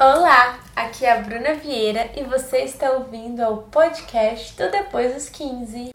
Olá, 0.00 0.58
aqui 0.74 1.06
é 1.06 1.12
a 1.12 1.20
Bruna 1.20 1.54
Vieira 1.54 2.10
e 2.16 2.24
você 2.24 2.62
está 2.62 2.90
ouvindo 2.90 3.40
ao 3.40 3.58
podcast 3.58 4.56
do 4.56 4.68
Depois 4.68 5.14
dos 5.14 5.28
15. 5.28 5.92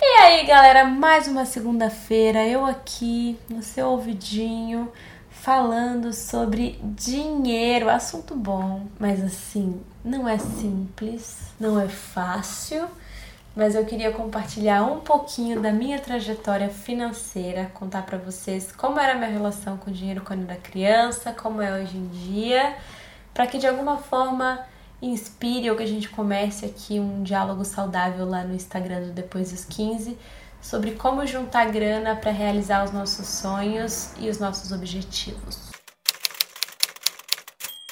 E 0.00 0.20
aí, 0.20 0.46
galera, 0.46 0.84
mais 0.84 1.26
uma 1.26 1.44
segunda-feira, 1.44 2.46
eu 2.46 2.64
aqui 2.64 3.36
no 3.50 3.64
seu 3.64 3.88
ouvidinho 3.88 4.92
falando 5.42 6.12
sobre 6.12 6.78
dinheiro, 6.84 7.90
assunto 7.90 8.32
bom, 8.32 8.86
mas 8.96 9.20
assim, 9.20 9.82
não 10.04 10.28
é 10.28 10.38
simples, 10.38 11.52
não 11.58 11.80
é 11.80 11.88
fácil, 11.88 12.86
mas 13.56 13.74
eu 13.74 13.84
queria 13.84 14.12
compartilhar 14.12 14.84
um 14.84 15.00
pouquinho 15.00 15.60
da 15.60 15.72
minha 15.72 15.98
trajetória 15.98 16.68
financeira, 16.68 17.72
contar 17.74 18.02
para 18.02 18.18
vocês 18.18 18.70
como 18.70 19.00
era 19.00 19.14
a 19.14 19.16
minha 19.16 19.30
relação 19.30 19.76
com 19.76 19.90
o 19.90 19.92
dinheiro 19.92 20.22
quando 20.24 20.48
era 20.48 20.60
criança, 20.60 21.32
como 21.32 21.60
é 21.60 21.82
hoje 21.82 21.96
em 21.96 22.06
dia, 22.06 22.76
para 23.34 23.44
que 23.44 23.58
de 23.58 23.66
alguma 23.66 23.98
forma 23.98 24.64
inspire 25.02 25.68
ou 25.68 25.76
que 25.76 25.82
a 25.82 25.88
gente 25.88 26.08
comece 26.08 26.64
aqui 26.64 27.00
um 27.00 27.24
diálogo 27.24 27.64
saudável 27.64 28.24
lá 28.28 28.44
no 28.44 28.54
Instagram 28.54 29.08
do 29.08 29.10
Depois 29.10 29.50
dos 29.50 29.64
15 29.64 30.16
sobre 30.62 30.92
como 30.92 31.26
juntar 31.26 31.70
grana 31.70 32.14
para 32.14 32.30
realizar 32.30 32.84
os 32.84 32.92
nossos 32.92 33.26
sonhos 33.26 34.12
e 34.18 34.30
os 34.30 34.38
nossos 34.38 34.70
objetivos. 34.70 35.72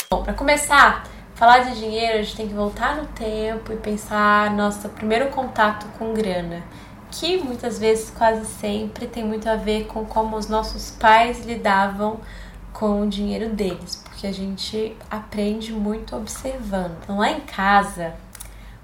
Bom, 0.09 0.23
para 0.23 0.33
começar, 0.33 1.05
falar 1.35 1.59
de 1.61 1.79
dinheiro, 1.79 2.19
a 2.19 2.23
gente 2.23 2.37
tem 2.37 2.49
que 2.49 2.55
voltar 2.55 2.97
no 2.97 3.07
tempo 3.09 3.73
e 3.73 3.77
pensar 3.77 4.55
nosso 4.55 4.89
primeiro 4.91 5.29
contato 5.31 5.87
com 5.99 6.15
grana, 6.15 6.63
que 7.11 7.39
muitas 7.39 7.79
vezes, 7.79 8.11
quase 8.11 8.47
sempre, 8.47 9.09
tem 9.09 9.25
muito 9.25 9.49
a 9.49 9.57
ver 9.57 9.87
com 9.87 10.05
como 10.07 10.37
os 10.37 10.49
nossos 10.49 10.93
pais 10.93 11.45
lidavam 11.45 12.21
com 12.73 13.03
o 13.03 13.09
dinheiro 13.09 13.51
deles, 13.51 13.97
porque 13.97 14.29
a 14.29 14.33
gente 14.33 14.97
aprende 15.11 15.73
muito 15.73 16.17
observando. 16.17 16.97
Então, 17.03 17.19
lá 17.19 17.31
em 17.31 17.41
casa, 17.41 18.15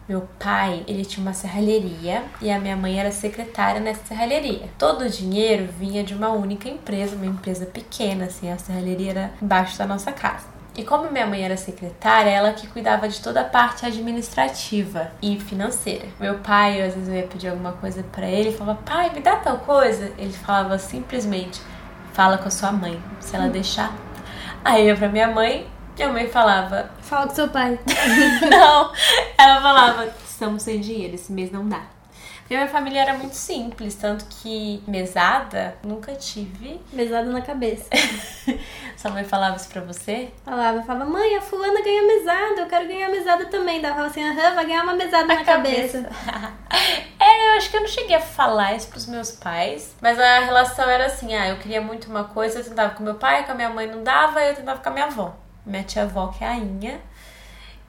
meu 0.08 0.28
pai, 0.38 0.84
ele 0.86 1.04
tinha 1.04 1.24
uma 1.24 1.32
serralheria 1.32 2.22
e 2.40 2.50
a 2.50 2.60
minha 2.60 2.76
mãe 2.76 2.98
era 2.98 3.10
secretária 3.10 3.80
nessa 3.80 4.04
serralheria. 4.04 4.68
Todo 4.78 5.02
o 5.02 5.10
dinheiro 5.10 5.68
vinha 5.78 6.04
de 6.04 6.14
uma 6.14 6.28
única 6.28 6.68
empresa, 6.68 7.16
uma 7.16 7.26
empresa 7.26 7.66
pequena, 7.66 8.26
assim, 8.26 8.50
a 8.50 8.56
serralheria 8.56 9.10
era 9.10 9.30
embaixo 9.42 9.76
da 9.76 9.84
nossa 9.84 10.12
casa. 10.12 10.46
E 10.76 10.84
como 10.84 11.10
minha 11.10 11.26
mãe 11.26 11.42
era 11.42 11.56
secretária, 11.56 12.30
ela 12.30 12.52
que 12.52 12.66
cuidava 12.66 13.08
de 13.08 13.20
toda 13.20 13.40
a 13.40 13.44
parte 13.44 13.86
administrativa 13.86 15.10
e 15.22 15.40
financeira. 15.40 16.06
Meu 16.20 16.38
pai, 16.38 16.82
às 16.82 16.94
vezes 16.94 17.08
eu 17.08 17.14
ia 17.14 17.26
pedir 17.26 17.48
alguma 17.48 17.72
coisa 17.72 18.04
para 18.12 18.28
ele, 18.28 18.52
falava: 18.52 18.78
"Pai, 18.84 19.10
me 19.12 19.20
dá 19.20 19.36
tal 19.36 19.58
coisa". 19.58 20.12
Ele 20.18 20.32
falava 20.34 20.78
simplesmente: 20.78 21.62
"Fala 22.12 22.36
com 22.36 22.48
a 22.48 22.50
sua 22.50 22.70
mãe, 22.70 23.02
se 23.20 23.34
ela 23.34 23.48
deixar". 23.48 23.90
Aí 24.62 24.82
eu 24.82 24.88
ia 24.88 24.96
pra 24.96 25.08
minha 25.08 25.28
mãe, 25.28 25.66
minha 25.96 26.12
mãe 26.12 26.28
falava: 26.28 26.90
Fala 27.06 27.28
com 27.28 27.34
seu 27.34 27.48
pai. 27.48 27.78
Não, 28.50 28.92
ela 29.38 29.62
falava: 29.62 30.12
Estamos 30.24 30.64
sem 30.64 30.80
dinheiro, 30.80 31.14
esse 31.14 31.32
mês 31.32 31.52
não 31.52 31.68
dá. 31.68 31.82
Porque 32.40 32.54
minha 32.54 32.68
família 32.68 33.00
era 33.00 33.14
muito 33.14 33.34
simples, 33.34 33.96
tanto 33.96 34.24
que 34.26 34.80
mesada 34.86 35.76
nunca 35.82 36.14
tive. 36.14 36.80
Mesada 36.92 37.28
na 37.30 37.42
cabeça. 37.42 37.88
Sua 38.96 39.10
mãe 39.10 39.24
falava 39.24 39.56
isso 39.56 39.68
pra 39.68 39.80
você? 39.82 40.30
Falava, 40.44 40.82
falava, 40.82 41.10
mãe, 41.10 41.36
a 41.36 41.40
fulana 41.40 41.82
ganha 41.82 42.02
mesada, 42.02 42.60
eu 42.60 42.66
quero 42.66 42.86
ganhar 42.86 43.08
mesada 43.08 43.46
também. 43.46 43.80
Falava 43.80 44.06
assim, 44.06 44.22
aham, 44.22 44.54
vai 44.54 44.66
ganhar 44.66 44.82
uma 44.84 44.94
mesada 44.94 45.26
na, 45.26 45.44
cabeça. 45.44 46.02
cabeça. 46.02 46.52
é, 47.18 47.48
eu 47.48 47.56
acho 47.56 47.70
que 47.70 47.76
eu 47.76 47.80
não 47.80 47.88
cheguei 47.88 48.16
a 48.16 48.20
falar 48.20 48.74
isso 48.74 48.88
pros 48.88 49.06
meus 49.06 49.32
pais, 49.32 49.96
mas 50.00 50.18
a 50.18 50.40
relação 50.40 50.88
era 50.88 51.06
assim: 51.06 51.34
ah, 51.34 51.48
eu 51.48 51.56
queria 51.56 51.80
muito 51.80 52.08
uma 52.08 52.24
coisa, 52.24 52.60
eu 52.60 52.64
tentava 52.64 52.94
com 52.94 53.02
meu 53.02 53.14
pai, 53.14 53.44
com 53.44 53.52
a 53.52 53.54
minha 53.56 53.70
mãe 53.70 53.88
não 53.88 54.04
dava, 54.04 54.40
eu 54.42 54.54
tentava 54.54 54.80
com 54.80 54.88
a 54.88 54.92
minha 54.92 55.06
avó. 55.06 55.45
Minha 55.66 55.82
tia-avó, 55.82 56.28
que 56.28 56.44
é 56.44 56.48
a 56.48 56.56
Inha. 56.56 57.00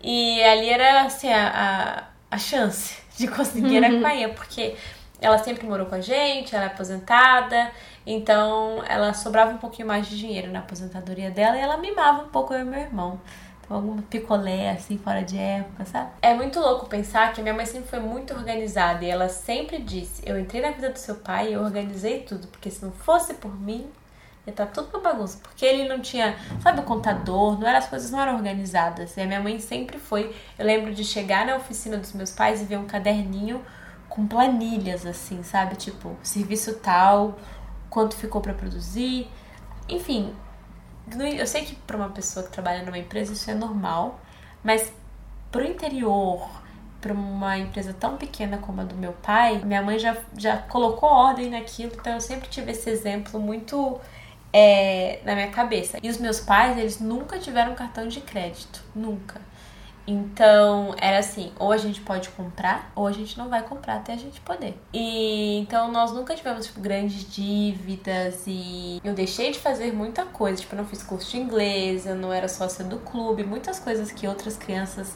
E 0.01 0.43
ali 0.43 0.69
era 0.69 1.03
assim, 1.03 1.31
a, 1.31 2.03
a, 2.31 2.35
a 2.35 2.37
chance 2.37 3.01
de 3.17 3.27
conseguir 3.27 3.77
era 3.77 3.99
com 3.99 4.05
a 4.05 4.15
Inha, 4.15 4.29
porque 4.29 4.75
ela 5.21 5.37
sempre 5.37 5.65
morou 5.65 5.85
com 5.85 5.95
a 5.95 6.01
gente, 6.01 6.55
ela 6.55 6.65
é 6.65 6.67
aposentada, 6.67 7.71
então 8.05 8.83
ela 8.87 9.13
sobrava 9.13 9.51
um 9.51 9.57
pouquinho 9.57 9.87
mais 9.87 10.07
de 10.07 10.17
dinheiro 10.17 10.51
na 10.51 10.59
aposentadoria 10.59 11.31
dela 11.31 11.57
e 11.57 11.59
ela 11.59 11.77
mimava 11.77 12.23
um 12.23 12.29
pouco 12.29 12.53
eu 12.53 12.61
e 12.61 12.63
meu 12.63 12.79
irmão. 12.79 13.19
Então, 13.67 13.75
algum 13.75 14.01
picolé 14.01 14.71
assim, 14.71 14.97
fora 14.97 15.23
de 15.23 15.37
época, 15.37 15.83
sabe? 15.85 16.09
É 16.21 16.33
muito 16.33 16.57
louco 16.59 16.85
pensar 16.85 17.33
que 17.33 17.41
minha 17.41 17.53
mãe 17.53 17.65
sempre 17.65 17.89
foi 17.89 17.99
muito 17.99 18.33
organizada 18.33 19.03
e 19.03 19.09
ela 19.09 19.27
sempre 19.27 19.79
disse: 19.79 20.21
Eu 20.25 20.39
entrei 20.39 20.61
na 20.61 20.71
vida 20.71 20.89
do 20.89 20.97
seu 20.97 21.15
pai 21.15 21.49
e 21.49 21.53
eu 21.53 21.61
organizei 21.61 22.21
tudo, 22.21 22.47
porque 22.47 22.71
se 22.71 22.83
não 22.83 22.91
fosse 22.91 23.33
por 23.33 23.53
mim, 23.59 23.89
estar 24.51 24.67
tudo 24.67 24.89
uma 24.89 24.99
bagunça. 24.99 25.39
Porque 25.41 25.65
ele 25.65 25.87
não 25.87 25.99
tinha, 25.99 26.37
sabe, 26.61 26.79
o 26.79 26.83
contador, 26.83 27.59
não 27.59 27.67
era, 27.67 27.77
as 27.77 27.87
coisas 27.87 28.11
não 28.11 28.19
eram 28.19 28.35
organizadas. 28.35 29.15
E 29.17 29.21
a 29.21 29.25
minha 29.25 29.41
mãe 29.41 29.59
sempre 29.59 29.99
foi. 29.99 30.35
Eu 30.57 30.65
lembro 30.65 30.93
de 30.93 31.03
chegar 31.03 31.45
na 31.45 31.55
oficina 31.55 31.97
dos 31.97 32.13
meus 32.13 32.31
pais 32.31 32.61
e 32.61 32.65
ver 32.65 32.77
um 32.77 32.85
caderninho 32.85 33.63
com 34.09 34.25
planilhas, 34.27 35.05
assim, 35.05 35.43
sabe? 35.43 35.75
Tipo, 35.75 36.15
serviço 36.23 36.75
tal, 36.75 37.37
quanto 37.89 38.15
ficou 38.15 38.41
para 38.41 38.53
produzir. 38.53 39.29
Enfim, 39.87 40.33
eu 41.37 41.47
sei 41.47 41.63
que 41.63 41.75
para 41.75 41.95
uma 41.95 42.09
pessoa 42.09 42.45
que 42.45 42.51
trabalha 42.51 42.83
numa 42.83 42.97
empresa 42.97 43.33
isso 43.33 43.49
é 43.49 43.53
normal, 43.53 44.19
mas 44.63 44.91
pro 45.51 45.65
interior, 45.65 46.49
para 46.99 47.13
uma 47.13 47.57
empresa 47.57 47.93
tão 47.93 48.17
pequena 48.17 48.57
como 48.57 48.81
a 48.81 48.83
do 48.83 48.95
meu 48.95 49.13
pai, 49.13 49.63
minha 49.63 49.81
mãe 49.81 49.97
já, 49.97 50.17
já 50.35 50.57
colocou 50.57 51.07
ordem 51.09 51.49
naquilo, 51.49 51.93
então 51.93 52.13
eu 52.13 52.21
sempre 52.21 52.49
tive 52.49 52.71
esse 52.71 52.89
exemplo 52.89 53.39
muito 53.39 53.99
é, 54.51 55.19
na 55.25 55.35
minha 55.35 55.49
cabeça. 55.49 55.97
E 56.01 56.09
os 56.09 56.17
meus 56.17 56.39
pais, 56.39 56.77
eles 56.77 56.99
nunca 56.99 57.39
tiveram 57.39 57.75
cartão 57.75 58.07
de 58.07 58.21
crédito, 58.21 58.83
nunca. 58.95 59.39
Então, 60.09 60.95
era 61.01 61.19
assim, 61.19 61.51
ou 61.59 61.69
a 61.73 61.75
gente 61.75 61.99
pode 61.99 62.29
comprar, 62.29 62.89
ou 62.95 63.05
a 63.07 63.11
gente 63.11 63.37
não 63.37 63.49
vai 63.49 63.61
comprar 63.61 63.97
até 63.97 64.13
a 64.13 64.15
gente 64.15 64.39
poder. 64.39 64.79
E 64.93 65.57
então 65.59 65.91
nós 65.91 66.13
nunca 66.13 66.33
tivemos 66.33 66.67
tipo, 66.67 66.79
grandes 66.79 67.29
dívidas 67.29 68.43
e 68.47 69.01
eu 69.03 69.13
deixei 69.13 69.51
de 69.51 69.59
fazer 69.59 69.91
muita 69.91 70.23
coisa, 70.23 70.61
tipo, 70.61 70.73
eu 70.73 70.77
não 70.77 70.85
fiz 70.85 71.03
curso 71.03 71.31
de 71.31 71.37
inglês, 71.37 72.05
eu 72.05 72.15
não 72.15 72.31
era 72.31 72.47
sócia 72.47 72.85
do 72.85 72.99
clube, 72.99 73.43
muitas 73.43 73.79
coisas 73.79 74.09
que 74.09 74.25
outras 74.25 74.55
crianças 74.55 75.13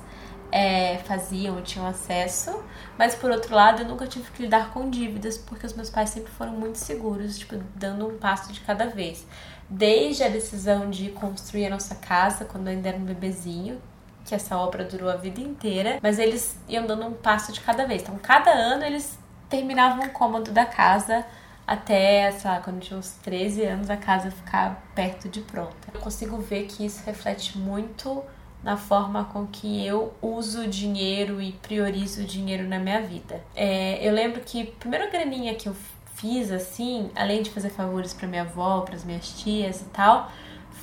é, 0.52 0.98
faziam, 1.06 1.62
tinham 1.62 1.88
acesso, 1.88 2.64
mas 2.98 3.16
por 3.16 3.32
outro 3.32 3.56
lado 3.56 3.84
eu 3.84 3.88
nunca 3.88 4.06
tive 4.06 4.30
que 4.32 4.44
lidar 4.44 4.72
com 4.72 4.90
dívidas 4.90 5.38
porque 5.38 5.66
os 5.66 5.74
meus 5.74 5.90
pais 5.90 6.10
sempre 6.10 6.32
foram 6.32 6.52
muito 6.52 6.78
seguros, 6.78 7.40
tipo, 7.40 7.56
dando 7.76 8.08
um 8.08 8.18
passo 8.18 8.52
de 8.52 8.60
cada 8.60 8.88
vez. 8.88 9.26
Desde 9.70 10.24
a 10.24 10.28
decisão 10.28 10.90
de 10.90 11.10
construir 11.12 11.68
a 11.68 11.70
nossa 11.70 11.96
casa 11.96 12.44
quando 12.44 12.68
eu 12.68 12.74
ainda 12.74 12.90
era 12.90 12.98
um 12.98 13.06
bebezinho, 13.06 13.82
que 14.26 14.36
essa 14.36 14.58
obra 14.58 14.84
durou 14.84 15.10
a 15.10 15.16
vida 15.16 15.40
inteira, 15.40 16.00
mas 16.02 16.20
eles 16.20 16.58
iam 16.68 16.86
dando 16.86 17.06
um 17.08 17.14
passo 17.14 17.52
de 17.52 17.62
cada 17.62 17.86
vez. 17.86 18.02
Então, 18.02 18.18
cada 18.22 18.52
ano 18.52 18.84
eles 18.84 19.18
terminavam 19.50 20.06
um 20.06 20.10
cômodo 20.10 20.52
da 20.52 20.66
casa 20.66 21.26
até, 21.66 22.32
sei 22.32 22.52
lá, 22.52 22.60
quando 22.60 22.82
tinha 22.82 23.00
uns 23.00 23.12
13 23.24 23.64
anos, 23.64 23.90
a 23.90 23.98
casa 23.98 24.30
ficar 24.30 24.84
perto 24.94 25.30
de 25.30 25.42
pronta. 25.42 25.88
Eu 25.94 26.02
consigo 26.02 26.38
ver 26.38 26.66
que 26.66 26.86
isso 26.86 27.02
reflete 27.06 27.58
muito 27.58 28.24
na 28.64 28.78
forma 28.78 29.26
com 29.26 29.48
que 29.48 29.86
eu 29.86 30.14
uso 30.22 30.62
o 30.62 30.68
dinheiro 30.68 31.42
e 31.42 31.52
priorizo 31.52 32.22
o 32.22 32.26
dinheiro 32.26 32.68
na 32.68 32.78
minha 32.78 33.02
vida. 33.02 33.42
É, 33.56 34.06
eu 34.08 34.14
lembro 34.14 34.42
que 34.42 34.62
a 34.62 34.80
primeira 34.80 35.10
graninha 35.10 35.56
que 35.56 35.68
eu 35.68 35.76
fiz, 36.16 36.52
assim, 36.52 37.10
além 37.16 37.42
de 37.42 37.50
fazer 37.50 37.70
favores 37.70 38.14
para 38.14 38.28
minha 38.28 38.44
avó, 38.44 38.82
para 38.82 38.96
as 38.96 39.04
minhas 39.04 39.30
tias 39.42 39.82
e 39.82 39.86
tal, 39.86 40.32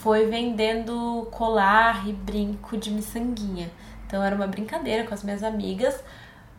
foi 0.03 0.27
vendendo 0.27 1.29
colar 1.31 2.09
e 2.09 2.13
brinco 2.13 2.77
de 2.77 2.91
miçanguinha. 2.91 3.71
Então 4.07 4.23
era 4.23 4.35
uma 4.35 4.47
brincadeira 4.47 5.07
com 5.07 5.15
as 5.15 5.23
minhas 5.23 5.43
amigas, 5.43 6.03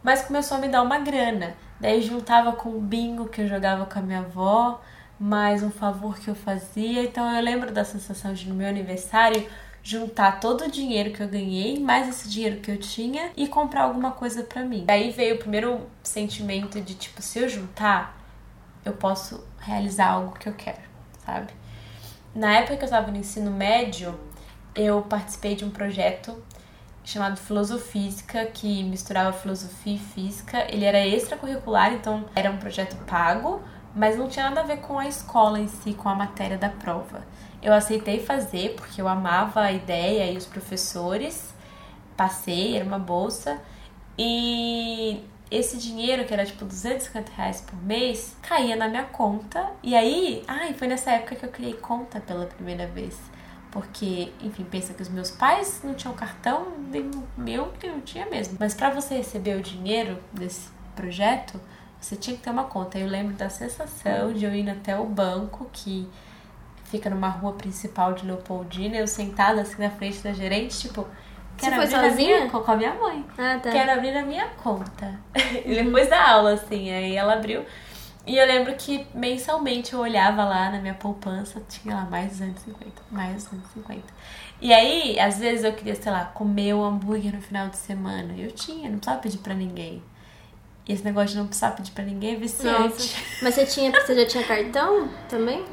mas 0.02 0.22
começou 0.22 0.58
a 0.58 0.62
me 0.62 0.70
dar 0.70 0.82
uma 0.82 1.00
grana. 1.00 1.56
Daí 1.80 2.02
juntava 2.02 2.54
com 2.54 2.70
o 2.70 2.80
bingo 2.80 3.28
que 3.28 3.42
eu 3.42 3.48
jogava 3.48 3.86
com 3.86 4.00
a 4.00 4.02
minha 4.02 4.20
avó, 4.20 4.82
mais 5.20 5.64
um 5.64 5.72
favor 5.72 6.18
que 6.18 6.30
eu 6.30 6.36
fazia. 6.36 7.04
Então 7.04 7.30
eu 7.36 7.42
lembro 7.42 7.72
da 7.74 7.84
sensação 7.84 8.34
de 8.34 8.48
no 8.48 8.56
meu 8.56 8.68
aniversário 8.68 9.46
juntar 9.84 10.40
todo 10.40 10.66
o 10.66 10.72
dinheiro 10.72 11.12
que 11.12 11.22
eu 11.22 11.28
ganhei, 11.28 11.80
mais 11.80 12.08
esse 12.08 12.30
dinheiro 12.30 12.60
que 12.60 12.72
eu 12.72 12.78
tinha 12.78 13.32
e 13.36 13.48
comprar 13.48 13.84
alguma 13.84 14.12
coisa 14.12 14.44
para 14.44 14.64
mim. 14.64 14.84
Daí 14.86 15.12
veio 15.12 15.36
o 15.36 15.40
primeiro 15.40 15.88
sentimento 16.04 16.80
de 16.82 16.96
tipo, 16.96 17.22
se 17.22 17.40
eu 17.40 17.50
juntar, 17.50 18.18
eu 18.86 18.94
posso 18.94 19.44
realizar 19.60 20.12
algo 20.12 20.38
que 20.38 20.48
eu 20.48 20.54
quero, 20.54 20.82
sabe? 21.26 21.54
Na 22.34 22.54
época 22.58 22.78
que 22.78 22.84
eu 22.84 22.86
estava 22.86 23.12
no 23.12 23.18
ensino 23.18 23.52
médio, 23.52 24.18
eu 24.76 25.02
participei 25.02 25.56
de 25.56 25.66
um 25.66 25.70
projeto 25.70 26.42
chamado 27.04 27.38
Filosofísica, 27.38 28.46
que 28.46 28.84
misturava 28.84 29.34
filosofia 29.34 29.96
e 29.96 30.00
física. 30.00 30.66
Ele 30.72 30.86
era 30.86 31.06
extracurricular, 31.06 31.94
então 31.94 32.26
era 32.36 32.52
um 32.52 32.58
projeto 32.58 32.96
pago, 33.06 33.62
mas 33.96 34.16
não 34.16 34.28
tinha 34.28 34.46
nada 34.46 34.62
a 34.62 34.64
ver 34.64 34.78
com 34.78 35.00
a 35.00 35.08
escola 35.08 35.60
em 35.60 35.68
si, 35.68 35.94
com 35.94 36.08
a 36.08 36.16
matéria 36.16 36.58
da 36.58 36.70
prova. 36.70 37.26
Eu 37.62 37.74
aceitei 37.74 38.20
fazer 38.20 38.76
porque 38.76 39.02
eu 39.02 39.08
amava 39.08 39.62
a 39.62 39.72
ideia 39.72 40.32
e 40.32 40.38
os 40.38 40.46
professores, 40.46 41.54
passei, 42.16 42.76
era 42.76 42.86
uma 42.86 43.00
bolsa. 43.00 43.60
E 44.18 45.24
esse 45.52 45.78
dinheiro, 45.78 46.26
que 46.26 46.34
era 46.34 46.46
tipo 46.46 46.64
250 46.64 47.32
reais 47.32 47.62
por 47.62 47.82
mês, 47.84 48.36
caía 48.42 48.76
na 48.76 48.88
minha 48.88 49.06
conta. 49.06 49.72
E 49.82 49.96
aí, 49.96 50.44
ai, 50.48 50.74
foi 50.74 50.88
nessa 50.88 51.12
época 51.12 51.36
que 51.36 51.46
eu 51.46 51.50
criei 51.50 51.74
conta 51.74 52.20
pela 52.20 52.46
primeira 52.46 52.86
vez. 52.88 53.18
Porque, 53.72 54.32
enfim, 54.42 54.64
pensa 54.64 54.94
que 54.94 55.02
os 55.02 55.10
meus 55.10 55.30
pais 55.32 55.82
não 55.84 55.94
tinham 55.94 56.14
cartão, 56.16 56.74
nem 56.92 57.10
meu 57.38 57.68
que 57.80 57.88
não 57.88 58.02
tinha 58.02 58.26
mesmo. 58.26 58.58
Mas 58.60 58.74
para 58.74 58.90
você 58.90 59.16
receber 59.16 59.58
o 59.58 59.62
dinheiro 59.62 60.18
desse 60.34 60.70
projeto, 60.96 61.60
você 62.00 62.16
tinha 62.16 62.36
que 62.36 62.42
ter 62.44 62.50
uma 62.50 62.64
conta. 62.64 62.98
Eu 62.98 63.08
lembro 63.08 63.34
da 63.36 63.50
sensação 63.50 64.34
de 64.34 64.46
eu 64.46 64.54
ir 64.54 64.70
até 64.70 64.98
o 64.98 65.06
banco, 65.06 65.70
que 65.72 66.08
fica 66.90 67.10
numa 67.10 67.30
rua 67.30 67.54
principal 67.54 68.14
de 68.14 68.26
Leopoldina, 68.26 68.98
eu 68.98 69.08
sentada 69.08 69.62
assim 69.62 69.82
na 69.82 69.90
frente 69.90 70.20
da 70.20 70.34
gerente, 70.34 70.80
tipo, 70.80 71.02
Você 71.58 71.70
quero 71.70 71.76
foi 71.76 71.94
abrir 71.94 72.10
sozinha? 72.10 72.38
minha, 72.38 72.50
com 72.50 72.72
a 72.72 72.76
minha 72.76 72.94
mãe. 72.96 73.26
Ah, 73.38 73.60
tá. 73.62 73.70
Quero 73.72 73.92
abrir 73.92 74.12
na 74.12 74.24
minha 74.24 74.48
conta. 74.64 75.20
E 75.66 75.84
depois 75.84 76.10
da 76.10 76.32
aula, 76.32 76.54
assim, 76.54 76.92
aí 76.92 77.16
ela 77.16 77.34
abriu. 77.34 77.64
E 78.26 78.38
eu 78.38 78.46
lembro 78.46 78.76
que 78.76 79.08
mensalmente 79.14 79.94
eu 79.94 80.00
olhava 80.00 80.44
lá 80.44 80.70
na 80.70 80.80
minha 80.80 80.94
poupança, 80.94 81.62
tinha 81.68 81.96
lá 81.96 82.06
mais 82.06 82.32
250, 82.32 83.02
mais 83.10 83.46
250. 83.46 84.04
E 84.62 84.74
aí, 84.74 85.20
às 85.20 85.40
vezes 85.40 85.64
eu 85.64 85.74
queria, 85.74 85.96
sei 85.96 86.12
lá, 86.12 86.26
comer 86.26 86.74
um 86.76 86.84
hambúrguer 86.84 87.34
no 87.34 87.42
final 87.42 87.70
de 87.70 87.78
semana. 87.78 88.34
Eu 88.38 88.52
tinha, 88.52 88.90
não 88.90 88.98
precisava 88.98 89.22
pedir 89.22 89.38
pra 89.40 89.54
ninguém. 89.54 90.04
E 90.88 90.94
esse 90.94 91.04
negócio 91.04 91.30
de 91.30 91.38
não 91.38 91.48
precisar 91.48 91.72
pedir 91.72 91.92
pra 91.92 92.04
ninguém 92.04 92.36
é 92.36 92.36
viciante. 92.36 92.80
Nossa. 92.90 93.16
Mas 93.42 93.56
você 93.56 93.66
tinha, 93.66 93.92
você 93.92 94.14
já 94.16 94.26
tinha 94.28 94.44
cartão 94.44 95.08
também? 95.30 95.64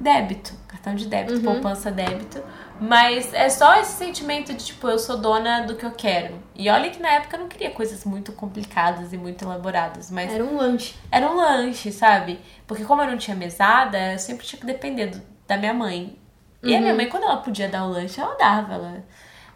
Débito, 0.00 0.52
cartão 0.82 0.94
de 0.96 1.06
débito, 1.06 1.34
Uhum. 1.36 1.42
poupança 1.42 1.90
débito. 1.90 2.42
Mas 2.80 3.32
é 3.32 3.48
só 3.48 3.78
esse 3.80 3.92
sentimento 3.92 4.52
de, 4.52 4.64
tipo, 4.64 4.88
eu 4.88 4.98
sou 4.98 5.16
dona 5.16 5.60
do 5.60 5.76
que 5.76 5.86
eu 5.86 5.92
quero. 5.92 6.34
E 6.56 6.68
olha 6.68 6.90
que 6.90 7.00
na 7.00 7.08
época 7.10 7.36
eu 7.36 7.40
não 7.40 7.48
queria 7.48 7.70
coisas 7.70 8.04
muito 8.04 8.32
complicadas 8.32 9.12
e 9.12 9.16
muito 9.16 9.44
elaboradas, 9.44 10.10
mas 10.10 10.32
Era 10.32 10.44
um 10.44 10.56
lanche. 10.56 10.94
era 11.10 11.30
um 11.30 11.36
lanche, 11.36 11.92
sabe? 11.92 12.40
Porque 12.66 12.84
como 12.84 13.00
eu 13.02 13.06
não 13.06 13.16
tinha 13.16 13.36
mesada, 13.36 14.12
eu 14.14 14.18
sempre 14.18 14.44
tinha 14.44 14.58
que 14.58 14.66
depender 14.66 15.06
do- 15.06 15.22
da 15.46 15.56
minha 15.56 15.72
mãe. 15.72 16.18
E 16.64 16.74
a 16.76 16.80
minha 16.80 16.94
mãe, 16.94 17.08
quando 17.08 17.24
ela 17.24 17.36
podia 17.38 17.68
dar 17.68 17.84
o 17.84 17.90
lanche, 17.90 18.20
ela 18.20 18.34
dava. 18.36 18.74
Ela... 18.74 19.04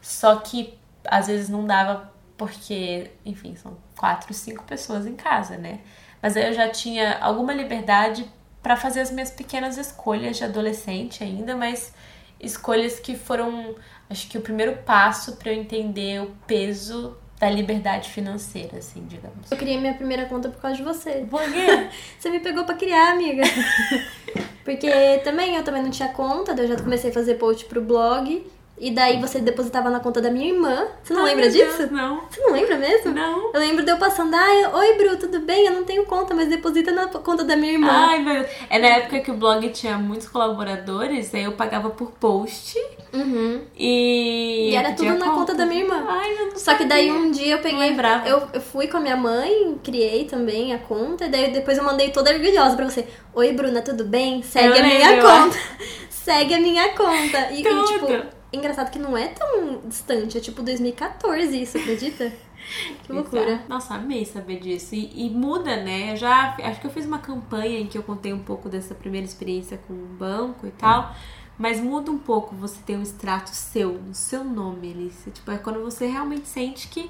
Só 0.01 0.37
que 0.37 0.77
às 1.09 1.27
vezes 1.29 1.49
não 1.49 1.65
dava 1.65 2.13
porque, 2.37 3.11
enfim, 3.25 3.55
são 3.57 3.77
quatro, 3.97 4.33
cinco 4.35 4.63
pessoas 4.65 5.07
em 5.07 5.15
casa, 5.15 5.57
né? 5.57 5.81
Mas 6.21 6.37
aí 6.37 6.47
eu 6.47 6.53
já 6.53 6.69
tinha 6.69 7.19
alguma 7.21 7.53
liberdade 7.53 8.29
pra 8.67 8.77
fazer 8.77 8.99
as 8.99 9.13
minhas 9.13 9.31
pequenas 9.31 9.79
escolhas 9.79 10.39
de 10.39 10.43
adolescente 10.43 11.23
ainda, 11.23 11.55
mas 11.55 11.95
escolhas 12.41 12.99
que 12.99 13.17
foram, 13.17 13.77
acho 14.11 14.29
que 14.29 14.37
o 14.37 14.41
primeiro 14.41 14.79
passo 14.79 15.37
pra 15.37 15.53
eu 15.53 15.61
entender 15.61 16.21
o 16.21 16.33
peso 16.49 17.17
da 17.39 17.49
liberdade 17.49 18.11
financeira, 18.11 18.79
assim, 18.79 19.07
digamos. 19.07 19.53
Eu 19.53 19.57
criei 19.57 19.79
minha 19.79 19.95
primeira 19.95 20.25
conta 20.25 20.49
por 20.49 20.61
causa 20.61 20.79
de 20.79 20.83
você. 20.83 21.25
Por 21.31 21.41
quê? 21.43 21.91
Você 22.19 22.29
me 22.29 22.41
pegou 22.41 22.65
pra 22.65 22.75
criar, 22.75 23.13
amiga. 23.13 23.45
Porque 24.65 24.91
também 25.23 25.55
eu 25.55 25.63
também 25.63 25.85
não 25.85 25.91
tinha 25.91 26.09
conta, 26.09 26.51
eu 26.61 26.67
já 26.67 26.77
comecei 26.77 27.11
a 27.11 27.15
fazer 27.15 27.35
post 27.35 27.67
pro 27.67 27.81
blog. 27.81 28.45
E 28.79 28.91
daí 28.91 29.19
você 29.21 29.39
depositava 29.39 29.89
na 29.89 30.01
conta 30.01 30.21
da 30.21 30.31
minha 30.31 30.53
irmã. 30.53 30.87
Você 31.03 31.15
não 31.15 31.23
Ai, 31.23 31.31
lembra 31.35 31.47
meu 31.47 31.53
Deus, 31.55 31.77
disso? 31.79 31.93
Não. 31.95 32.21
Você 32.31 32.41
não 32.43 32.53
lembra 32.53 32.77
mesmo? 32.77 33.13
Não. 33.15 33.51
Eu 33.55 33.59
lembro 33.61 33.83
de 33.85 33.91
eu 33.91 33.97
passando, 33.97 34.35
ai, 34.35 34.67
oi 34.67 34.95
Bru, 34.99 35.17
tudo 35.17 35.41
bem? 35.41 35.65
Eu 35.67 35.73
não 35.73 35.85
tenho 35.85 36.05
conta, 36.05 36.35
mas 36.35 36.49
deposita 36.49 36.93
na 36.93 37.07
conta 37.09 37.43
da 37.43 37.57
minha 37.57 37.73
irmã. 37.73 37.89
Ai, 37.91 38.19
meu 38.23 38.35
Deus. 38.35 38.47
É 38.69 38.79
na 38.79 38.89
época 38.89 39.21
que 39.21 39.31
o 39.31 39.35
blog 39.35 39.67
tinha 39.71 39.97
muitos 39.97 40.29
colaboradores, 40.29 41.35
aí 41.35 41.45
eu 41.45 41.53
pagava 41.53 41.89
por 41.91 42.11
post 42.13 42.79
Uhum. 43.15 43.63
e. 43.75 44.71
E 44.73 44.75
era 44.77 44.93
tudo 44.93 45.15
na 45.15 45.31
conta 45.31 45.55
da 45.55 45.65
minha 45.65 45.81
irmã. 45.83 46.05
Ai, 46.07 46.33
eu 46.39 46.47
não 46.49 46.57
Só 46.59 46.75
que 46.75 46.85
daí 46.85 47.11
um 47.11 47.31
dia 47.31 47.55
eu 47.55 47.59
peguei. 47.61 47.79
lembrava. 47.79 48.29
Eu, 48.29 48.43
eu 48.53 48.61
fui 48.61 48.89
com 48.89 48.99
a 48.99 49.01
minha 49.01 49.17
mãe, 49.17 49.79
criei 49.83 50.25
também 50.27 50.75
a 50.75 50.79
conta, 50.79 51.25
e 51.25 51.29
daí 51.31 51.51
depois 51.51 51.79
eu 51.79 51.85
mandei 51.85 52.11
toda 52.11 52.31
orgulhosa 52.31 52.77
pra 52.77 52.85
você. 52.89 53.07
Oi, 53.35 53.53
Bruna, 53.53 53.81
tudo 53.81 54.05
bem? 54.05 54.43
Segue 54.43 54.69
Eu 54.79 54.85
a 54.85 54.87
minha 54.87 55.09
lembro. 55.11 55.27
conta. 55.29 55.57
Segue 56.11 56.55
a 56.55 56.61
minha 56.61 56.89
conta. 56.91 57.49
E, 57.53 57.61
e, 57.63 57.85
tipo, 57.85 58.36
engraçado 58.57 58.91
que 58.91 58.99
não 58.99 59.17
é 59.17 59.29
tão 59.29 59.81
distante, 59.87 60.39
é 60.39 60.41
tipo 60.41 60.63
2014 60.63 61.63
isso, 61.63 61.79
acredita? 61.79 62.33
Que 63.05 63.13
loucura. 63.13 63.63
Nossa, 63.69 63.95
amei 63.95 64.25
saber 64.25 64.59
disso. 64.59 64.93
E, 64.93 65.27
e 65.27 65.31
muda, 65.31 65.77
né? 65.77 66.13
Eu 66.13 66.17
já 66.17 66.57
acho 66.65 66.81
que 66.81 66.87
eu 66.89 66.91
fiz 66.91 67.07
uma 67.07 67.21
campanha 67.21 67.79
em 67.79 67.87
que 67.87 67.97
eu 67.97 68.03
contei 68.03 68.33
um 68.33 68.41
pouco 68.41 68.69
dessa 68.69 68.93
primeira 68.93 69.25
experiência 69.25 69.79
com 69.87 69.93
o 69.93 70.07
banco 70.19 70.67
e 70.67 70.73
tal. 70.73 71.15
Mas 71.57 71.81
muda 71.81 72.11
um 72.11 72.19
pouco 72.19 72.57
você 72.57 72.81
ter 72.85 72.97
um 72.97 73.03
extrato 73.03 73.51
seu, 73.51 73.93
no 73.93 74.13
seu 74.15 74.43
nome 74.43 74.91
ali. 74.91 75.11
Você, 75.11 75.31
Tipo, 75.31 75.53
é 75.53 75.59
quando 75.59 75.81
você 75.81 76.07
realmente 76.07 76.49
sente 76.49 76.89
que 76.89 77.09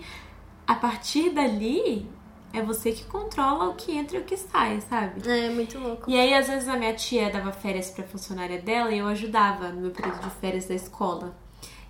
a 0.66 0.74
partir 0.74 1.30
dali 1.30 2.06
é 2.52 2.62
você 2.62 2.92
que 2.92 3.04
controla 3.04 3.68
o 3.68 3.74
que 3.74 3.92
entra 3.92 4.16
e 4.16 4.20
o 4.20 4.24
que 4.24 4.36
sai, 4.36 4.80
sabe? 4.80 5.28
É, 5.28 5.50
muito 5.50 5.78
louco. 5.78 6.10
E 6.10 6.18
aí, 6.18 6.32
às 6.34 6.46
vezes, 6.46 6.68
a 6.68 6.76
minha 6.76 6.94
tia 6.94 7.30
dava 7.30 7.52
férias 7.52 7.90
pra 7.90 8.04
funcionária 8.04 8.60
dela 8.60 8.90
e 8.90 8.98
eu 8.98 9.06
ajudava 9.06 9.68
no 9.68 9.82
meu 9.82 9.90
período 9.90 10.20
de 10.20 10.30
férias 10.30 10.66
da 10.66 10.74
escola. 10.74 11.34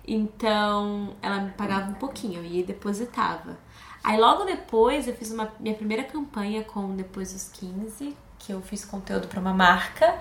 Então, 0.05 1.15
ela 1.21 1.39
me 1.39 1.51
pagava 1.51 1.89
um 1.89 1.95
pouquinho, 1.95 2.43
e 2.45 2.63
depositava. 2.63 3.57
Aí, 4.03 4.17
logo 4.17 4.45
depois, 4.45 5.07
eu 5.07 5.13
fiz 5.13 5.31
uma 5.31 5.51
minha 5.59 5.75
primeira 5.75 6.03
campanha 6.03 6.63
com 6.63 6.95
Depois 6.95 7.33
dos 7.33 7.49
15, 7.49 8.15
que 8.39 8.53
eu 8.53 8.61
fiz 8.61 8.85
conteúdo 8.85 9.27
pra 9.27 9.39
uma 9.39 9.53
marca, 9.53 10.17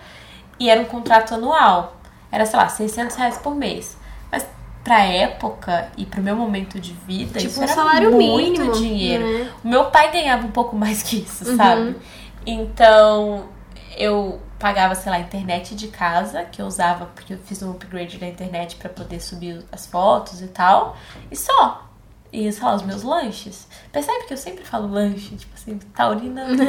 e 0.59 0.69
era 0.69 0.81
um 0.81 0.87
contrato 0.87 1.35
anual. 1.35 1.97
Era, 2.31 2.45
sei 2.45 2.59
lá, 2.59 2.69
600 2.69 3.17
reais 3.17 3.39
por 3.39 3.55
mês. 3.55 3.97
Pra 4.87 5.01
época 5.03 5.91
e 5.97 6.07
pro 6.07 6.23
meu 6.23 6.37
momento 6.37 6.79
de 6.79 6.93
vida, 6.93 7.41
Tipo 7.41 7.51
isso 7.51 7.61
um 7.61 7.65
era 7.65 7.75
salário 7.75 8.13
muito 8.13 8.61
mínimo, 8.63 8.71
dinheiro. 8.73 9.25
né? 9.45 9.51
O 9.65 9.69
meu 9.69 9.87
pai 9.87 10.13
ganhava 10.13 10.47
um 10.47 10.51
pouco 10.53 10.77
mais 10.79 11.03
que 11.03 11.17
isso, 11.17 11.45
Uhum. 11.51 11.57
sabe? 11.57 11.97
Então, 12.47 13.47
eu 13.97 14.41
pagava, 14.61 14.95
sei 14.95 15.11
lá, 15.11 15.19
internet 15.19 15.75
de 15.75 15.89
casa, 15.89 16.45
que 16.45 16.63
eu 16.63 16.67
usava 16.67 17.07
porque 17.07 17.35
eu 17.35 17.39
fiz 17.39 17.61
um 17.63 17.73
upgrade 17.73 18.17
da 18.19 18.27
internet 18.29 18.77
pra 18.77 18.89
poder 18.89 19.21
subir 19.21 19.65
as 19.73 19.87
fotos 19.87 20.41
e 20.41 20.47
tal, 20.47 20.97
e 21.31 21.37
só. 21.37 21.86
E, 22.37 22.51
lá, 22.61 22.75
os 22.75 22.83
meus 22.83 23.03
lanches. 23.03 23.67
Percebe 23.91 24.27
que 24.27 24.35
eu 24.35 24.37
sempre 24.37 24.63
falo 24.63 24.89
lanche, 24.93 25.35
tipo 25.37 25.55
assim, 25.55 25.79
taurina. 25.95 26.45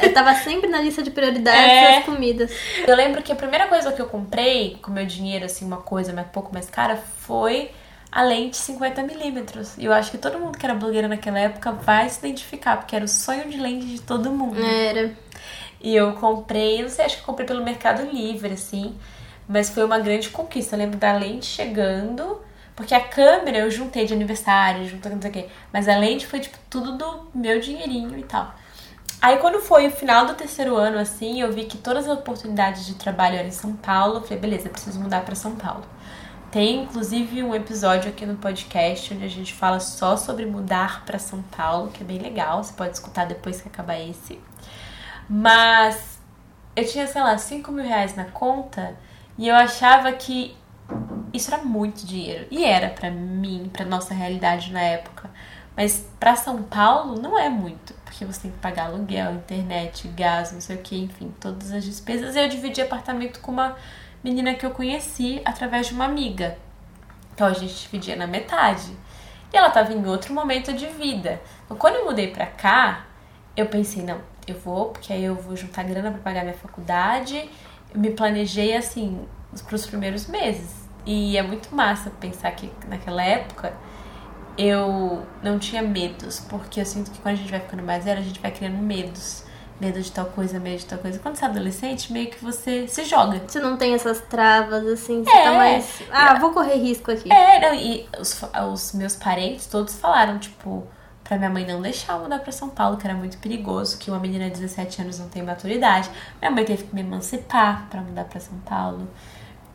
É, 0.00 0.06
eu 0.06 0.14
tava 0.14 0.34
sempre 0.36 0.70
na 0.70 0.80
lista 0.80 1.02
de 1.02 1.10
prioridades 1.10 1.60
É. 1.60 1.98
as 1.98 2.04
comidas. 2.06 2.50
Eu 2.86 2.96
lembro 2.96 3.22
que 3.22 3.30
a 3.30 3.36
primeira 3.36 3.66
coisa 3.68 3.92
que 3.92 4.00
eu 4.00 4.06
comprei 4.06 4.78
com 4.80 4.90
meu 4.90 5.04
dinheiro, 5.04 5.44
assim, 5.44 5.66
uma 5.66 5.76
coisa 5.76 6.18
um 6.18 6.24
pouco 6.24 6.54
mais 6.54 6.70
cara, 6.70 6.96
foi 6.96 7.70
a 8.10 8.22
lente 8.22 8.56
50mm. 8.56 9.74
E 9.76 9.84
eu 9.84 9.92
acho 9.92 10.10
que 10.10 10.16
todo 10.16 10.38
mundo 10.38 10.56
que 10.56 10.64
era 10.64 10.74
blogueira 10.74 11.06
naquela 11.06 11.38
época 11.38 11.70
vai 11.72 12.08
se 12.08 12.18
identificar, 12.20 12.78
porque 12.78 12.96
era 12.96 13.04
o 13.04 13.08
sonho 13.08 13.48
de 13.50 13.58
lente 13.58 13.84
de 13.86 14.00
todo 14.00 14.30
mundo. 14.30 14.58
Era. 14.64 15.12
E 15.82 15.94
eu 15.94 16.14
comprei, 16.14 16.80
não 16.82 16.88
sei, 16.88 17.04
acho 17.04 17.16
que 17.16 17.22
eu 17.22 17.26
comprei 17.26 17.46
pelo 17.46 17.62
Mercado 17.62 18.10
Livre, 18.10 18.54
assim. 18.54 18.94
Mas 19.46 19.68
foi 19.68 19.84
uma 19.84 19.98
grande 19.98 20.30
conquista. 20.30 20.76
Eu 20.76 20.78
lembro 20.80 20.98
da 20.98 21.12
lente 21.12 21.44
chegando, 21.46 22.40
porque 22.80 22.94
a 22.94 23.06
câmera 23.06 23.58
eu 23.58 23.70
juntei 23.70 24.06
de 24.06 24.14
aniversário, 24.14 24.88
juntei 24.88 25.12
não 25.12 25.20
sei 25.20 25.30
o 25.30 25.34
quê. 25.34 25.48
Mas 25.70 25.86
a 25.86 25.98
lente 25.98 26.26
foi, 26.26 26.40
tipo, 26.40 26.56
tudo 26.70 26.96
do 26.96 27.28
meu 27.34 27.60
dinheirinho 27.60 28.18
e 28.18 28.22
tal. 28.22 28.54
Aí 29.20 29.36
quando 29.36 29.60
foi 29.60 29.86
o 29.86 29.90
final 29.90 30.24
do 30.24 30.32
terceiro 30.32 30.76
ano, 30.76 30.98
assim, 30.98 31.42
eu 31.42 31.52
vi 31.52 31.66
que 31.66 31.76
todas 31.76 32.08
as 32.08 32.18
oportunidades 32.18 32.86
de 32.86 32.94
trabalho 32.94 33.36
eram 33.36 33.48
em 33.48 33.52
São 33.52 33.76
Paulo. 33.76 34.14
Eu 34.14 34.22
falei, 34.22 34.38
beleza, 34.38 34.70
preciso 34.70 34.98
mudar 34.98 35.26
pra 35.26 35.34
São 35.34 35.56
Paulo. 35.56 35.84
Tem 36.50 36.84
inclusive 36.84 37.42
um 37.42 37.54
episódio 37.54 38.08
aqui 38.08 38.24
no 38.24 38.36
podcast 38.36 39.12
onde 39.12 39.26
a 39.26 39.28
gente 39.28 39.52
fala 39.52 39.78
só 39.78 40.16
sobre 40.16 40.46
mudar 40.46 41.04
pra 41.04 41.18
São 41.18 41.42
Paulo, 41.42 41.90
que 41.90 42.02
é 42.02 42.06
bem 42.06 42.18
legal. 42.18 42.64
Você 42.64 42.72
pode 42.72 42.94
escutar 42.94 43.26
depois 43.26 43.60
que 43.60 43.68
acabar 43.68 44.00
esse. 44.00 44.40
Mas 45.28 46.18
eu 46.74 46.86
tinha, 46.86 47.06
sei 47.06 47.20
lá, 47.20 47.36
5 47.36 47.70
mil 47.70 47.84
reais 47.84 48.16
na 48.16 48.24
conta 48.24 48.96
e 49.36 49.48
eu 49.48 49.54
achava 49.54 50.10
que 50.12 50.56
isso 51.32 51.52
era 51.52 51.62
muito 51.62 52.06
dinheiro. 52.06 52.46
E 52.50 52.64
era 52.64 52.90
pra 52.90 53.10
mim, 53.10 53.70
pra 53.72 53.84
nossa 53.84 54.14
realidade 54.14 54.72
na 54.72 54.80
época. 54.80 55.30
Mas 55.76 56.06
pra 56.18 56.36
São 56.36 56.62
Paulo 56.62 57.20
não 57.20 57.38
é 57.38 57.48
muito, 57.48 57.94
porque 58.04 58.24
você 58.24 58.42
tem 58.42 58.50
que 58.50 58.58
pagar 58.58 58.86
aluguel, 58.86 59.34
internet, 59.34 60.08
gás, 60.08 60.52
não 60.52 60.60
sei 60.60 60.76
o 60.76 60.80
que, 60.80 60.98
enfim, 60.98 61.32
todas 61.40 61.72
as 61.72 61.84
despesas. 61.84 62.36
Eu 62.36 62.48
dividi 62.48 62.82
apartamento 62.82 63.40
com 63.40 63.52
uma 63.52 63.76
menina 64.22 64.54
que 64.54 64.66
eu 64.66 64.72
conheci 64.72 65.40
através 65.44 65.86
de 65.86 65.94
uma 65.94 66.04
amiga. 66.04 66.58
Então 67.34 67.46
a 67.46 67.52
gente 67.52 67.82
dividia 67.82 68.16
na 68.16 68.26
metade. 68.26 68.94
E 69.52 69.56
ela 69.56 69.70
tava 69.70 69.92
em 69.92 70.06
outro 70.06 70.34
momento 70.34 70.72
de 70.72 70.86
vida. 70.86 71.40
Então 71.64 71.76
quando 71.76 71.96
eu 71.96 72.04
mudei 72.04 72.28
pra 72.28 72.46
cá, 72.46 73.06
eu 73.56 73.66
pensei, 73.66 74.02
não, 74.02 74.20
eu 74.46 74.58
vou, 74.58 74.90
porque 74.90 75.12
aí 75.12 75.24
eu 75.24 75.34
vou 75.34 75.56
juntar 75.56 75.84
grana 75.84 76.10
pra 76.10 76.20
pagar 76.20 76.42
minha 76.42 76.54
faculdade. 76.54 77.48
Eu 77.94 78.00
me 78.00 78.10
planejei 78.10 78.76
assim 78.76 79.26
pros 79.62 79.86
primeiros 79.86 80.26
meses. 80.26 80.88
E 81.06 81.36
é 81.36 81.42
muito 81.42 81.74
massa 81.74 82.10
pensar 82.20 82.50
que 82.52 82.70
naquela 82.88 83.22
época 83.22 83.72
eu 84.58 85.24
não 85.42 85.58
tinha 85.58 85.82
medos, 85.82 86.40
porque 86.48 86.80
eu 86.80 86.84
sinto 86.86 87.10
que 87.10 87.18
quando 87.20 87.34
a 87.34 87.36
gente 87.38 87.50
vai 87.50 87.60
ficando 87.60 87.82
mais 87.82 88.04
velho, 88.04 88.20
a 88.20 88.22
gente 88.22 88.40
vai 88.40 88.50
criando 88.50 88.76
medos. 88.78 89.44
Medo 89.80 89.98
de 90.02 90.12
tal 90.12 90.26
coisa, 90.26 90.60
medo 90.60 90.76
de 90.78 90.84
tal 90.84 90.98
coisa. 90.98 91.18
Quando 91.18 91.36
você 91.36 91.44
é 91.46 91.48
adolescente, 91.48 92.12
meio 92.12 92.28
que 92.30 92.44
você 92.44 92.86
se 92.86 93.02
joga. 93.04 93.40
Você 93.48 93.58
não 93.60 93.78
tem 93.78 93.94
essas 93.94 94.20
travas, 94.20 94.86
assim, 94.86 95.24
você 95.24 95.30
É. 95.34 95.44
tá 95.44 95.52
mais. 95.52 96.02
Ah, 96.12 96.34
vou 96.38 96.52
correr 96.52 96.74
risco 96.74 97.10
aqui. 97.10 97.32
É, 97.32 97.58
não, 97.60 97.74
e 97.74 98.06
os, 98.20 98.42
os 98.70 98.92
meus 98.92 99.16
parentes 99.16 99.64
todos 99.64 99.94
falaram, 99.96 100.38
tipo, 100.38 100.86
pra 101.24 101.38
minha 101.38 101.48
mãe 101.48 101.66
não 101.66 101.80
deixar 101.80 102.12
eu 102.12 102.18
mudar 102.24 102.40
pra 102.40 102.52
São 102.52 102.68
Paulo, 102.68 102.98
que 102.98 103.06
era 103.06 103.16
muito 103.16 103.38
perigoso, 103.38 103.96
que 103.96 104.10
uma 104.10 104.20
menina 104.20 104.50
de 104.50 104.60
17 104.60 105.00
anos 105.00 105.18
não 105.18 105.30
tem 105.30 105.42
maturidade. 105.42 106.10
Minha 106.42 106.50
mãe 106.50 106.62
teve 106.66 106.84
que 106.84 106.94
me 106.94 107.00
emancipar 107.00 107.86
pra 107.88 108.02
mudar 108.02 108.24
pra 108.24 108.38
São 108.38 108.58
Paulo, 108.58 109.08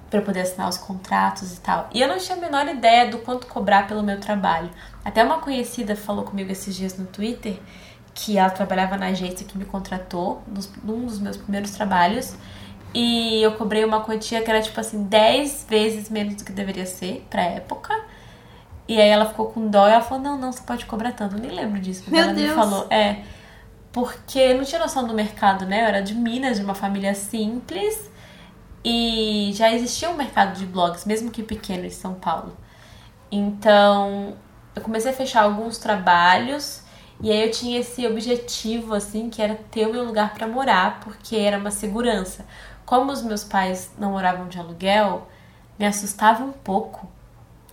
pra 0.10 0.20
eu 0.20 0.24
poder 0.24 0.42
assinar 0.42 0.70
os 0.70 0.78
contratos 0.78 1.58
e 1.58 1.60
tal. 1.62 1.90
E 1.94 2.02
eu 2.02 2.08
não 2.08 2.18
tinha 2.18 2.38
a 2.38 2.42
menor 2.42 2.68
ideia 2.68 3.10
do 3.10 3.20
quanto 3.20 3.48
cobrar 3.48 3.88
pelo 3.88 4.04
meu 4.04 4.20
trabalho. 4.20 4.70
Até 5.04 5.24
uma 5.24 5.40
conhecida 5.40 5.96
falou 5.96 6.24
comigo 6.24 6.52
esses 6.52 6.76
dias 6.76 6.98
no 6.98 7.06
Twitter 7.06 7.60
que 8.14 8.38
ela 8.38 8.50
trabalhava 8.50 8.96
na 8.98 9.08
agência 9.08 9.46
que 9.46 9.58
me 9.58 9.66
contratou, 9.66 10.42
nos, 10.48 10.72
num 10.82 11.06
dos 11.06 11.20
meus 11.20 11.36
primeiros 11.36 11.72
trabalhos. 11.72 12.34
E 12.94 13.44
eu 13.44 13.52
cobrei 13.56 13.84
uma 13.84 14.02
quantia 14.02 14.42
que 14.42 14.50
era 14.50 14.62
tipo 14.62 14.80
assim, 14.80 15.04
10 15.04 15.68
vezes 15.70 16.10
menos 16.10 16.36
do 16.36 16.46
que 16.46 16.54
deveria 16.54 16.86
ser 16.86 17.28
pra 17.30 17.42
época. 17.42 17.94
E 18.88 19.02
aí 19.02 19.10
ela 19.10 19.26
ficou 19.26 19.48
com 19.48 19.68
dó 19.68 19.88
e 19.88 19.92
ela 19.92 20.02
falou: 20.02 20.24
Não, 20.24 20.38
não, 20.38 20.52
você 20.52 20.62
pode 20.62 20.86
cobrar 20.86 21.12
tanto. 21.12 21.36
Eu 21.36 21.42
nem 21.42 21.52
lembro 21.52 21.80
disso. 21.80 22.04
Mas 22.06 22.12
Meu 22.14 22.24
ela 22.24 22.34
Deus. 22.34 22.50
me 22.50 22.56
falou: 22.56 22.88
É. 22.90 23.18
Porque 23.92 24.40
eu 24.40 24.58
não 24.58 24.64
tinha 24.64 24.80
noção 24.80 25.06
do 25.06 25.14
mercado, 25.14 25.66
né? 25.66 25.82
Eu 25.82 25.88
era 25.88 26.02
de 26.02 26.14
Minas, 26.14 26.58
de 26.58 26.64
uma 26.64 26.76
família 26.76 27.14
simples. 27.16 28.10
E 28.88 29.52
já 29.56 29.74
existia 29.74 30.12
um 30.12 30.16
mercado 30.16 30.56
de 30.56 30.66
blogs, 30.68 31.06
mesmo 31.06 31.32
que 31.32 31.42
pequeno, 31.42 31.86
em 31.86 31.90
São 31.90 32.14
Paulo. 32.14 32.56
Então, 33.32 34.38
eu 34.76 34.82
comecei 34.84 35.10
a 35.10 35.14
fechar 35.14 35.42
alguns 35.42 35.80
trabalhos. 35.80 36.84
E 37.20 37.32
aí 37.32 37.42
eu 37.42 37.50
tinha 37.50 37.80
esse 37.80 38.06
objetivo, 38.06 38.94
assim, 38.94 39.28
que 39.32 39.42
era 39.42 39.56
ter 39.56 39.88
o 39.88 39.92
meu 39.92 40.04
lugar 40.04 40.36
pra 40.36 40.48
morar, 40.48 41.00
porque 41.00 41.36
era 41.36 41.58
uma 41.58 41.72
segurança. 41.72 42.46
Como 42.86 43.12
os 43.12 43.24
meus 43.24 43.44
pais 43.44 43.92
não 43.98 44.12
moravam 44.12 44.48
de 44.48 44.60
aluguel, 44.60 45.28
me 45.80 45.86
assustava 45.88 46.44
um 46.44 46.52
pouco 46.52 47.10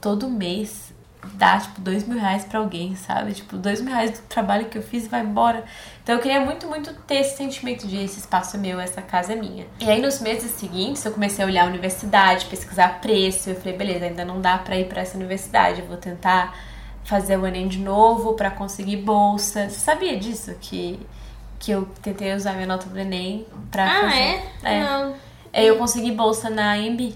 todo 0.00 0.30
mês 0.30 0.94
dar, 1.34 1.60
tipo, 1.62 1.80
dois 1.80 2.06
mil 2.06 2.18
reais 2.18 2.44
pra 2.44 2.58
alguém, 2.58 2.96
sabe? 2.96 3.32
Tipo, 3.32 3.56
dois 3.56 3.80
mil 3.80 3.92
reais 3.94 4.10
do 4.18 4.22
trabalho 4.26 4.66
que 4.66 4.76
eu 4.78 4.82
fiz 4.82 5.04
e 5.06 5.08
vai 5.08 5.20
embora. 5.22 5.64
Então 6.02 6.16
eu 6.16 6.20
queria 6.20 6.40
muito, 6.40 6.66
muito 6.66 6.92
ter 7.06 7.16
esse 7.16 7.36
sentimento 7.36 7.86
de 7.86 7.96
esse 8.02 8.18
espaço 8.18 8.56
é 8.56 8.58
meu, 8.58 8.80
essa 8.80 9.00
casa 9.02 9.32
é 9.32 9.36
minha. 9.36 9.66
E 9.80 9.88
aí 9.88 10.00
nos 10.02 10.20
meses 10.20 10.50
seguintes 10.52 11.04
eu 11.04 11.12
comecei 11.12 11.44
a 11.44 11.46
olhar 11.48 11.64
a 11.64 11.68
universidade, 11.68 12.46
pesquisar 12.46 13.00
preço. 13.00 13.50
Eu 13.50 13.56
falei, 13.56 13.76
beleza, 13.76 14.06
ainda 14.06 14.24
não 14.24 14.40
dá 14.40 14.58
pra 14.58 14.76
ir 14.76 14.88
pra 14.88 15.00
essa 15.02 15.16
universidade, 15.16 15.80
eu 15.80 15.86
vou 15.86 15.96
tentar 15.96 16.54
fazer 17.04 17.36
o 17.36 17.46
Enem 17.46 17.68
de 17.68 17.78
novo 17.78 18.34
pra 18.34 18.50
conseguir 18.50 18.96
bolsa. 18.98 19.68
Você 19.68 19.78
sabia 19.80 20.16
disso? 20.18 20.54
Que, 20.60 20.98
que 21.58 21.70
eu 21.70 21.84
tentei 22.02 22.34
usar 22.34 22.52
minha 22.54 22.66
nota 22.66 22.88
do 22.88 22.98
Enem 22.98 23.46
pra 23.70 23.84
Ah, 23.84 24.00
fazer. 24.02 24.42
é? 24.64 24.80
Não. 24.84 25.14
Aí 25.52 25.66
eu 25.66 25.76
consegui 25.76 26.10
bolsa 26.12 26.48
na 26.50 26.76
EMB 26.78 27.14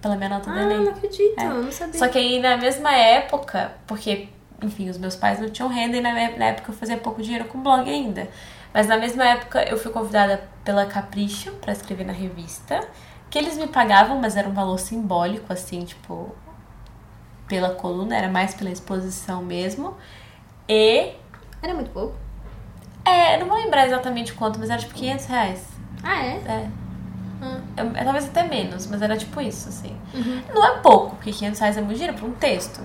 pela 0.00 0.16
minha 0.16 0.28
nota 0.28 0.50
do 0.50 0.58
Ah, 0.58 0.62
Enem. 0.62 0.84
não 0.84 0.92
acredito, 0.92 1.38
É. 1.40 1.46
eu 1.46 1.62
não 1.62 1.72
sabia. 1.72 1.98
Só 1.98 2.08
que 2.08 2.18
aí 2.18 2.40
na 2.40 2.56
mesma 2.56 2.92
época, 2.94 3.72
porque, 3.86 4.28
enfim, 4.62 4.88
os 4.90 4.98
meus 4.98 5.16
pais 5.16 5.38
não 5.40 5.48
tinham 5.50 5.68
renda 5.68 5.96
e 5.96 6.00
na, 6.00 6.12
me- 6.12 6.36
na 6.36 6.46
época 6.46 6.70
eu 6.72 6.76
fazia 6.76 6.96
pouco 6.96 7.22
dinheiro 7.22 7.44
com 7.46 7.60
blog 7.62 7.88
ainda. 7.88 8.28
Mas 8.74 8.86
na 8.86 8.96
mesma 8.98 9.24
época 9.24 9.62
eu 9.64 9.78
fui 9.78 9.90
convidada 9.90 10.42
pela 10.64 10.84
Capricho 10.86 11.50
pra 11.60 11.72
escrever 11.72 12.04
na 12.04 12.12
revista. 12.12 12.80
Que 13.30 13.38
eles 13.38 13.56
me 13.56 13.66
pagavam, 13.66 14.20
mas 14.20 14.36
era 14.36 14.48
um 14.48 14.52
valor 14.52 14.78
simbólico, 14.78 15.52
assim, 15.52 15.84
tipo, 15.84 16.34
pela 17.48 17.70
coluna, 17.70 18.16
era 18.16 18.28
mais 18.28 18.54
pela 18.54 18.70
exposição 18.70 19.42
mesmo. 19.42 19.96
E. 20.68 21.12
Era 21.62 21.74
muito 21.74 21.90
pouco. 21.90 22.14
É, 23.04 23.38
não 23.38 23.46
vou 23.46 23.56
lembrar 23.56 23.86
exatamente 23.86 24.32
quanto, 24.34 24.58
mas 24.58 24.68
era 24.70 24.80
tipo 24.80 24.94
500 24.94 25.26
reais. 25.26 25.64
Ah, 26.02 26.24
é? 26.24 26.30
É. 26.46 26.68
Eu- 27.76 27.92
é, 27.94 28.04
talvez 28.04 28.24
até 28.26 28.42
menos, 28.44 28.86
mas 28.86 29.02
era 29.02 29.16
tipo 29.16 29.40
isso, 29.40 29.68
assim. 29.68 29.94
Uhum. 30.14 30.42
Não 30.54 30.64
é 30.64 30.78
pouco, 30.78 31.16
porque 31.16 31.32
500 31.32 31.60
reais 31.60 31.76
é 31.76 31.80
muito 31.80 31.96
dinheiro 31.96 32.16
pra 32.16 32.26
um 32.26 32.32
texto. 32.32 32.80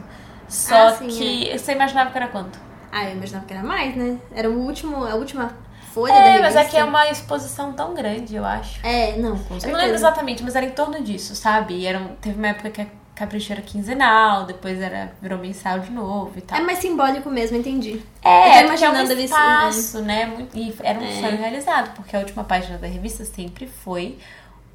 Só 0.48 0.88
Ah, 0.90 0.96
sim, 0.96 1.08
que 1.08 1.58
você 1.58 1.72
imaginava 1.72 2.12
que 2.12 2.18
era 2.18 2.28
quanto? 2.28 2.60
Ah, 2.92 3.06
eu 3.06 3.16
imaginava 3.16 3.46
que 3.46 3.54
era 3.54 3.64
mais, 3.64 3.96
né? 3.96 4.18
Era 4.36 4.50
o 4.50 4.58
último, 4.60 5.06
a 5.06 5.16
última 5.16 5.54
folha 5.94 6.14
da 6.14 6.20
É, 6.20 6.24
revista. 6.32 6.44
mas 6.44 6.56
é 6.56 6.70
que 6.70 6.78
é 6.78 6.84
uma 6.84 7.08
exposição 7.10 7.72
tão 7.72 7.94
grande, 7.94 8.36
eu 8.36 8.46
acho. 8.46 8.86
É, 8.86 9.16
não, 9.18 9.32
com 9.38 9.56
Eu 9.56 9.62
certeza. 9.62 9.72
não 9.72 9.78
lembro 9.80 9.96
exatamente, 9.96 10.44
mas 10.44 10.56
era 10.56 10.66
em 10.66 10.72
torno 10.72 11.02
disso, 11.02 11.34
sabe? 11.36 11.76
E 11.76 11.86
era, 11.86 12.00
teve 12.20 12.38
uma 12.38 12.48
época 12.50 12.70
que 12.70 12.82
a 12.82 12.86
Capricho 13.16 13.54
era 13.54 13.62
quinzenal, 13.62 14.46
depois 14.46 14.82
era, 14.82 15.14
virou 15.22 15.38
mensal 15.38 15.80
de 15.80 15.92
novo 15.92 16.32
e 16.38 16.42
tal. 16.42 16.58
É 16.58 16.62
mais 16.62 16.80
simbólico 16.80 17.30
mesmo, 17.30 17.56
entendi. 17.56 18.02
É, 18.24 18.64
eu 18.64 18.68
porque 18.68 18.84
é 18.84 18.90
um 18.90 18.94
imaginando 18.94 19.22
espaço, 19.22 20.02
né? 20.02 20.26
Muito- 20.26 20.58
e 20.58 20.76
era 20.84 21.00
um 21.00 21.04
É. 21.06 21.22
sonho 21.22 21.38
realizado, 21.38 21.94
porque 21.96 22.16
a 22.16 22.20
última 22.20 22.44
página 22.44 22.78
da 22.78 22.88
revista 22.88 23.24
sempre 23.24 23.68
foi 23.68 24.18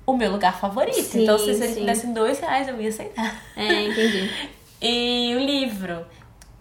o 0.06 0.16
meu 0.16 0.30
lugar 0.30 0.58
favorito. 0.58 1.02
Sim, 1.02 1.24
então, 1.24 1.38
se 1.38 1.52
sim. 1.54 1.80
me 1.80 1.86
dessem 1.86 2.12
dois 2.12 2.38
reais, 2.38 2.68
eu 2.68 2.80
ia 2.80 2.88
aceitar. 2.88 3.42
É, 3.56 3.82
entendi. 3.82 4.30
E 4.78 5.34
o 5.34 5.38
livro, 5.38 6.06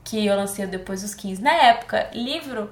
que 0.02 0.26
eu 0.26 0.36
lancei 0.38 0.66
depois 0.66 1.02
dos 1.02 1.14
15. 1.14 1.42
Na 1.42 1.52
época, 1.52 2.10
livro, 2.14 2.72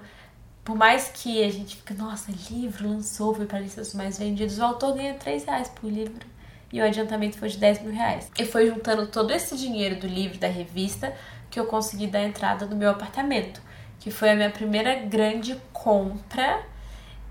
por 0.64 0.74
mais 0.74 1.10
que 1.14 1.44
a 1.44 1.52
gente 1.52 1.76
fique, 1.76 1.94
nossa, 1.94 2.32
livro 2.50 2.88
lançou, 2.88 3.36
foi 3.36 3.46
para 3.46 3.60
listas 3.60 3.94
mais 3.94 4.18
vendidos, 4.18 4.58
o 4.58 4.64
autor 4.64 4.96
ganha 4.96 5.14
3 5.16 5.44
reais 5.44 5.68
por 5.68 5.92
livro. 5.92 6.26
E 6.72 6.80
o 6.80 6.86
adiantamento 6.86 7.38
foi 7.38 7.50
de 7.50 7.58
10 7.58 7.82
mil 7.84 7.92
reais. 7.92 8.32
E 8.40 8.46
foi 8.46 8.68
juntando 8.68 9.06
todo 9.08 9.32
esse 9.32 9.56
dinheiro 9.58 10.00
do 10.00 10.08
livro, 10.08 10.40
da 10.40 10.48
revista, 10.48 11.14
que 11.52 11.60
eu 11.60 11.66
consegui 11.66 12.08
dar 12.08 12.24
entrada 12.24 12.66
no 12.66 12.76
meu 12.76 12.90
apartamento. 12.90 13.62
Que 14.00 14.10
foi 14.10 14.30
a 14.30 14.36
minha 14.36 14.50
primeira 14.50 14.96
grande 14.96 15.56
compra. 15.72 16.64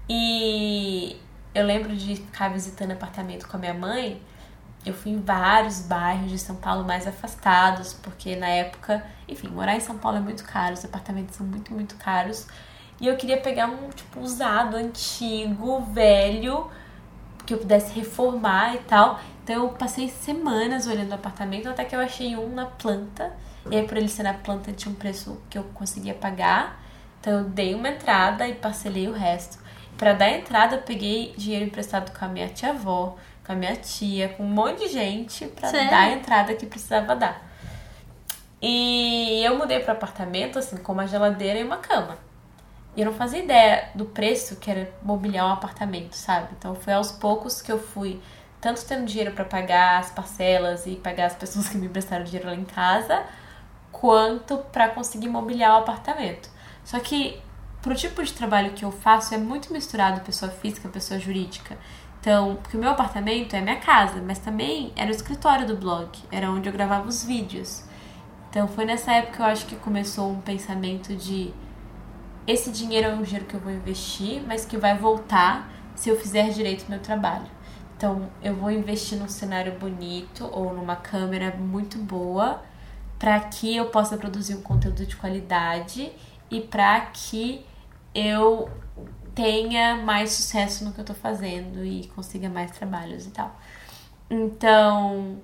E 0.09 1.17
eu 1.55 1.67
lembro 1.67 1.95
de 1.95 2.17
ficar 2.17 2.49
visitando 2.49 2.93
apartamento 2.93 3.47
com 3.47 3.57
a 3.57 3.61
minha 3.61 3.75
mãe. 3.75 4.21
Eu 4.85 4.95
fui 4.95 5.13
em 5.13 5.21
vários 5.21 5.83
bairros 5.83 6.31
de 6.31 6.39
São 6.39 6.57
Paulo 6.57 6.85
mais 6.85 7.07
afastados, 7.07 7.95
porque 7.95 8.35
na 8.35 8.49
época, 8.49 9.05
enfim, 9.29 9.49
morar 9.49 9.77
em 9.77 9.81
São 9.81 9.97
Paulo 9.97 10.19
é 10.19 10.21
muito 10.21 10.45
caro, 10.45 10.75
os 10.75 10.85
apartamentos 10.85 11.37
são 11.37 11.47
muito, 11.47 11.73
muito 11.73 11.95
caros. 11.97 12.49
E 13.01 13.07
eu 13.07 13.17
queria 13.17 13.41
pegar 13.41 13.67
um, 13.67 13.91
tipo, 13.91 14.21
usado, 14.21 14.77
antigo, 14.77 15.81
velho, 15.93 16.71
que 17.47 17.55
eu 17.55 17.59
pudesse 17.59 17.95
reformar 17.95 18.75
e 18.75 18.79
tal. 18.79 19.21
Então 19.43 19.57
eu 19.65 19.69
passei 19.71 20.09
semanas 20.09 20.87
olhando 20.87 21.13
apartamento, 21.13 21.69
até 21.69 21.85
que 21.85 21.95
eu 21.95 22.01
achei 22.01 22.37
um 22.37 22.49
na 22.53 22.67
planta. 22.67 23.33
E 23.71 23.77
aí, 23.77 23.87
por 23.87 23.97
ele 23.97 24.09
ser 24.09 24.25
na 24.25 24.35
planta, 24.35 24.73
tinha 24.73 24.91
um 24.93 24.97
preço 24.97 25.41
que 25.49 25.57
eu 25.57 25.65
conseguia 25.75 26.15
pagar. 26.15 26.81
Então 27.21 27.33
eu 27.35 27.45
dei 27.45 27.75
uma 27.75 27.89
entrada 27.89 28.49
e 28.49 28.55
parcelei 28.55 29.07
o 29.07 29.13
resto. 29.13 29.62
Pra 29.97 30.13
dar 30.13 30.31
entrada, 30.31 30.77
eu 30.77 30.83
peguei 30.83 31.35
dinheiro 31.37 31.65
emprestado 31.65 32.17
com 32.17 32.25
a 32.25 32.29
minha 32.29 32.49
tia-avó, 32.49 33.17
com 33.45 33.53
a 33.53 33.55
minha 33.55 33.77
tia, 33.77 34.31
com 34.31 34.43
um 34.45 34.49
monte 34.49 34.81
de 34.81 34.89
gente 34.89 35.47
pra 35.47 35.69
Sério? 35.69 35.91
dar 35.91 36.01
a 36.01 36.11
entrada 36.13 36.55
que 36.55 36.67
precisava 36.67 37.15
dar. 37.15 37.43
E 38.61 39.43
eu 39.45 39.57
mudei 39.59 39.81
pro 39.81 39.93
apartamento, 39.93 40.59
assim, 40.59 40.77
com 40.77 40.93
uma 40.93 41.07
geladeira 41.07 41.59
e 41.59 41.65
uma 41.65 41.79
cama. 41.79 42.17
E 42.97 43.01
eu 43.01 43.07
não 43.07 43.13
fazia 43.13 43.43
ideia 43.43 43.89
do 43.95 44.05
preço 44.05 44.57
que 44.57 44.71
era 44.71 44.93
mobiliar 45.03 45.47
um 45.47 45.53
apartamento, 45.53 46.15
sabe? 46.15 46.49
Então 46.59 46.75
foi 46.75 46.93
aos 46.93 47.11
poucos 47.11 47.63
que 47.63 47.73
eu 47.73 47.79
fui 47.79 48.21
tanto 48.61 48.85
tendo 48.85 49.05
dinheiro 49.07 49.33
pra 49.33 49.45
pagar 49.45 49.99
as 49.99 50.11
parcelas 50.11 50.87
e 50.87 50.95
pagar 50.95 51.27
as 51.27 51.35
pessoas 51.35 51.69
que 51.69 51.77
me 51.77 51.87
emprestaram 51.87 52.23
dinheiro 52.25 52.47
lá 52.49 52.55
em 52.55 52.65
casa, 52.65 53.25
quanto 53.91 54.59
pra 54.71 54.89
conseguir 54.91 55.29
mobiliar 55.29 55.75
o 55.75 55.79
apartamento. 55.79 56.49
Só 56.85 57.01
que 57.01 57.41
pro 57.83 57.95
tipo 57.95 58.23
de 58.23 58.33
trabalho 58.33 58.73
que 58.73 58.85
eu 58.85 58.93
faço 58.93 59.35
é 59.35 59.39
muito 59.39 59.73
misturado 59.73 60.21
pessoa 60.21 60.51
física, 60.51 60.89
pessoa 60.89 61.19
jurídica. 61.19 61.77
Então, 62.21 62.57
porque 62.63 62.77
o 62.77 62.81
meu 62.81 62.91
apartamento 62.91 63.55
é 63.55 63.61
minha 63.61 63.81
casa, 63.81 64.23
mas 64.25 64.39
também 64.39 64.93
era 64.95 65.09
o 65.09 65.15
escritório 65.15 65.67
do 65.67 65.77
blog, 65.77 66.09
era 66.31 66.49
onde 66.51 66.69
eu 66.69 66.73
gravava 66.73 67.09
os 67.09 67.25
vídeos. 67.25 67.85
Então 68.49 68.69
foi 68.69 68.85
nessa 68.85 69.13
época 69.13 69.37
que 69.37 69.43
eu 69.43 69.47
acho 69.47 69.67
que 69.67 69.77
começou 69.77 70.31
um 70.31 70.41
pensamento 70.41 71.17
de 71.17 71.53
esse 72.47 72.71
dinheiro 72.71 73.09
é 73.09 73.15
um 73.15 73.23
dinheiro 73.23 73.47
que 73.47 73.55
eu 73.55 73.61
vou 73.61 73.73
investir, 73.73 74.43
mas 74.47 74.65
que 74.65 74.77
vai 74.77 74.97
voltar 74.97 75.71
se 75.95 76.09
eu 76.09 76.17
fizer 76.19 76.51
direito 76.51 76.83
o 76.83 76.91
meu 76.91 77.01
trabalho. 77.01 77.47
Então, 77.97 78.29
eu 78.43 78.55
vou 78.55 78.71
investir 78.71 79.17
num 79.17 79.29
cenário 79.29 79.79
bonito 79.79 80.49
ou 80.53 80.75
numa 80.75 80.97
câmera 80.97 81.57
muito 81.57 81.99
boa 81.99 82.63
para 83.17 83.39
que 83.39 83.77
eu 83.77 83.87
possa 83.87 84.17
produzir 84.17 84.57
um 84.57 84.61
conteúdo 84.61 85.07
de 85.07 85.15
qualidade 85.15 86.11
e 86.51 86.61
para 86.61 87.01
que 87.03 87.65
eu 88.15 88.71
tenha 89.35 89.97
mais 89.97 90.33
sucesso 90.33 90.85
no 90.85 90.93
que 90.93 91.01
eu 91.01 91.05
tô 91.05 91.15
fazendo 91.15 91.85
e 91.85 92.07
consiga 92.09 92.49
mais 92.49 92.71
trabalhos 92.73 93.27
e 93.27 93.31
tal. 93.31 93.59
Então, 94.31 95.41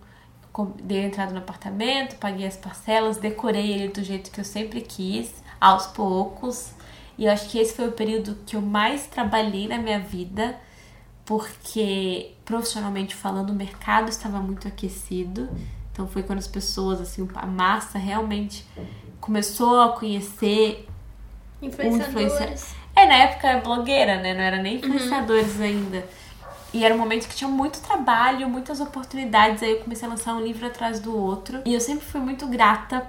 dei 0.83 1.05
entrada 1.05 1.33
no 1.33 1.39
apartamento, 1.39 2.17
paguei 2.17 2.47
as 2.47 2.57
parcelas, 2.57 3.19
decorei 3.19 3.73
ele 3.73 3.89
do 3.89 4.03
jeito 4.03 4.31
que 4.31 4.41
eu 4.41 4.45
sempre 4.45 4.81
quis, 4.81 5.43
aos 5.61 5.87
poucos. 5.87 6.73
E 7.17 7.25
eu 7.25 7.33
acho 7.33 7.49
que 7.49 7.59
esse 7.59 7.75
foi 7.75 7.89
o 7.89 7.93
período 7.93 8.37
que 8.47 8.57
eu 8.57 8.63
mais 8.63 9.07
trabalhei 9.07 9.69
na 9.69 9.79
minha 9.79 10.01
vida, 10.01 10.59
porque 11.25 12.33
profissionalmente 12.45 13.15
falando, 13.15 13.51
o 13.51 13.55
mercado 13.55 14.09
estava 14.09 14.39
muito 14.41 14.67
aquecido. 14.67 15.49
Então 15.93 16.09
foi 16.09 16.23
quando 16.23 16.39
as 16.39 16.47
pessoas, 16.47 17.01
assim, 17.01 17.29
a 17.35 17.47
massa 17.47 17.99
realmente 17.99 18.65
começou 19.21 19.81
a 19.81 19.93
conhecer 19.93 20.88
Influenciadores. 21.61 22.75
é, 22.95 23.07
na 23.07 23.15
época 23.15 23.59
blogueira, 23.59 24.21
né? 24.21 24.35
Não 24.35 24.41
era 24.41 24.63
nem 24.63 24.77
influenciadores 24.77 25.61
ainda. 25.61 26.05
E 26.73 26.85
era 26.85 26.95
um 26.95 26.99
momento 26.99 27.27
que 27.29 27.35
tinha 27.35 27.49
muito 27.49 27.81
trabalho, 27.81 28.49
muitas 28.49 28.81
oportunidades. 28.81 29.63
Aí 29.63 29.73
eu 29.73 29.81
comecei 29.81 30.07
a 30.07 30.11
lançar 30.11 30.35
um 30.35 30.41
livro 30.41 30.67
atrás 30.67 31.01
do 31.01 31.17
outro. 31.17 31.63
E 31.65 31.73
eu 31.75 31.81
sempre 31.81 32.05
fui 32.05 32.21
muito 32.21 32.47
grata 32.47 33.07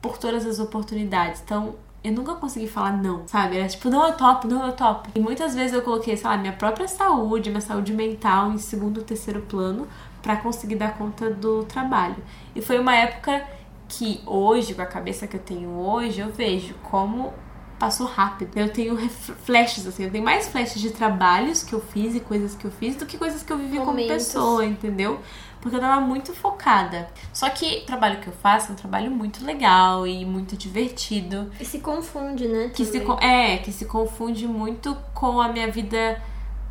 por 0.00 0.16
todas 0.16 0.46
as 0.46 0.58
oportunidades. 0.58 1.42
Então, 1.44 1.74
eu 2.02 2.12
nunca 2.12 2.34
consegui 2.34 2.66
falar 2.66 2.92
não, 2.92 3.26
sabe? 3.26 3.58
Era 3.58 3.68
tipo, 3.68 3.90
não, 3.90 4.06
eu 4.06 4.16
topo, 4.16 4.48
não, 4.48 4.66
eu 4.66 4.72
topo. 4.72 5.08
E 5.14 5.20
muitas 5.20 5.54
vezes 5.54 5.74
eu 5.74 5.82
coloquei, 5.82 6.16
sei 6.16 6.30
lá, 6.30 6.36
minha 6.36 6.52
própria 6.52 6.88
saúde, 6.88 7.50
minha 7.50 7.60
saúde 7.60 7.92
mental 7.92 8.52
em 8.52 8.58
segundo, 8.58 9.02
terceiro 9.02 9.42
plano 9.42 9.86
para 10.22 10.36
conseguir 10.36 10.76
dar 10.76 10.96
conta 10.96 11.30
do 11.30 11.64
trabalho. 11.64 12.16
E 12.54 12.62
foi 12.62 12.78
uma 12.78 12.94
época 12.94 13.44
que 13.88 14.20
hoje, 14.24 14.74
com 14.74 14.82
a 14.82 14.86
cabeça 14.86 15.26
que 15.26 15.36
eu 15.36 15.40
tenho 15.40 15.70
hoje, 15.70 16.20
eu 16.20 16.30
vejo 16.30 16.74
como 16.90 17.32
passou 17.80 18.06
rápido. 18.06 18.54
Eu 18.54 18.68
tenho 18.70 18.96
flashes, 19.44 19.86
assim, 19.86 20.04
eu 20.04 20.10
tenho 20.10 20.22
mais 20.22 20.46
flashes 20.46 20.80
de 20.80 20.90
trabalhos 20.90 21.62
que 21.62 21.72
eu 21.72 21.80
fiz 21.80 22.14
e 22.14 22.20
coisas 22.20 22.54
que 22.54 22.66
eu 22.66 22.70
fiz 22.70 22.94
do 22.94 23.06
que 23.06 23.16
coisas 23.16 23.42
que 23.42 23.50
eu 23.50 23.56
vivi 23.56 23.78
Momentos. 23.78 24.04
como 24.04 24.06
pessoa, 24.06 24.64
entendeu? 24.64 25.18
Porque 25.60 25.76
eu 25.76 25.80
tava 25.80 26.00
muito 26.00 26.32
focada. 26.34 27.08
Só 27.32 27.48
que 27.48 27.78
o 27.78 27.86
trabalho 27.86 28.20
que 28.20 28.28
eu 28.28 28.32
faço 28.34 28.68
é 28.68 28.72
um 28.72 28.76
trabalho 28.76 29.10
muito 29.10 29.44
legal 29.44 30.06
e 30.06 30.24
muito 30.24 30.56
divertido. 30.56 31.50
E 31.58 31.64
se 31.64 31.80
confunde, 31.80 32.46
né? 32.46 32.70
Que 32.74 32.84
se, 32.84 33.02
é, 33.20 33.56
que 33.58 33.72
se 33.72 33.86
confunde 33.86 34.46
muito 34.46 34.96
com 35.14 35.40
a 35.40 35.48
minha 35.48 35.70
vida 35.70 36.22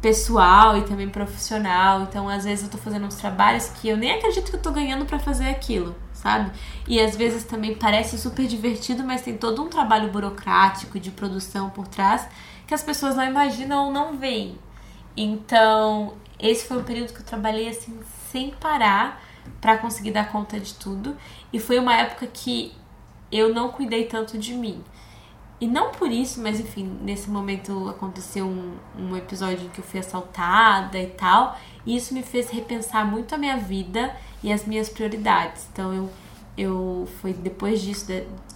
pessoal 0.01 0.78
e 0.78 0.84
também 0.84 1.10
profissional. 1.10 2.04
Então, 2.04 2.30
às 2.30 2.46
vezes 2.46 2.66
eu 2.66 2.72
tô 2.72 2.78
fazendo 2.78 3.06
uns 3.06 3.16
trabalhos 3.16 3.70
que 3.70 3.89
eu 3.89 3.98
nem 3.98 4.12
acredito 4.12 4.50
que 4.50 4.56
eu 4.56 4.62
tô 4.62 4.72
ganhando 4.72 5.06
para 5.06 5.20
fazer 5.20 5.50
aquilo, 5.50 5.96
sabe? 6.22 6.52
E 6.88 7.00
às 7.00 7.16
vezes 7.16 7.44
também 7.44 7.76
parece 7.76 8.18
super 8.18 8.46
divertido, 8.46 9.04
mas 9.04 9.22
tem 9.22 9.38
todo 9.38 9.64
um 9.64 9.70
trabalho 9.70 10.12
burocrático 10.12 11.00
de 11.00 11.12
produção 11.12 11.70
por 11.70 11.88
trás 11.88 12.28
que 12.68 12.74
as 12.74 12.84
pessoas 12.84 13.16
não 13.16 13.26
imaginam 13.26 13.86
ou 13.86 13.92
não 13.92 14.18
veem. 14.18 14.58
Então, 15.16 16.14
esse 16.38 16.68
foi 16.68 16.78
um 16.78 16.84
período 16.84 17.14
que 17.14 17.22
eu 17.22 17.26
trabalhei 17.26 17.70
assim 17.70 17.98
sem 18.32 18.52
parar 18.52 19.24
para 19.60 19.78
conseguir 19.78 20.12
dar 20.12 20.32
conta 20.32 20.60
de 20.60 20.74
tudo, 20.76 21.18
e 21.52 21.60
foi 21.60 21.80
uma 21.80 21.96
época 21.96 22.28
que 22.28 22.74
eu 23.32 23.54
não 23.54 23.70
cuidei 23.70 24.06
tanto 24.06 24.38
de 24.38 24.54
mim. 24.54 24.84
E 25.62 25.68
não 25.68 25.92
por 25.92 26.10
isso, 26.10 26.42
mas 26.42 26.60
enfim, 26.60 26.98
nesse 27.02 27.30
momento 27.30 27.90
aconteceu 27.90 28.46
um, 28.46 28.78
um 28.98 29.18
episódio 29.18 29.66
em 29.66 29.70
que 29.70 29.80
eu 29.80 29.84
fui 29.84 30.00
assaltada 30.00 30.98
e 30.98 31.08
tal. 31.08 31.60
E 31.86 31.98
isso 31.98 32.14
me 32.14 32.24
fez 32.24 32.50
repensar 32.50 33.06
muito 33.06 33.36
a 33.36 33.38
minha 33.38 33.58
vida 33.58 34.16
e 34.43 34.51
as 34.51 34.65
minhas 34.65 34.89
prioridades. 34.89 35.67
Então 35.72 35.93
eu, 35.93 36.10
eu 36.58 37.08
foi 37.22 37.34
depois 37.34 37.81
disso 37.81 38.08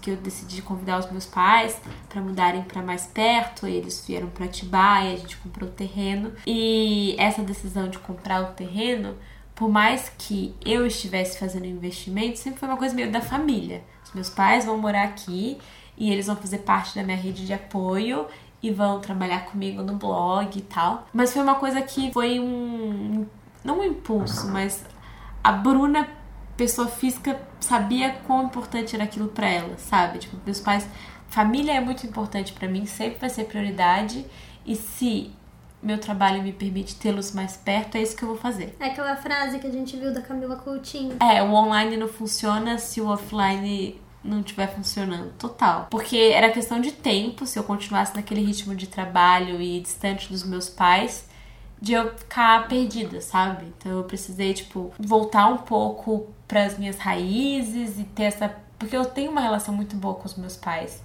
que 0.01 0.11
eu 0.11 0.17
decidi 0.17 0.61
convidar 0.61 0.99
os 0.99 1.09
meus 1.09 1.25
pais 1.25 1.79
para 2.09 2.21
mudarem 2.21 2.63
para 2.63 2.81
mais 2.81 3.05
perto. 3.05 3.65
Eles 3.65 4.03
vieram 4.05 4.27
para 4.27 4.45
Atibaia, 4.45 5.13
a 5.13 5.17
gente 5.17 5.37
comprou 5.37 5.69
o 5.69 5.71
terreno. 5.71 6.33
E 6.45 7.15
essa 7.17 7.41
decisão 7.41 7.89
de 7.89 7.99
comprar 7.99 8.41
o 8.43 8.53
terreno, 8.53 9.15
por 9.55 9.69
mais 9.69 10.11
que 10.17 10.53
eu 10.65 10.85
estivesse 10.85 11.39
fazendo 11.39 11.65
investimento, 11.65 12.37
sempre 12.37 12.59
foi 12.59 12.67
uma 12.67 12.77
coisa 12.77 12.93
meio 12.93 13.11
da 13.11 13.21
família. 13.21 13.83
Os 14.03 14.13
meus 14.13 14.29
pais 14.29 14.65
vão 14.65 14.77
morar 14.77 15.03
aqui 15.03 15.57
e 15.97 16.11
eles 16.11 16.27
vão 16.27 16.35
fazer 16.35 16.59
parte 16.59 16.95
da 16.95 17.03
minha 17.03 17.17
rede 17.17 17.45
de 17.45 17.53
apoio 17.53 18.27
e 18.61 18.71
vão 18.71 18.99
trabalhar 18.99 19.45
comigo 19.45 19.81
no 19.81 19.95
blog 19.95 20.57
e 20.57 20.61
tal. 20.61 21.07
Mas 21.13 21.33
foi 21.33 21.41
uma 21.41 21.55
coisa 21.55 21.81
que 21.81 22.11
foi 22.11 22.39
um. 22.39 23.25
Não 23.63 23.79
um 23.79 23.83
impulso, 23.83 24.47
mas 24.49 24.83
a 25.43 25.51
Bruna, 25.51 26.07
pessoa 26.55 26.87
física, 26.87 27.39
sabia 27.59 28.13
quão 28.25 28.45
importante 28.45 28.95
era 28.95 29.03
aquilo 29.03 29.27
para 29.27 29.47
ela, 29.47 29.77
sabe? 29.77 30.19
Tipo, 30.19 30.37
meus 30.45 30.59
pais. 30.59 30.87
Família 31.27 31.73
é 31.73 31.79
muito 31.79 32.05
importante 32.05 32.53
para 32.53 32.67
mim, 32.67 32.85
sempre 32.85 33.19
vai 33.19 33.29
ser 33.29 33.45
prioridade. 33.45 34.25
E 34.65 34.75
se 34.75 35.31
meu 35.81 35.97
trabalho 35.97 36.41
me 36.41 36.53
permite 36.53 36.95
tê-los 36.95 37.33
mais 37.33 37.57
perto, 37.57 37.95
é 37.95 38.01
isso 38.01 38.15
que 38.15 38.23
eu 38.23 38.29
vou 38.29 38.37
fazer. 38.37 38.75
É 38.79 38.85
aquela 38.85 39.15
frase 39.17 39.59
que 39.59 39.67
a 39.67 39.71
gente 39.71 39.97
viu 39.97 40.13
da 40.13 40.21
Camila 40.21 40.55
Coutinho. 40.55 41.17
É, 41.19 41.43
o 41.43 41.51
online 41.51 41.97
não 41.97 42.07
funciona 42.07 42.77
se 42.77 43.01
o 43.01 43.07
offline 43.07 43.99
não 44.23 44.39
estiver 44.39 44.73
funcionando. 44.73 45.33
Total. 45.33 45.87
Porque 45.89 46.15
era 46.15 46.49
questão 46.51 46.79
de 46.79 46.91
tempo, 46.91 47.45
se 47.45 47.59
eu 47.59 47.63
continuasse 47.63 48.15
naquele 48.15 48.41
ritmo 48.41 48.73
de 48.73 48.87
trabalho 48.87 49.61
e 49.61 49.81
distante 49.81 50.29
dos 50.29 50.43
meus 50.43 50.69
pais, 50.69 51.27
de 51.83 51.91
eu 51.91 52.15
ficar 52.17 52.65
perdida, 52.69 53.19
sabe? 53.19 53.65
Então 53.77 53.91
eu 53.91 54.05
precisei, 54.05 54.53
tipo, 54.53 54.93
voltar 54.97 55.47
um 55.47 55.57
pouco 55.57 56.29
para 56.47 56.63
as 56.63 56.77
minhas 56.79 56.97
raízes 56.97 57.99
e 57.99 58.05
ter 58.05 58.23
essa. 58.23 58.55
Porque 58.79 58.95
eu 58.95 59.03
tenho 59.03 59.29
uma 59.29 59.41
relação 59.41 59.75
muito 59.75 59.93
boa 59.97 60.15
com 60.15 60.25
os 60.25 60.35
meus 60.35 60.55
pais. 60.55 61.03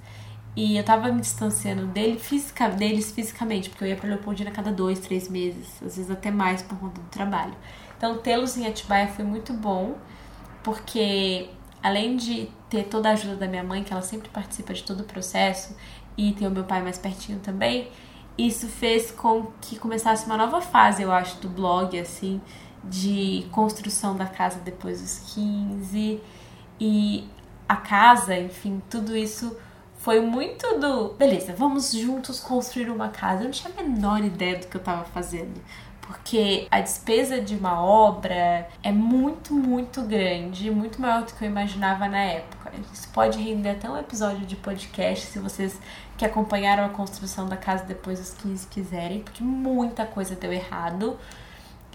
E 0.54 0.76
eu 0.76 0.84
tava 0.84 1.10
me 1.10 1.20
distanciando 1.20 1.88
dele, 1.88 2.16
fisica, 2.16 2.68
deles 2.68 3.10
fisicamente, 3.10 3.70
porque 3.70 3.82
eu 3.82 3.88
ia 3.88 3.96
pra 3.96 4.08
Leopoldina 4.08 4.50
a 4.50 4.52
cada 4.52 4.70
dois, 4.70 5.00
três 5.00 5.28
meses, 5.28 5.66
às 5.84 5.96
vezes 5.96 6.10
até 6.12 6.30
mais 6.30 6.62
por 6.62 6.78
conta 6.78 7.00
do 7.00 7.08
trabalho. 7.08 7.54
Então, 7.96 8.18
tê-los 8.18 8.56
em 8.56 8.64
Atibaia 8.64 9.08
foi 9.08 9.24
muito 9.24 9.52
bom, 9.52 9.96
porque 10.62 11.50
além 11.82 12.16
de 12.16 12.48
ter 12.70 12.84
toda 12.84 13.08
a 13.08 13.12
ajuda 13.12 13.34
da 13.34 13.48
minha 13.48 13.64
mãe, 13.64 13.82
que 13.82 13.92
ela 13.92 14.02
sempre 14.02 14.28
participa 14.28 14.72
de 14.72 14.84
todo 14.84 15.00
o 15.00 15.04
processo, 15.04 15.76
e 16.16 16.32
ter 16.32 16.46
o 16.46 16.50
meu 16.50 16.64
pai 16.64 16.82
mais 16.82 16.98
pertinho 16.98 17.40
também, 17.40 17.88
isso 18.38 18.68
fez 18.68 19.10
com 19.10 19.48
que 19.60 19.78
começasse 19.78 20.24
uma 20.26 20.36
nova 20.36 20.60
fase, 20.60 21.02
eu 21.02 21.10
acho, 21.10 21.38
do 21.38 21.48
blog, 21.48 21.98
assim, 21.98 22.40
de 22.84 23.46
construção 23.50 24.16
da 24.16 24.26
casa 24.26 24.60
depois 24.60 25.00
dos 25.02 25.34
15 25.34 26.20
e 26.80 27.28
a 27.68 27.76
casa, 27.76 28.38
enfim, 28.38 28.80
tudo 28.88 29.16
isso 29.16 29.56
foi 29.98 30.20
muito 30.20 30.78
do. 30.78 31.14
Beleza, 31.14 31.52
vamos 31.52 31.92
juntos 31.92 32.38
construir 32.38 32.88
uma 32.88 33.08
casa. 33.08 33.40
Eu 33.40 33.44
não 33.46 33.50
tinha 33.50 33.72
a 33.76 33.82
menor 33.82 34.24
ideia 34.24 34.56
do 34.56 34.68
que 34.68 34.76
eu 34.76 34.82
tava 34.82 35.04
fazendo 35.04 35.60
porque 36.08 36.66
a 36.70 36.80
despesa 36.80 37.38
de 37.38 37.54
uma 37.54 37.84
obra 37.84 38.66
é 38.82 38.90
muito, 38.90 39.52
muito 39.52 40.00
grande, 40.00 40.70
muito 40.70 40.98
maior 40.98 41.22
do 41.22 41.34
que 41.34 41.44
eu 41.44 41.48
imaginava 41.50 42.08
na 42.08 42.18
época. 42.18 42.57
Isso 42.92 43.08
pode 43.08 43.38
render 43.38 43.70
até 43.70 43.88
um 43.88 43.96
episódio 43.96 44.46
de 44.46 44.56
podcast 44.56 45.26
se 45.26 45.38
vocês 45.38 45.80
que 46.16 46.24
acompanharam 46.24 46.84
a 46.84 46.88
construção 46.88 47.48
da 47.48 47.56
casa 47.56 47.84
depois 47.84 48.18
dos 48.18 48.34
15 48.34 48.66
quiserem, 48.66 49.20
porque 49.20 49.42
muita 49.42 50.04
coisa 50.04 50.34
deu 50.34 50.52
errado. 50.52 51.18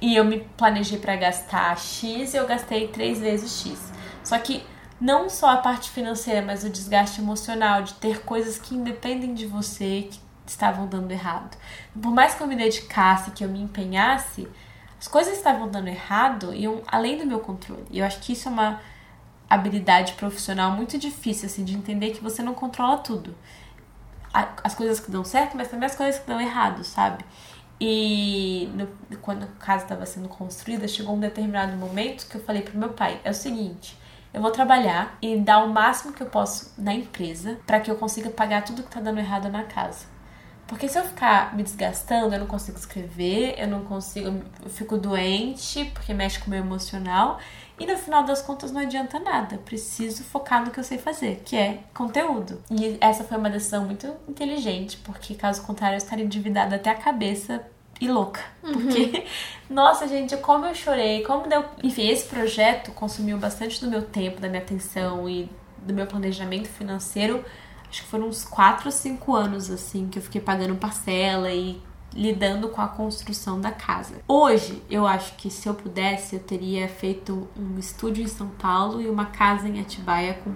E 0.02 0.16
eu 0.16 0.26
me 0.26 0.40
planejei 0.58 0.98
para 0.98 1.16
gastar 1.16 1.78
X 1.78 2.34
e 2.34 2.38
eu 2.38 2.48
gastei 2.48 2.88
três 2.88 3.20
vezes 3.20 3.62
X. 3.62 3.92
Só 4.24 4.38
que 4.38 4.64
não 5.00 5.30
só 5.30 5.50
a 5.50 5.58
parte 5.58 5.90
financeira, 5.90 6.42
mas 6.42 6.64
o 6.64 6.70
desgaste 6.70 7.22
emocional 7.22 7.84
de 7.84 7.94
ter 7.96 8.22
coisas 8.22 8.58
que 8.58 8.76
independem 8.76 9.34
de 9.34 9.46
você, 9.46 10.08
que 10.10 10.20
estavam 10.46 10.88
dando 10.88 11.12
errado. 11.12 11.58
Por 12.02 12.12
mais 12.12 12.34
que 12.34 12.42
eu 12.42 12.48
me 12.48 12.56
dedicasse, 12.56 13.32
que 13.32 13.44
eu 13.44 13.50
me 13.50 13.62
empenhasse, 13.62 14.48
as 15.00 15.08
coisas 15.08 15.36
estavam 15.36 15.68
dando 15.68 15.90
errado 15.90 16.54
e 16.54 16.64
além 16.88 17.18
do 17.18 17.26
meu 17.26 17.40
controle. 17.40 17.86
E 17.92 18.00
eu 18.00 18.06
acho 18.06 18.20
que 18.20 18.34
isso 18.34 18.48
é 18.48 18.52
uma 18.52 18.80
habilidade 19.54 20.14
profissional 20.14 20.72
muito 20.72 20.98
difícil, 20.98 21.48
assim, 21.48 21.64
de 21.64 21.76
entender 21.76 22.12
que 22.12 22.24
você 22.24 22.42
não 22.42 22.54
controla 22.54 22.98
tudo. 22.98 23.36
As 24.34 24.74
coisas 24.74 25.00
que 25.00 25.12
dão 25.12 25.24
certo, 25.24 25.56
mas 25.56 25.68
também 25.68 25.86
as 25.86 25.96
coisas 25.96 26.20
que 26.20 26.28
dão 26.28 26.42
errado, 26.42 26.84
sabe? 26.84 27.24
E 27.80 28.70
no, 28.74 28.88
quando 29.18 29.44
a 29.44 29.48
casa 29.60 29.84
estava 29.84 30.06
sendo 30.06 30.28
construída, 30.28 30.88
chegou 30.88 31.16
um 31.16 31.20
determinado 31.20 31.76
momento 31.78 32.28
que 32.28 32.36
eu 32.36 32.42
falei 32.42 32.62
pro 32.62 32.78
meu 32.78 32.90
pai: 32.90 33.20
é 33.24 33.30
o 33.30 33.34
seguinte, 33.34 33.98
eu 34.34 34.42
vou 34.42 34.50
trabalhar 34.50 35.18
e 35.22 35.38
dar 35.38 35.64
o 35.64 35.70
máximo 35.70 36.14
que 36.14 36.24
eu 36.24 36.28
posso 36.28 36.74
na 36.78 36.94
empresa 36.94 37.60
para 37.68 37.80
que 37.80 37.92
eu 37.92 37.96
consiga 37.96 38.30
pagar 38.30 38.64
tudo 38.64 38.84
que 38.84 38.90
tá 38.90 39.00
dando 39.00 39.20
errado 39.20 39.50
na 39.50 39.64
casa. 39.64 40.06
Porque 40.66 40.88
se 40.88 40.98
eu 40.98 41.04
ficar 41.04 41.56
me 41.56 41.62
desgastando, 41.62 42.34
eu 42.34 42.40
não 42.40 42.48
consigo 42.48 42.78
escrever, 42.78 43.56
eu 43.58 43.68
não 43.68 43.84
consigo, 43.84 44.42
eu 44.64 44.70
fico 44.70 44.98
doente, 44.98 45.86
porque 45.94 46.14
mexe 46.14 46.40
com 46.40 46.48
o 46.48 46.50
meu 46.50 46.60
emocional. 46.60 47.40
E 47.84 47.86
no 47.86 47.98
final 47.98 48.24
das 48.24 48.42
contas 48.42 48.72
não 48.72 48.80
adianta 48.80 49.20
nada. 49.20 49.58
Preciso 49.58 50.24
focar 50.24 50.64
no 50.64 50.72
que 50.72 50.80
eu 50.80 50.84
sei 50.86 50.98
fazer, 50.98 51.42
que 51.44 51.58
é 51.58 51.80
conteúdo. 51.94 52.64
E 52.72 52.98
essa 53.02 53.26
foi 53.26 53.38
uma 53.38 53.50
decisão 53.50 53.86
muito 53.86 54.08
inteligente, 54.26 54.98
porque 55.04 55.36
caso 55.36 55.62
contrário 55.64 55.96
eu 55.96 55.98
estaria 55.98 56.24
endividada 56.24 56.78
até 56.78 56.90
a 56.90 56.96
cabeça 56.96 57.62
e 58.00 58.08
louca. 58.08 58.40
Uhum. 58.64 58.72
Porque, 58.72 59.26
nossa, 59.70 60.08
gente, 60.08 60.38
como 60.38 60.66
eu 60.66 60.74
chorei, 60.74 61.24
como 61.24 61.50
deu. 61.50 61.66
Enfim, 61.84 62.08
esse 62.08 62.26
projeto 62.26 62.92
consumiu 62.94 63.38
bastante 63.38 63.82
do 63.82 63.90
meu 63.90 64.02
tempo, 64.02 64.40
da 64.40 64.48
minha 64.48 64.62
atenção 64.62 65.30
e 65.30 65.50
do 65.80 65.94
meu 65.94 66.08
planejamento 66.08 66.70
financeiro 66.70 67.44
acho 67.90 68.02
que 68.02 68.08
foram 68.08 68.28
uns 68.28 68.44
4 68.44 68.88
ou 68.88 68.92
5 68.92 69.36
anos 69.36 69.70
assim 69.70 70.08
que 70.08 70.18
eu 70.18 70.24
fiquei 70.24 70.42
pagando 70.42 70.76
parcela 70.76 71.52
e 71.52 71.80
lidando 72.14 72.70
com 72.70 72.82
a 72.82 72.88
construção 72.88 73.60
da 73.60 73.72
casa. 73.72 74.16
Hoje, 74.28 74.82
eu 74.90 75.06
acho 75.06 75.36
que 75.36 75.50
se 75.50 75.68
eu 75.68 75.74
pudesse, 75.74 76.36
eu 76.36 76.40
teria 76.40 76.88
feito 76.88 77.48
um 77.58 77.78
estúdio 77.78 78.24
em 78.24 78.28
São 78.28 78.48
Paulo 78.48 79.02
e 79.02 79.10
uma 79.10 79.26
casa 79.26 79.68
em 79.68 79.80
Atibaia 79.80 80.36
com 80.36 80.54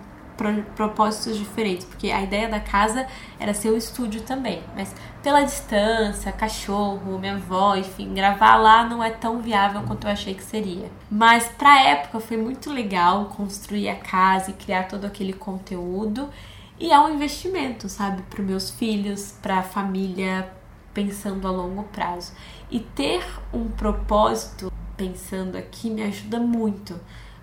propósitos 0.76 1.36
diferentes, 1.36 1.86
porque 1.86 2.12
a 2.12 2.22
ideia 2.22 2.48
da 2.48 2.60
casa 2.60 3.08
era 3.40 3.56
ser 3.56 3.70
o 3.70 3.78
estúdio 3.78 4.22
também, 4.22 4.62
mas 4.76 4.94
pela 5.24 5.42
distância, 5.42 6.32
cachorro, 6.32 7.18
minha 7.18 7.36
avó, 7.36 7.76
enfim, 7.76 8.14
gravar 8.14 8.56
lá 8.56 8.84
não 8.84 9.04
é 9.04 9.10
tão 9.10 9.42
viável 9.42 9.82
quanto 9.82 10.06
eu 10.06 10.12
achei 10.12 10.36
que 10.36 10.44
seria. 10.44 10.92
Mas 11.10 11.48
pra 11.58 11.82
época 11.82 12.20
foi 12.20 12.38
muito 12.38 12.72
legal 12.72 13.26
construir 13.36 13.90
a 13.90 13.96
casa 13.96 14.52
e 14.52 14.54
criar 14.54 14.84
todo 14.84 15.06
aquele 15.06 15.34
conteúdo 15.34 16.30
e 16.80 16.92
é 16.92 17.00
um 17.00 17.16
investimento, 17.16 17.90
sabe, 17.90 18.22
para 18.30 18.44
meus 18.44 18.70
filhos, 18.70 19.34
para 19.42 19.58
a 19.58 19.64
família, 19.64 20.48
pensando 20.98 21.48
a 21.48 21.52
longo 21.52 21.84
prazo. 21.84 22.34
E 22.72 22.80
ter 22.80 23.24
um 23.54 23.68
propósito 23.68 24.74
pensando 24.98 25.56
aqui 25.56 25.92
me 25.92 26.02
ajuda 26.02 26.40
muito, 26.40 27.00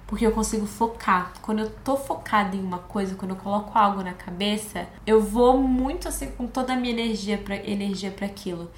porque 0.09 0.27
eu 0.27 0.33
consigo 0.33 0.67
focar. 0.67 1.33
Quando 1.41 1.61
eu 1.61 1.71
tô 1.85 1.97
focada 1.97 2.57
em 2.57 2.61
uma 2.61 2.81
coisa, 2.81 3.15
quando 3.15 3.31
eu 3.31 3.37
coloco 3.37 3.79
algo 3.79 4.03
na 4.03 4.13
cabeça, 4.13 4.89
eu 5.07 5.23
vou 5.23 5.57
muito 5.57 6.09
assim 6.09 6.33
com 6.33 6.49
toda 6.49 6.73
a 6.73 6.77
minha 6.77 6.93
energia 6.93 7.39
para 7.39 7.55
energia 7.55 8.11
para 8.11 8.27
aquilo. 8.27 8.69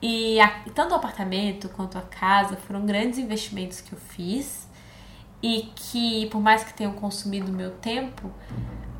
E 0.00 0.38
a, 0.40 0.48
tanto 0.76 0.92
o 0.92 0.94
apartamento 0.94 1.68
quanto 1.70 1.98
a 1.98 2.02
casa 2.02 2.56
foram 2.56 2.86
grandes 2.86 3.18
investimentos 3.18 3.80
que 3.80 3.92
eu 3.92 3.98
fiz 3.98 4.68
e 5.42 5.72
que 5.74 6.26
por 6.26 6.40
mais 6.40 6.62
que 6.62 6.72
tenham 6.72 6.92
consumido 6.92 7.50
meu 7.50 7.72
tempo, 7.72 8.30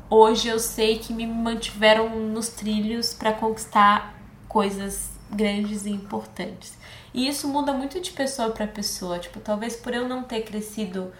hoje 0.09 0.49
eu 0.49 0.59
sei 0.59 0.99
que 0.99 1.13
me 1.13 1.25
mantiveram 1.25 2.19
nos 2.19 2.49
trilhos 2.49 3.13
para 3.13 3.31
conquistar 3.31 4.13
coisas 4.49 5.20
grandes 5.33 5.85
e 5.85 5.89
importantes. 5.89 6.77
E 7.13 7.27
isso 7.27 7.47
muda 7.47 7.73
muito 7.73 7.99
de 7.99 8.11
pessoa 8.11 8.51
para 8.51 8.67
pessoa. 8.67 9.19
Tipo, 9.19 9.39
talvez 9.39 9.75
por 9.75 9.93
eu 9.93 10.07
não 10.07 10.23
ter 10.23 10.41
crescido 10.41 11.11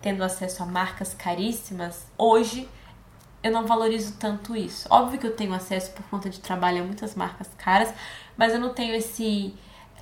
tendo 0.00 0.24
acesso 0.24 0.62
a 0.62 0.66
marcas 0.66 1.14
caríssimas, 1.14 2.06
hoje 2.16 2.68
eu 3.42 3.52
não 3.52 3.66
valorizo 3.66 4.16
tanto 4.18 4.56
isso. 4.56 4.86
Óbvio 4.90 5.18
que 5.18 5.26
eu 5.26 5.36
tenho 5.36 5.52
acesso 5.54 5.92
por 5.92 6.04
conta 6.04 6.28
de 6.28 6.40
trabalho 6.40 6.82
a 6.82 6.84
muitas 6.84 7.14
marcas 7.14 7.48
caras, 7.56 7.92
mas 8.36 8.52
eu 8.52 8.60
não 8.60 8.72
tenho 8.72 8.94
esse 8.94 9.54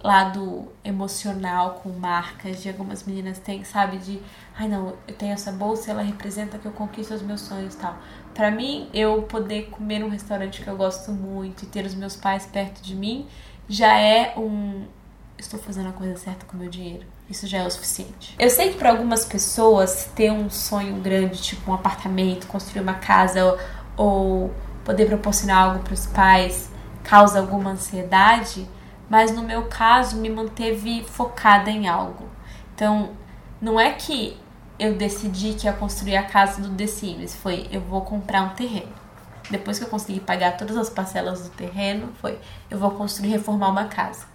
lado 0.02 0.70
emocional 0.84 1.80
com 1.82 1.88
marcas 1.90 2.62
de 2.62 2.68
algumas 2.68 3.02
meninas 3.02 3.38
têm, 3.38 3.64
sabe? 3.64 3.98
De, 3.98 4.22
ai 4.56 4.68
não, 4.68 4.96
eu 5.06 5.14
tenho 5.14 5.32
essa 5.32 5.50
bolsa, 5.50 5.90
ela 5.90 6.02
representa 6.02 6.58
que 6.58 6.66
eu 6.66 6.72
conquisto 6.72 7.14
os 7.14 7.22
meus 7.22 7.40
sonhos 7.40 7.74
e 7.74 7.78
tal. 7.78 7.96
Para 8.34 8.50
mim, 8.50 8.88
eu 8.94 9.22
poder 9.22 9.70
comer 9.70 9.98
num 9.98 10.08
restaurante 10.08 10.62
que 10.62 10.68
eu 10.68 10.76
gosto 10.76 11.10
muito 11.10 11.64
e 11.64 11.66
ter 11.66 11.84
os 11.84 11.94
meus 11.94 12.14
pais 12.14 12.46
perto 12.46 12.80
de 12.80 12.94
mim 12.94 13.26
já 13.68 13.98
é 13.98 14.34
um 14.36 14.86
estou 15.38 15.60
fazendo 15.60 15.88
a 15.88 15.92
coisa 15.92 16.16
certa 16.16 16.44
com 16.46 16.56
o 16.56 16.60
meu 16.60 16.68
dinheiro. 16.68 17.06
Isso 17.30 17.46
já 17.46 17.58
é 17.58 17.66
o 17.66 17.70
suficiente. 17.70 18.34
Eu 18.38 18.50
sei 18.50 18.70
que 18.70 18.78
para 18.78 18.90
algumas 18.90 19.24
pessoas 19.24 20.10
ter 20.14 20.32
um 20.32 20.50
sonho 20.50 20.96
grande, 20.96 21.40
tipo 21.40 21.70
um 21.70 21.74
apartamento, 21.74 22.46
construir 22.46 22.80
uma 22.80 22.94
casa 22.94 23.58
ou, 23.96 24.52
poder 24.84 25.06
proporcionar 25.06 25.64
algo 25.64 25.84
para 25.84 25.92
os 25.92 26.06
pais, 26.06 26.70
causa 27.04 27.38
alguma 27.38 27.70
ansiedade, 27.70 28.66
mas 29.08 29.30
no 29.30 29.42
meu 29.42 29.66
caso 29.66 30.16
me 30.16 30.30
manteve 30.30 31.04
focada 31.04 31.70
em 31.70 31.86
algo. 31.86 32.26
Então, 32.74 33.10
não 33.60 33.78
é 33.78 33.92
que 33.92 34.36
eu 34.78 34.94
decidi 34.94 35.52
que 35.52 35.66
ia 35.66 35.72
construir 35.72 36.16
a 36.16 36.22
casa 36.22 36.62
do 36.62 36.74
The 36.74 36.86
Sims, 36.86 37.34
foi 37.34 37.68
eu 37.70 37.80
vou 37.82 38.00
comprar 38.00 38.42
um 38.42 38.50
terreno. 38.50 38.97
Depois 39.50 39.78
que 39.78 39.84
eu 39.84 39.88
consegui 39.88 40.20
pagar 40.20 40.56
todas 40.56 40.76
as 40.76 40.90
parcelas 40.90 41.42
do 41.42 41.50
terreno, 41.50 42.12
foi 42.20 42.38
eu 42.70 42.78
vou 42.78 42.90
construir 42.92 43.30
reformar 43.30 43.68
uma 43.68 43.84
casa. 43.84 44.26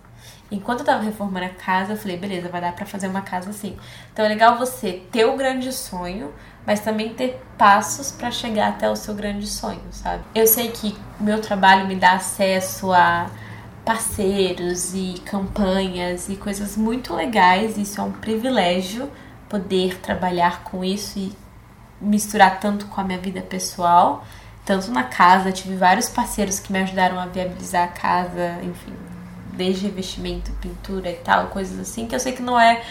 Enquanto 0.51 0.81
eu 0.81 0.85
tava 0.85 1.01
reformando 1.01 1.45
a 1.45 1.49
casa, 1.49 1.93
eu 1.93 1.97
falei, 1.97 2.15
beleza, 2.15 2.47
vai 2.47 2.61
dar 2.61 2.73
para 2.73 2.85
fazer 2.85 3.07
uma 3.07 3.21
casa 3.21 3.49
assim. 3.49 3.75
Então 4.11 4.23
é 4.23 4.27
legal 4.27 4.57
você 4.57 5.03
ter 5.11 5.25
o 5.25 5.35
grande 5.35 5.71
sonho, 5.71 6.31
mas 6.65 6.79
também 6.79 7.13
ter 7.13 7.41
passos 7.57 8.11
para 8.11 8.29
chegar 8.29 8.69
até 8.69 8.89
o 8.89 8.95
seu 8.95 9.15
grande 9.15 9.47
sonho, 9.47 9.81
sabe? 9.91 10.23
Eu 10.35 10.45
sei 10.45 10.69
que 10.69 10.95
meu 11.19 11.41
trabalho 11.41 11.87
me 11.87 11.95
dá 11.95 12.13
acesso 12.13 12.91
a 12.91 13.29
parceiros 13.83 14.93
e 14.93 15.15
campanhas 15.25 16.29
e 16.29 16.35
coisas 16.35 16.77
muito 16.77 17.13
legais, 17.13 17.77
isso 17.77 17.99
é 17.99 18.03
um 18.03 18.11
privilégio 18.11 19.11
poder 19.49 19.99
trabalhar 19.99 20.63
com 20.63 20.83
isso 20.83 21.19
e 21.19 21.35
misturar 21.99 22.59
tanto 22.59 22.85
com 22.87 23.01
a 23.01 23.03
minha 23.03 23.19
vida 23.19 23.41
pessoal, 23.41 24.25
tanto 24.65 24.91
na 24.91 25.03
casa, 25.03 25.51
tive 25.51 25.75
vários 25.75 26.09
parceiros 26.09 26.59
que 26.59 26.71
me 26.71 26.79
ajudaram 26.79 27.19
a 27.19 27.25
viabilizar 27.25 27.83
a 27.83 27.87
casa, 27.87 28.59
enfim, 28.63 28.93
desde 29.53 29.85
revestimento, 29.85 30.51
pintura 30.53 31.09
e 31.09 31.15
tal, 31.15 31.47
coisas 31.47 31.79
assim, 31.79 32.07
que 32.07 32.15
eu 32.15 32.19
sei 32.19 32.33
que 32.33 32.41
não 32.41 32.59
é 32.59 32.81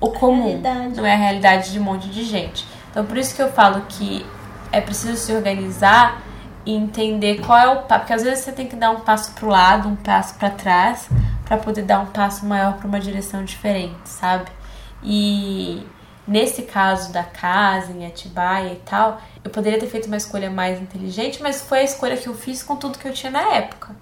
o 0.00 0.10
comum, 0.10 0.60
realidade. 0.62 0.96
não 0.96 1.06
é 1.06 1.12
a 1.12 1.16
realidade 1.16 1.72
de 1.72 1.78
um 1.78 1.82
monte 1.82 2.08
de 2.08 2.24
gente. 2.24 2.66
Então 2.90 3.04
por 3.04 3.16
isso 3.16 3.34
que 3.34 3.42
eu 3.42 3.52
falo 3.52 3.82
que 3.88 4.24
é 4.72 4.80
preciso 4.80 5.16
se 5.16 5.32
organizar 5.32 6.22
e 6.64 6.74
entender 6.74 7.40
qual 7.40 7.58
é 7.58 7.68
o 7.68 7.82
passo, 7.82 8.00
porque 8.00 8.12
às 8.12 8.22
vezes 8.22 8.44
você 8.44 8.52
tem 8.52 8.66
que 8.66 8.76
dar 8.76 8.90
um 8.90 9.00
passo 9.00 9.32
pro 9.32 9.48
lado, 9.48 9.88
um 9.88 9.96
passo 9.96 10.34
para 10.34 10.50
trás, 10.50 11.08
para 11.44 11.56
poder 11.56 11.82
dar 11.82 12.00
um 12.00 12.06
passo 12.06 12.46
maior 12.46 12.74
para 12.74 12.86
uma 12.86 13.00
direção 13.00 13.44
diferente, 13.44 13.98
sabe? 14.04 14.50
E 15.02 15.84
nesse 16.30 16.62
caso 16.62 17.12
da 17.12 17.24
casa 17.24 17.92
em 17.92 18.06
Atibaia 18.06 18.72
e 18.72 18.76
tal, 18.76 19.20
eu 19.44 19.50
poderia 19.50 19.78
ter 19.78 19.88
feito 19.88 20.06
uma 20.06 20.16
escolha 20.16 20.50
mais 20.50 20.80
inteligente, 20.80 21.42
mas 21.42 21.60
foi 21.60 21.80
a 21.80 21.82
escolha 21.82 22.16
que 22.16 22.28
eu 22.28 22.34
fiz 22.34 22.62
com 22.62 22.76
tudo 22.76 22.98
que 22.98 23.06
eu 23.06 23.12
tinha 23.12 23.30
na 23.30 23.42
época 23.54 23.94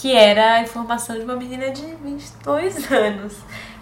que 0.00 0.14
era 0.14 0.54
a 0.54 0.62
informação 0.62 1.14
de 1.14 1.24
uma 1.24 1.36
menina 1.36 1.70
de 1.70 1.84
22 1.84 2.88
anos. 2.90 3.36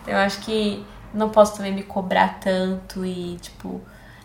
Eu 0.05 0.17
acho 0.17 0.41
que 0.41 0.85
não 1.15 1.31
posso 1.31 1.57
também 1.57 1.73
me 1.73 1.85
cobrar 1.85 2.41
tanto 2.41 3.07
e, 3.07 3.37
tipo, 3.37 3.81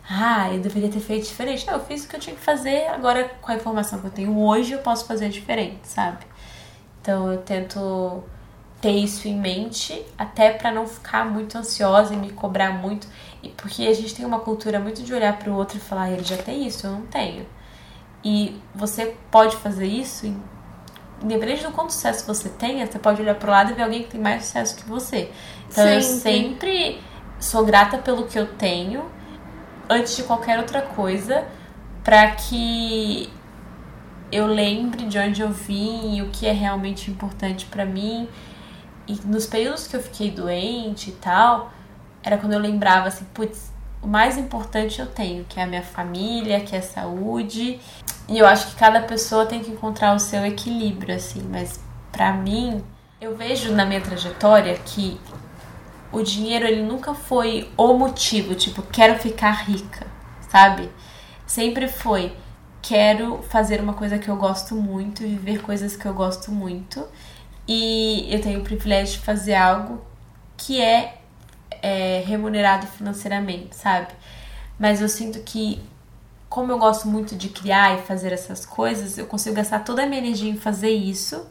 ah, 0.09 0.51
eu 0.51 0.59
deveria 0.59 0.89
ter 0.89 0.99
feito 0.99 1.27
diferente. 1.27 1.67
Não, 1.67 1.75
eu 1.75 1.85
fiz 1.85 2.03
o 2.03 2.07
que 2.07 2.15
eu 2.15 2.19
tinha 2.19 2.35
que 2.35 2.41
fazer, 2.41 2.87
agora 2.87 3.29
com 3.39 3.51
a 3.51 3.55
informação 3.55 3.99
que 3.99 4.07
eu 4.07 4.11
tenho 4.11 4.37
hoje 4.39 4.71
eu 4.71 4.79
posso 4.79 5.05
fazer 5.05 5.29
diferente, 5.29 5.81
sabe? 5.83 6.25
Então 6.99 7.31
eu 7.31 7.37
tento 7.41 8.23
ter 8.81 8.91
isso 8.91 9.27
em 9.27 9.37
mente, 9.37 10.03
até 10.17 10.51
para 10.51 10.71
não 10.71 10.87
ficar 10.87 11.25
muito 11.25 11.55
ansiosa 11.57 12.13
e 12.13 12.17
me 12.17 12.31
cobrar 12.31 12.71
muito, 12.71 13.07
porque 13.49 13.83
a 13.83 13.93
gente 13.93 14.15
tem 14.15 14.25
uma 14.25 14.39
cultura 14.39 14.79
muito 14.79 15.03
de 15.03 15.13
olhar 15.13 15.37
para 15.37 15.51
o 15.51 15.55
outro 15.55 15.77
e 15.77 15.79
falar, 15.79 16.03
ah, 16.03 16.11
ele 16.11 16.23
já 16.23 16.37
tem 16.37 16.65
isso, 16.65 16.87
eu 16.87 16.91
não 16.91 17.01
tenho. 17.01 17.45
E 18.23 18.59
você 18.73 19.15
pode 19.29 19.55
fazer 19.57 19.85
isso 19.85 20.33
independente 21.21 21.63
do 21.63 21.71
quanto 21.71 21.93
sucesso 21.93 22.25
você 22.27 22.49
tenha, 22.49 22.85
você 22.85 22.99
pode 22.99 23.21
olhar 23.21 23.35
pro 23.35 23.49
lado 23.49 23.71
e 23.71 23.73
ver 23.73 23.83
alguém 23.83 24.03
que 24.03 24.09
tem 24.09 24.21
mais 24.21 24.45
sucesso 24.45 24.75
que 24.75 24.85
você. 24.85 25.31
Então 25.69 25.85
sempre. 25.85 25.95
eu 25.95 26.01
sempre 26.01 27.01
sou 27.39 27.65
grata 27.65 27.97
pelo 27.97 28.25
que 28.25 28.37
eu 28.37 28.47
tenho 28.47 29.05
antes 29.89 30.15
de 30.15 30.23
qualquer 30.23 30.59
outra 30.59 30.81
coisa, 30.81 31.45
para 32.03 32.31
que 32.31 33.29
eu 34.31 34.47
lembre 34.47 35.05
de 35.05 35.17
onde 35.17 35.41
eu 35.41 35.49
vim 35.49 36.17
e 36.17 36.21
o 36.21 36.29
que 36.29 36.45
é 36.45 36.51
realmente 36.51 37.09
importante 37.09 37.65
para 37.65 37.85
mim. 37.85 38.27
E 39.07 39.13
nos 39.25 39.45
períodos 39.45 39.87
que 39.87 39.95
eu 39.95 40.01
fiquei 40.01 40.31
doente 40.31 41.09
e 41.09 41.13
tal, 41.13 41.71
era 42.23 42.37
quando 42.37 42.53
eu 42.53 42.59
lembrava 42.59 43.07
assim, 43.07 43.25
putz, 43.33 43.71
o 44.01 44.07
mais 44.07 44.37
importante 44.37 44.99
eu 44.99 45.05
tenho, 45.05 45.45
que 45.45 45.59
é 45.59 45.63
a 45.63 45.67
minha 45.67 45.83
família, 45.83 46.59
que 46.61 46.75
é 46.75 46.79
a 46.79 46.81
saúde. 46.81 47.79
E 48.27 48.37
eu 48.39 48.45
acho 48.45 48.67
que 48.67 48.75
cada 48.75 49.01
pessoa 49.01 49.45
tem 49.45 49.61
que 49.61 49.71
encontrar 49.71 50.15
o 50.15 50.19
seu 50.19 50.45
equilíbrio, 50.45 51.15
assim. 51.15 51.41
Mas 51.49 51.79
para 52.11 52.33
mim, 52.33 52.83
eu 53.19 53.35
vejo 53.35 53.71
na 53.73 53.85
minha 53.85 54.01
trajetória 54.01 54.75
que 54.85 55.19
o 56.11 56.21
dinheiro 56.21 56.65
ele 56.65 56.83
nunca 56.83 57.13
foi 57.13 57.71
o 57.77 57.93
motivo, 57.93 58.55
tipo, 58.55 58.81
quero 58.83 59.17
ficar 59.19 59.51
rica, 59.63 60.05
sabe? 60.49 60.89
Sempre 61.45 61.87
foi 61.87 62.35
quero 62.83 63.41
fazer 63.43 63.79
uma 63.79 63.93
coisa 63.93 64.19
que 64.19 64.27
eu 64.27 64.35
gosto 64.35 64.75
muito, 64.75 65.21
viver 65.21 65.61
coisas 65.61 65.95
que 65.95 66.05
eu 66.05 66.13
gosto 66.13 66.51
muito. 66.51 67.07
E 67.65 68.27
eu 68.29 68.41
tenho 68.41 68.59
o 68.59 68.63
privilégio 68.63 69.19
de 69.19 69.25
fazer 69.25 69.55
algo 69.55 70.01
que 70.57 70.81
é 70.81 71.22
é, 71.83 72.23
remunerado 72.25 72.87
financeiramente, 72.87 73.75
sabe? 73.75 74.13
Mas 74.79 75.01
eu 75.01 75.09
sinto 75.09 75.39
que, 75.41 75.81
como 76.47 76.71
eu 76.71 76.79
gosto 76.79 77.09
muito 77.09 77.35
de 77.35 77.49
criar 77.49 77.99
e 77.99 78.01
fazer 78.03 78.31
essas 78.31 78.65
coisas, 78.65 79.17
eu 79.17 79.27
consigo 79.27 79.55
gastar 79.57 79.79
toda 79.79 80.03
a 80.03 80.05
minha 80.05 80.21
energia 80.21 80.49
em 80.49 80.55
fazer 80.57 80.91
isso 80.91 81.45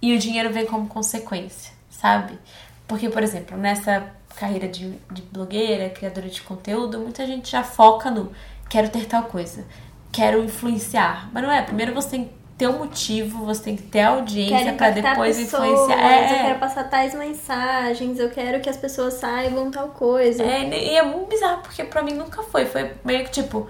e 0.00 0.14
o 0.14 0.18
dinheiro 0.18 0.52
vem 0.52 0.64
como 0.64 0.86
consequência, 0.86 1.72
sabe? 1.90 2.38
Porque, 2.86 3.10
por 3.10 3.22
exemplo, 3.22 3.58
nessa 3.58 4.06
carreira 4.36 4.68
de, 4.68 4.92
de 5.10 5.22
blogueira, 5.22 5.90
criadora 5.90 6.28
de 6.28 6.40
conteúdo, 6.40 7.00
muita 7.00 7.26
gente 7.26 7.50
já 7.50 7.64
foca 7.64 8.10
no 8.10 8.32
quero 8.68 8.88
ter 8.88 9.06
tal 9.06 9.24
coisa, 9.24 9.64
quero 10.12 10.42
influenciar. 10.42 11.28
Mas 11.32 11.42
não 11.42 11.50
é, 11.50 11.62
primeiro 11.62 11.92
você 11.94 12.10
tem 12.10 12.30
ter 12.56 12.68
um 12.68 12.78
motivo, 12.78 13.44
você 13.44 13.64
tem 13.64 13.76
que 13.76 13.82
ter 13.82 14.02
audiência 14.02 14.74
para 14.74 14.90
depois 14.90 15.36
pessoas, 15.36 15.64
influenciar. 15.64 16.12
É, 16.12 16.24
eu 16.24 16.44
quero 16.44 16.58
passar 16.60 16.84
tais 16.84 17.14
mensagens, 17.14 18.18
eu 18.18 18.30
quero 18.30 18.60
que 18.60 18.70
as 18.70 18.76
pessoas 18.76 19.14
saibam 19.14 19.70
tal 19.70 19.88
coisa. 19.88 20.42
É, 20.42 20.68
e 20.68 20.96
é 20.96 21.02
muito 21.02 21.28
bizarro, 21.28 21.62
porque 21.62 21.82
pra 21.84 22.02
mim 22.02 22.12
nunca 22.14 22.42
foi. 22.44 22.66
Foi 22.66 22.92
meio 23.04 23.24
que 23.24 23.30
tipo, 23.30 23.68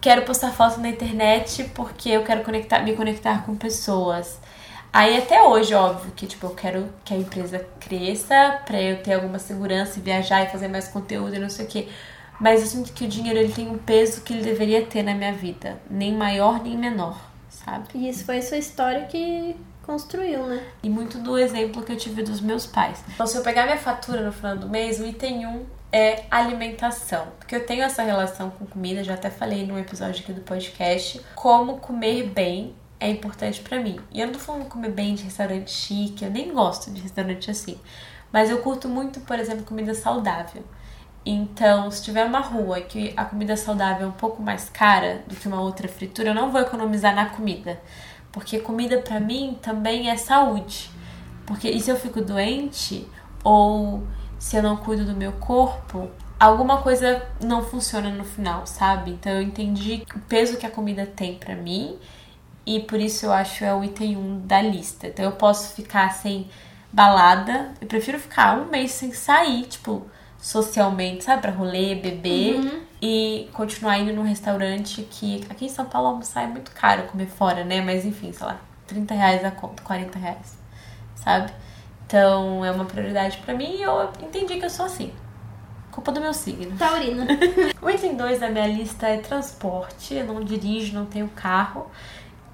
quero 0.00 0.22
postar 0.22 0.50
foto 0.50 0.80
na 0.80 0.88
internet 0.88 1.70
porque 1.74 2.10
eu 2.10 2.24
quero 2.24 2.42
conectar, 2.42 2.80
me 2.80 2.94
conectar 2.94 3.44
com 3.44 3.54
pessoas. 3.54 4.40
Aí 4.92 5.16
até 5.18 5.42
hoje, 5.42 5.74
óbvio, 5.74 6.10
que 6.16 6.26
tipo, 6.26 6.46
eu 6.46 6.54
quero 6.54 6.88
que 7.04 7.14
a 7.14 7.16
empresa 7.16 7.64
cresça 7.78 8.60
pra 8.64 8.80
eu 8.80 9.02
ter 9.02 9.14
alguma 9.14 9.38
segurança 9.38 9.98
e 9.98 10.02
viajar 10.02 10.42
e 10.42 10.48
fazer 10.48 10.68
mais 10.68 10.88
conteúdo 10.88 11.36
e 11.36 11.38
não 11.38 11.50
sei 11.50 11.66
o 11.66 11.68
que. 11.68 11.88
Mas 12.40 12.60
eu 12.60 12.66
sinto 12.66 12.92
que 12.92 13.04
o 13.04 13.08
dinheiro 13.08 13.38
ele 13.38 13.52
tem 13.52 13.68
um 13.68 13.78
peso 13.78 14.22
que 14.22 14.32
ele 14.32 14.42
deveria 14.42 14.84
ter 14.84 15.02
na 15.02 15.14
minha 15.14 15.32
vida. 15.32 15.80
Nem 15.88 16.12
maior, 16.12 16.62
nem 16.62 16.76
menor 16.76 17.25
sabe? 17.66 17.88
E 17.94 18.08
isso 18.08 18.24
foi 18.24 18.40
sua 18.40 18.56
história 18.56 19.04
que 19.06 19.56
construiu, 19.82 20.46
né? 20.46 20.64
E 20.82 20.88
muito 20.88 21.18
do 21.18 21.36
exemplo 21.36 21.82
que 21.82 21.92
eu 21.92 21.96
tive 21.96 22.22
dos 22.22 22.40
meus 22.40 22.66
pais. 22.66 23.04
Então, 23.12 23.26
se 23.26 23.36
eu 23.36 23.42
pegar 23.42 23.64
minha 23.64 23.76
fatura 23.76 24.22
no 24.22 24.32
final 24.32 24.56
do 24.56 24.68
mês, 24.68 25.00
o 25.00 25.06
item 25.06 25.46
1 25.46 25.66
é 25.92 26.24
alimentação. 26.30 27.26
Porque 27.38 27.54
eu 27.54 27.66
tenho 27.66 27.82
essa 27.82 28.02
relação 28.02 28.50
com 28.50 28.64
comida, 28.66 29.02
já 29.02 29.14
até 29.14 29.30
falei 29.30 29.66
no 29.66 29.78
episódio 29.78 30.22
aqui 30.22 30.32
do 30.32 30.40
podcast, 30.40 31.20
como 31.34 31.78
comer 31.78 32.28
bem 32.30 32.74
é 32.98 33.10
importante 33.10 33.60
para 33.60 33.78
mim. 33.78 33.98
E 34.10 34.20
eu 34.20 34.26
não 34.26 34.32
tô 34.32 34.40
falando 34.40 34.66
comer 34.66 34.90
bem 34.90 35.14
de 35.14 35.24
restaurante 35.24 35.70
chique, 35.70 36.24
eu 36.24 36.30
nem 36.30 36.52
gosto 36.52 36.90
de 36.90 37.00
restaurante 37.00 37.50
assim. 37.50 37.78
Mas 38.32 38.50
eu 38.50 38.58
curto 38.62 38.88
muito, 38.88 39.20
por 39.20 39.38
exemplo, 39.38 39.64
comida 39.64 39.94
saudável. 39.94 40.64
Então, 41.28 41.90
se 41.90 42.04
tiver 42.04 42.24
uma 42.24 42.38
rua 42.38 42.80
que 42.80 43.12
a 43.16 43.24
comida 43.24 43.56
saudável 43.56 44.06
é 44.06 44.08
um 44.08 44.12
pouco 44.12 44.40
mais 44.40 44.68
cara 44.68 45.24
do 45.26 45.34
que 45.34 45.48
uma 45.48 45.60
outra 45.60 45.88
fritura, 45.88 46.28
eu 46.28 46.34
não 46.34 46.52
vou 46.52 46.60
economizar 46.60 47.12
na 47.16 47.26
comida. 47.26 47.80
Porque 48.30 48.60
comida 48.60 48.98
para 48.98 49.18
mim 49.18 49.58
também 49.60 50.08
é 50.08 50.16
saúde. 50.16 50.88
Porque 51.44 51.68
e 51.68 51.80
se 51.80 51.90
eu 51.90 51.96
fico 51.96 52.20
doente 52.20 53.08
ou 53.42 54.06
se 54.38 54.56
eu 54.56 54.62
não 54.62 54.76
cuido 54.76 55.04
do 55.04 55.16
meu 55.16 55.32
corpo, 55.32 56.08
alguma 56.38 56.80
coisa 56.80 57.20
não 57.42 57.60
funciona 57.60 58.08
no 58.10 58.24
final, 58.24 58.64
sabe? 58.64 59.10
Então 59.10 59.32
eu 59.32 59.42
entendi 59.42 60.04
o 60.14 60.20
peso 60.20 60.56
que 60.56 60.66
a 60.66 60.70
comida 60.70 61.06
tem 61.06 61.34
para 61.34 61.56
mim 61.56 61.98
e 62.64 62.78
por 62.80 63.00
isso 63.00 63.26
eu 63.26 63.32
acho 63.32 63.64
é 63.64 63.74
o 63.74 63.82
item 63.82 64.16
1 64.16 64.46
da 64.46 64.62
lista. 64.62 65.08
Então 65.08 65.24
eu 65.24 65.32
posso 65.32 65.74
ficar 65.74 66.12
sem 66.12 66.48
balada, 66.92 67.72
eu 67.80 67.88
prefiro 67.88 68.18
ficar 68.20 68.58
um 68.58 68.66
mês 68.66 68.92
sem 68.92 69.12
sair, 69.12 69.64
tipo, 69.64 70.06
socialmente, 70.50 71.24
sabe, 71.24 71.42
pra 71.42 71.50
rolê, 71.50 71.96
beber 71.96 72.54
Uhum. 72.60 72.82
e 73.02 73.48
continuar 73.52 73.98
indo 73.98 74.12
num 74.12 74.22
restaurante 74.22 75.02
que 75.10 75.44
aqui 75.50 75.64
em 75.64 75.68
São 75.68 75.86
Paulo 75.86 76.06
almoçar 76.08 76.44
é 76.44 76.46
muito 76.46 76.70
caro 76.70 77.02
comer 77.08 77.26
fora, 77.26 77.64
né? 77.64 77.80
Mas 77.80 78.04
enfim, 78.04 78.32
sei 78.32 78.46
lá, 78.46 78.56
30 78.86 79.12
reais 79.12 79.44
a 79.44 79.50
conta, 79.50 79.82
40 79.82 80.16
reais, 80.20 80.56
sabe? 81.16 81.52
Então 82.06 82.64
é 82.64 82.70
uma 82.70 82.84
prioridade 82.84 83.38
pra 83.38 83.54
mim 83.54 83.74
e 83.76 83.82
eu 83.82 84.08
entendi 84.22 84.56
que 84.60 84.64
eu 84.64 84.70
sou 84.70 84.86
assim. 84.86 85.12
Culpa 85.90 86.12
do 86.12 86.20
meu 86.20 86.32
signo. 86.32 86.76
Taurina. 86.78 87.26
O 87.82 87.90
item 87.90 88.14
2 88.16 88.38
da 88.38 88.48
minha 88.48 88.68
lista 88.68 89.08
é 89.08 89.16
transporte. 89.16 90.14
Eu 90.14 90.26
não 90.26 90.44
dirijo, 90.44 90.94
não 90.94 91.06
tenho 91.06 91.26
carro. 91.28 91.90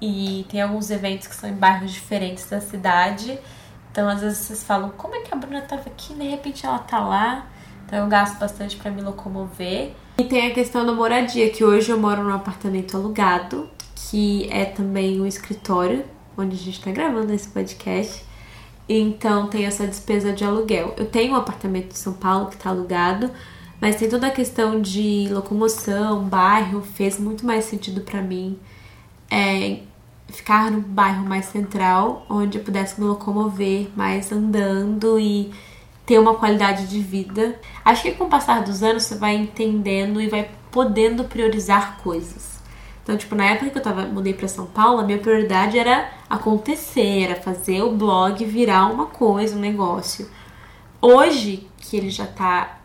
E 0.01 0.45
tem 0.49 0.61
alguns 0.61 0.89
eventos 0.89 1.27
que 1.27 1.35
são 1.35 1.47
em 1.49 1.53
bairros 1.53 1.91
diferentes 1.91 2.49
da 2.49 2.59
cidade. 2.59 3.37
Então, 3.91 4.07
às 4.09 4.21
vezes 4.21 4.39
vocês 4.39 4.63
falam, 4.63 4.89
como 4.91 5.13
é 5.13 5.19
que 5.21 5.31
a 5.33 5.37
Bruna 5.37 5.61
tava 5.61 5.83
aqui 5.87 6.13
e 6.13 6.15
de 6.15 6.27
repente 6.29 6.65
ela 6.65 6.79
tá 6.79 6.99
lá? 6.99 7.45
Então, 7.93 8.05
eu 8.05 8.09
gasto 8.09 8.39
bastante 8.39 8.75
pra 8.75 8.89
me 8.89 9.03
locomover. 9.03 9.91
E 10.17 10.23
tem 10.23 10.47
a 10.47 10.51
questão 10.51 10.83
da 10.83 10.91
moradia, 10.91 11.51
que 11.51 11.63
hoje 11.63 11.91
eu 11.91 11.99
moro 11.99 12.23
num 12.23 12.33
apartamento 12.33 12.97
alugado, 12.97 13.69
que 13.93 14.49
é 14.51 14.65
também 14.65 15.21
um 15.21 15.27
escritório, 15.27 16.03
onde 16.35 16.55
a 16.55 16.59
gente 16.59 16.81
tá 16.81 16.89
gravando 16.89 17.31
esse 17.31 17.47
podcast. 17.49 18.25
Então 18.89 19.45
tem 19.45 19.65
essa 19.65 19.85
despesa 19.85 20.33
de 20.33 20.43
aluguel. 20.43 20.95
Eu 20.97 21.05
tenho 21.05 21.33
um 21.33 21.35
apartamento 21.35 21.91
em 21.91 21.95
São 21.95 22.13
Paulo 22.13 22.47
que 22.47 22.57
tá 22.57 22.71
alugado, 22.71 23.29
mas 23.79 23.95
tem 23.97 24.09
toda 24.09 24.25
a 24.25 24.31
questão 24.31 24.81
de 24.81 25.27
locomoção, 25.29 26.23
bairro, 26.23 26.81
fez 26.81 27.19
muito 27.19 27.45
mais 27.45 27.65
sentido 27.65 28.01
pra 28.01 28.23
mim 28.23 28.57
é, 29.29 29.81
ficar 30.29 30.71
num 30.71 30.81
bairro 30.81 31.23
mais 31.27 31.45
central, 31.45 32.25
onde 32.27 32.57
eu 32.57 32.63
pudesse 32.63 32.99
me 32.99 33.05
locomover 33.05 33.87
mais 33.95 34.31
andando 34.31 35.19
e 35.19 35.53
ter 36.05 36.19
uma 36.19 36.35
qualidade 36.35 36.87
de 36.87 36.99
vida. 36.99 37.59
Acho 37.83 38.03
que 38.03 38.11
com 38.11 38.25
o 38.25 38.29
passar 38.29 38.63
dos 38.63 38.83
anos 38.83 39.03
você 39.03 39.15
vai 39.15 39.35
entendendo 39.35 40.21
e 40.21 40.27
vai 40.27 40.49
podendo 40.71 41.23
priorizar 41.25 41.97
coisas. 42.03 42.53
Então, 43.03 43.17
tipo, 43.17 43.35
na 43.35 43.45
época 43.45 43.69
que 43.69 43.77
eu 43.77 43.83
tava, 43.83 44.05
mudei 44.05 44.33
pra 44.33 44.47
São 44.47 44.65
Paulo, 44.65 44.99
a 44.99 45.03
minha 45.03 45.17
prioridade 45.17 45.77
era 45.77 46.09
acontecer, 46.29 47.23
era 47.23 47.35
fazer 47.35 47.81
o 47.81 47.91
blog 47.91 48.43
virar 48.45 48.85
uma 48.85 49.07
coisa, 49.07 49.57
um 49.57 49.59
negócio. 49.59 50.29
Hoje, 51.01 51.67
que 51.77 51.97
ele 51.97 52.09
já 52.09 52.25
tá 52.25 52.79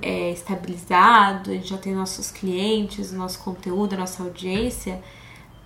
é, 0.00 0.30
estabilizado, 0.30 1.50
a 1.50 1.54
gente 1.54 1.68
já 1.68 1.78
tem 1.78 1.92
nossos 1.92 2.30
clientes, 2.30 3.12
nosso 3.12 3.40
conteúdo, 3.40 3.96
nossa 3.96 4.22
audiência, 4.22 5.02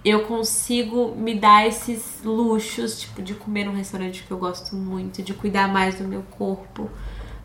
eu 0.04 0.24
consigo 0.24 1.14
me 1.14 1.34
dar 1.34 1.66
esses 1.66 2.22
luxos, 2.24 3.00
tipo, 3.00 3.20
de 3.22 3.34
comer 3.34 3.64
num 3.64 3.74
restaurante 3.74 4.22
que 4.22 4.30
eu 4.30 4.38
gosto 4.38 4.74
muito, 4.74 5.22
de 5.22 5.34
cuidar 5.34 5.68
mais 5.68 5.96
do 5.96 6.04
meu 6.04 6.22
corpo. 6.22 6.90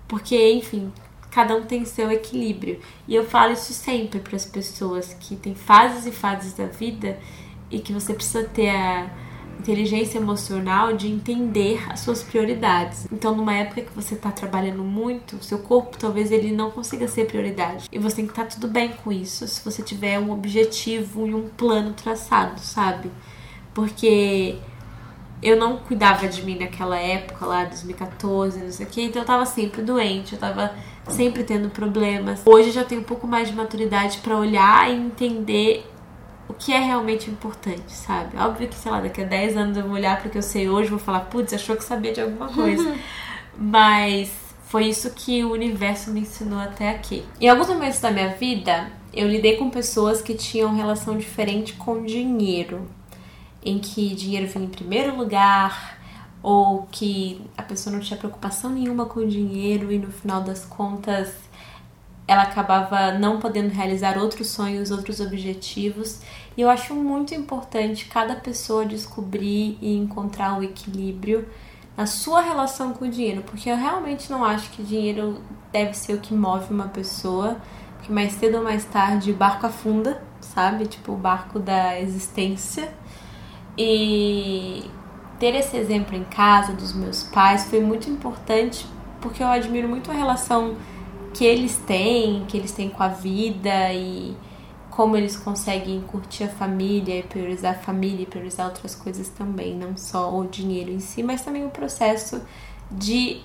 Porque, 0.07 0.53
enfim, 0.53 0.91
cada 1.31 1.55
um 1.55 1.63
tem 1.63 1.83
seu 1.83 2.09
equilíbrio. 2.09 2.79
E 3.07 3.13
eu 3.13 3.25
falo 3.25 3.53
isso 3.53 3.73
sempre 3.73 4.19
para 4.19 4.37
as 4.37 4.45
pessoas 4.45 5.13
que 5.19 5.35
tem 5.35 5.53
fases 5.53 6.05
e 6.05 6.11
fases 6.11 6.53
da 6.53 6.65
vida 6.65 7.19
e 7.69 7.79
que 7.79 7.91
você 7.91 8.13
precisa 8.13 8.45
ter 8.45 8.69
a 8.69 9.09
inteligência 9.59 10.17
emocional 10.17 10.93
de 10.93 11.07
entender 11.07 11.83
as 11.89 12.01
suas 12.01 12.21
prioridades. 12.21 13.07
Então, 13.11 13.35
numa 13.35 13.53
época 13.53 13.81
que 13.81 13.91
você 13.93 14.15
tá 14.15 14.31
trabalhando 14.31 14.83
muito, 14.83 15.43
seu 15.43 15.59
corpo 15.59 15.97
talvez 15.97 16.31
ele 16.31 16.51
não 16.51 16.71
consiga 16.71 17.07
ser 17.07 17.25
prioridade. 17.25 17.87
E 17.91 17.97
você 17.97 18.17
tem 18.17 18.25
que 18.25 18.31
estar 18.31 18.45
tudo 18.45 18.67
bem 18.67 18.91
com 19.03 19.11
isso, 19.11 19.47
se 19.47 19.63
você 19.63 19.81
tiver 19.81 20.19
um 20.19 20.31
objetivo 20.31 21.27
e 21.27 21.33
um 21.33 21.49
plano 21.49 21.93
traçado, 21.93 22.59
sabe? 22.59 23.11
Porque 23.73 24.57
eu 25.41 25.57
não 25.57 25.77
cuidava 25.77 26.27
de 26.27 26.43
mim 26.43 26.57
naquela 26.57 26.97
época 26.97 27.45
lá, 27.45 27.65
2014, 27.65 28.59
não 28.59 28.71
sei 28.71 28.85
o 28.85 28.89
que, 28.89 29.01
então 29.03 29.21
eu 29.21 29.25
tava 29.25 29.45
sempre 29.45 29.81
doente, 29.81 30.33
eu 30.33 30.39
tava 30.39 30.73
sempre 31.07 31.43
tendo 31.43 31.69
problemas. 31.69 32.41
Hoje 32.45 32.69
eu 32.69 32.73
já 32.73 32.83
tenho 32.83 33.01
um 33.01 33.03
pouco 33.03 33.27
mais 33.27 33.47
de 33.47 33.53
maturidade 33.53 34.19
para 34.19 34.37
olhar 34.37 34.89
e 34.89 34.95
entender 34.95 35.85
o 36.47 36.53
que 36.53 36.71
é 36.71 36.79
realmente 36.79 37.29
importante, 37.29 37.91
sabe? 37.91 38.37
Óbvio 38.37 38.67
que, 38.67 38.75
sei 38.75 38.91
lá, 38.91 39.01
daqui 39.01 39.21
a 39.21 39.25
10 39.25 39.57
anos 39.57 39.77
eu 39.77 39.83
vou 39.83 39.93
olhar 39.93 40.19
pro 40.21 40.29
que 40.29 40.37
eu 40.37 40.43
sei 40.43 40.69
hoje 40.69 40.87
e 40.87 40.91
vou 40.91 40.99
falar, 40.99 41.21
putz, 41.21 41.53
achou 41.53 41.75
que 41.75 41.83
sabia 41.83 42.13
de 42.13 42.21
alguma 42.21 42.47
coisa. 42.47 42.95
Mas 43.57 44.31
foi 44.65 44.85
isso 44.85 45.09
que 45.11 45.43
o 45.43 45.51
universo 45.51 46.11
me 46.11 46.21
ensinou 46.21 46.59
até 46.59 46.89
aqui. 46.89 47.23
Em 47.39 47.49
alguns 47.49 47.67
momentos 47.67 47.99
da 47.99 48.11
minha 48.11 48.29
vida, 48.29 48.91
eu 49.13 49.27
lidei 49.27 49.57
com 49.57 49.69
pessoas 49.69 50.21
que 50.21 50.35
tinham 50.35 50.75
relação 50.75 51.17
diferente 51.17 51.73
com 51.73 52.03
dinheiro. 52.03 52.87
Em 53.63 53.79
que 53.79 54.13
dinheiro 54.13 54.47
vinha 54.47 54.65
em 54.65 54.69
primeiro 54.69 55.15
lugar, 55.15 55.97
ou 56.43 56.87
que 56.91 57.41
a 57.57 57.63
pessoa 57.63 57.95
não 57.95 57.99
tinha 57.99 58.19
preocupação 58.19 58.69
nenhuma 58.69 59.07
com 59.07 59.21
o 59.21 59.27
dinheiro 59.27 59.91
e 59.91 59.97
no 59.97 60.11
final 60.11 60.41
das 60.41 60.63
contas 60.63 61.33
ela 62.27 62.43
acabava 62.43 63.11
não 63.13 63.39
podendo 63.39 63.69
realizar 63.69 64.17
outros 64.17 64.47
sonhos, 64.47 64.89
outros 64.89 65.19
objetivos. 65.19 66.21
E 66.57 66.61
eu 66.61 66.69
acho 66.69 66.95
muito 66.95 67.35
importante 67.35 68.05
cada 68.05 68.35
pessoa 68.35 68.85
descobrir 68.85 69.77
e 69.81 69.95
encontrar 69.95 70.53
um 70.57 70.63
equilíbrio 70.63 71.47
na 71.95 72.05
sua 72.05 72.41
relação 72.41 72.93
com 72.93 73.05
o 73.05 73.09
dinheiro, 73.09 73.41
porque 73.43 73.69
eu 73.69 73.77
realmente 73.77 74.29
não 74.29 74.43
acho 74.43 74.69
que 74.71 74.83
dinheiro 74.83 75.41
deve 75.71 75.93
ser 75.93 76.13
o 76.13 76.19
que 76.19 76.33
move 76.33 76.73
uma 76.73 76.89
pessoa, 76.89 77.57
porque 77.95 78.11
mais 78.11 78.33
cedo 78.33 78.57
ou 78.57 78.63
mais 78.63 78.83
tarde 78.85 79.31
o 79.31 79.35
barco 79.35 79.65
afunda, 79.65 80.21
sabe? 80.41 80.87
Tipo 80.87 81.13
o 81.13 81.17
barco 81.17 81.59
da 81.59 81.99
existência. 81.99 82.91
E 83.77 84.89
ter 85.39 85.55
esse 85.55 85.77
exemplo 85.77 86.15
em 86.15 86.23
casa 86.23 86.73
dos 86.73 86.93
meus 86.93 87.23
pais 87.23 87.69
foi 87.69 87.79
muito 87.79 88.09
importante, 88.09 88.85
porque 89.21 89.41
eu 89.41 89.47
admiro 89.47 89.87
muito 89.87 90.11
a 90.11 90.13
relação 90.13 90.75
que 91.35 91.43
eles 91.43 91.75
têm, 91.85 92.45
que 92.47 92.55
eles 92.55 92.71
têm 92.71 92.89
com 92.89 93.03
a 93.03 93.09
vida 93.09 93.93
e 93.93 94.35
como 94.89 95.17
eles 95.17 95.35
conseguem 95.35 95.99
curtir 95.99 96.45
a 96.45 96.47
família 96.47 97.19
e 97.19 97.23
priorizar 97.23 97.75
a 97.75 97.77
família 97.77 98.23
e 98.23 98.25
priorizar 98.25 98.67
outras 98.67 98.95
coisas 98.95 99.27
também, 99.27 99.75
não 99.75 99.97
só 99.97 100.33
o 100.33 100.47
dinheiro 100.47 100.89
em 100.89 101.01
si, 101.01 101.21
mas 101.21 101.41
também 101.41 101.65
o 101.65 101.69
processo 101.69 102.41
de 102.89 103.41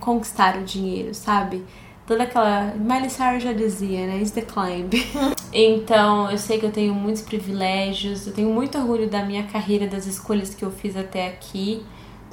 conquistar 0.00 0.56
o 0.56 0.64
dinheiro, 0.64 1.14
sabe? 1.14 1.64
Toda 2.04 2.24
aquela. 2.24 2.74
Miley 2.74 3.10
Cyrus 3.10 3.44
já 3.44 3.52
dizia, 3.52 4.06
né? 4.08 4.18
Is 4.18 4.32
the 4.32 4.42
climb. 4.42 4.90
então, 5.52 6.28
eu 6.28 6.38
sei 6.38 6.58
que 6.58 6.66
eu 6.66 6.72
tenho 6.72 6.92
muitos 6.92 7.22
privilégios, 7.22 8.26
eu 8.26 8.32
tenho 8.32 8.52
muito 8.52 8.76
orgulho 8.76 9.08
da 9.08 9.22
minha 9.24 9.44
carreira, 9.44 9.86
das 9.86 10.06
escolhas 10.06 10.52
que 10.54 10.64
eu 10.64 10.72
fiz 10.72 10.96
até 10.96 11.28
aqui. 11.28 11.84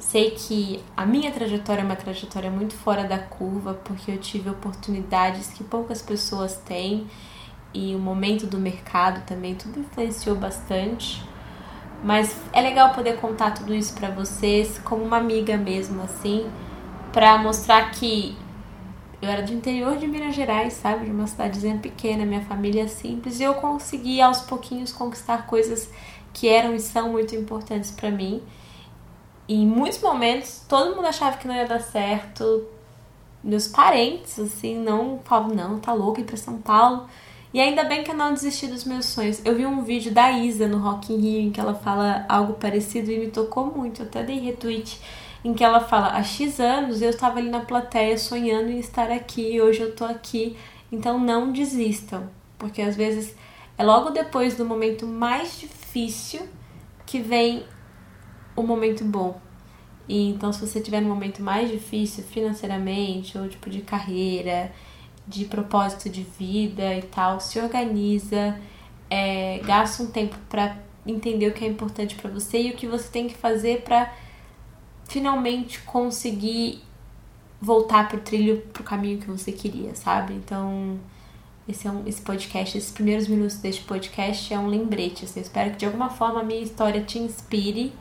Sei 0.08 0.30
que 0.30 0.80
a 0.96 1.04
minha 1.04 1.32
trajetória 1.32 1.82
é 1.82 1.84
uma 1.84 1.96
trajetória 1.96 2.48
muito 2.48 2.74
fora 2.74 3.02
da 3.02 3.18
curva, 3.18 3.74
porque 3.74 4.12
eu 4.12 4.18
tive 4.18 4.48
oportunidades 4.48 5.48
que 5.48 5.64
poucas 5.64 6.00
pessoas 6.00 6.56
têm 6.64 7.08
e 7.74 7.92
o 7.92 7.98
momento 7.98 8.46
do 8.46 8.56
mercado 8.56 9.26
também, 9.26 9.56
tudo 9.56 9.80
influenciou 9.80 10.36
bastante. 10.36 11.20
Mas 12.04 12.40
é 12.52 12.60
legal 12.60 12.94
poder 12.94 13.16
contar 13.16 13.50
tudo 13.50 13.74
isso 13.74 13.94
pra 13.94 14.08
vocês 14.08 14.78
como 14.78 15.02
uma 15.02 15.16
amiga 15.16 15.56
mesmo, 15.56 16.00
assim, 16.02 16.48
pra 17.12 17.36
mostrar 17.36 17.90
que 17.90 18.38
eu 19.20 19.28
era 19.28 19.42
do 19.42 19.52
interior 19.52 19.96
de 19.96 20.06
Minas 20.06 20.36
Gerais, 20.36 20.74
sabe? 20.74 21.06
De 21.06 21.10
uma 21.10 21.26
cidadezinha 21.26 21.78
pequena, 21.78 22.24
minha 22.24 22.42
família 22.42 22.84
é 22.84 22.86
simples, 22.86 23.40
e 23.40 23.42
eu 23.42 23.54
consegui 23.54 24.20
aos 24.20 24.40
pouquinhos 24.42 24.92
conquistar 24.92 25.48
coisas 25.48 25.90
que 26.32 26.46
eram 26.46 26.76
e 26.76 26.78
são 26.78 27.10
muito 27.10 27.34
importantes 27.34 27.90
pra 27.90 28.08
mim. 28.08 28.40
Em 29.48 29.66
muitos 29.66 30.00
momentos, 30.00 30.64
todo 30.68 30.96
mundo 30.96 31.06
achava 31.06 31.36
que 31.36 31.46
não 31.46 31.54
ia 31.54 31.66
dar 31.66 31.80
certo. 31.80 32.66
Meus 33.42 33.68
parentes, 33.68 34.38
assim, 34.38 34.76
não 34.76 35.20
falavam, 35.24 35.54
não, 35.54 35.78
tá 35.78 35.92
louca 35.92 36.20
ir 36.20 36.24
pra 36.24 36.36
São 36.36 36.58
Paulo. 36.58 37.06
E 37.54 37.60
ainda 37.60 37.84
bem 37.84 38.02
que 38.02 38.10
eu 38.10 38.16
não 38.16 38.34
desisti 38.34 38.66
dos 38.66 38.84
meus 38.84 39.06
sonhos. 39.06 39.40
Eu 39.44 39.54
vi 39.54 39.64
um 39.64 39.82
vídeo 39.82 40.12
da 40.12 40.32
Isa 40.32 40.66
no 40.66 40.78
Rock 40.78 41.12
in 41.12 41.20
Rio 41.20 41.40
em 41.40 41.50
que 41.50 41.60
ela 41.60 41.74
fala 41.74 42.26
algo 42.28 42.54
parecido 42.54 43.10
e 43.10 43.18
me 43.18 43.28
tocou 43.28 43.66
muito. 43.66 44.02
Eu 44.02 44.06
até 44.06 44.22
dei 44.22 44.40
retweet 44.40 45.00
em 45.44 45.54
que 45.54 45.64
ela 45.64 45.80
fala: 45.80 46.08
há 46.08 46.22
X 46.22 46.58
anos 46.58 47.00
eu 47.00 47.10
estava 47.10 47.38
ali 47.38 47.48
na 47.48 47.60
plateia 47.60 48.18
sonhando 48.18 48.70
em 48.70 48.78
estar 48.78 49.10
aqui, 49.10 49.60
hoje 49.60 49.80
eu 49.80 49.94
tô 49.94 50.04
aqui. 50.04 50.56
Então 50.90 51.18
não 51.18 51.52
desistam, 51.52 52.28
porque 52.58 52.82
às 52.82 52.96
vezes 52.96 53.34
é 53.78 53.84
logo 53.84 54.10
depois 54.10 54.56
do 54.56 54.64
momento 54.64 55.06
mais 55.06 55.58
difícil 55.58 56.42
que 57.04 57.20
vem 57.20 57.64
o 58.56 58.62
momento 58.62 59.04
bom. 59.04 59.40
E 60.08 60.30
então 60.30 60.52
se 60.52 60.66
você 60.66 60.80
tiver 60.80 61.00
no 61.00 61.08
momento 61.08 61.42
mais 61.42 61.70
difícil 61.70 62.24
financeiramente 62.24 63.36
ou 63.36 63.48
tipo 63.48 63.68
de 63.68 63.82
carreira, 63.82 64.72
de 65.26 65.44
propósito 65.44 66.08
de 66.08 66.22
vida 66.22 66.94
e 66.94 67.02
tal, 67.02 67.40
se 67.40 67.58
organiza, 67.58 68.58
é, 69.10 69.60
gasta 69.64 70.02
um 70.02 70.06
tempo 70.06 70.36
para 70.48 70.76
entender 71.06 71.48
o 71.48 71.52
que 71.52 71.64
é 71.64 71.68
importante 71.68 72.14
para 72.14 72.30
você 72.30 72.62
e 72.62 72.70
o 72.70 72.76
que 72.76 72.86
você 72.86 73.08
tem 73.08 73.28
que 73.28 73.34
fazer 73.34 73.82
para 73.82 74.12
finalmente 75.08 75.80
conseguir 75.82 76.82
voltar 77.60 78.08
pro 78.08 78.20
trilho, 78.20 78.62
pro 78.72 78.82
caminho 78.82 79.18
que 79.18 79.26
você 79.26 79.50
queria, 79.50 79.94
sabe? 79.94 80.34
Então, 80.34 80.98
esse, 81.68 81.86
é 81.86 81.90
um, 81.90 82.06
esse 82.06 82.20
podcast, 82.20 82.76
esses 82.76 82.90
primeiros 82.90 83.26
minutos 83.26 83.56
deste 83.56 83.82
podcast 83.82 84.52
é 84.52 84.58
um 84.58 84.66
lembrete. 84.66 85.24
Assim, 85.24 85.40
eu 85.40 85.44
espero 85.44 85.70
que 85.70 85.78
de 85.78 85.86
alguma 85.86 86.10
forma 86.10 86.40
a 86.40 86.44
minha 86.44 86.60
história 86.60 87.02
te 87.02 87.18
inspire 87.18 87.92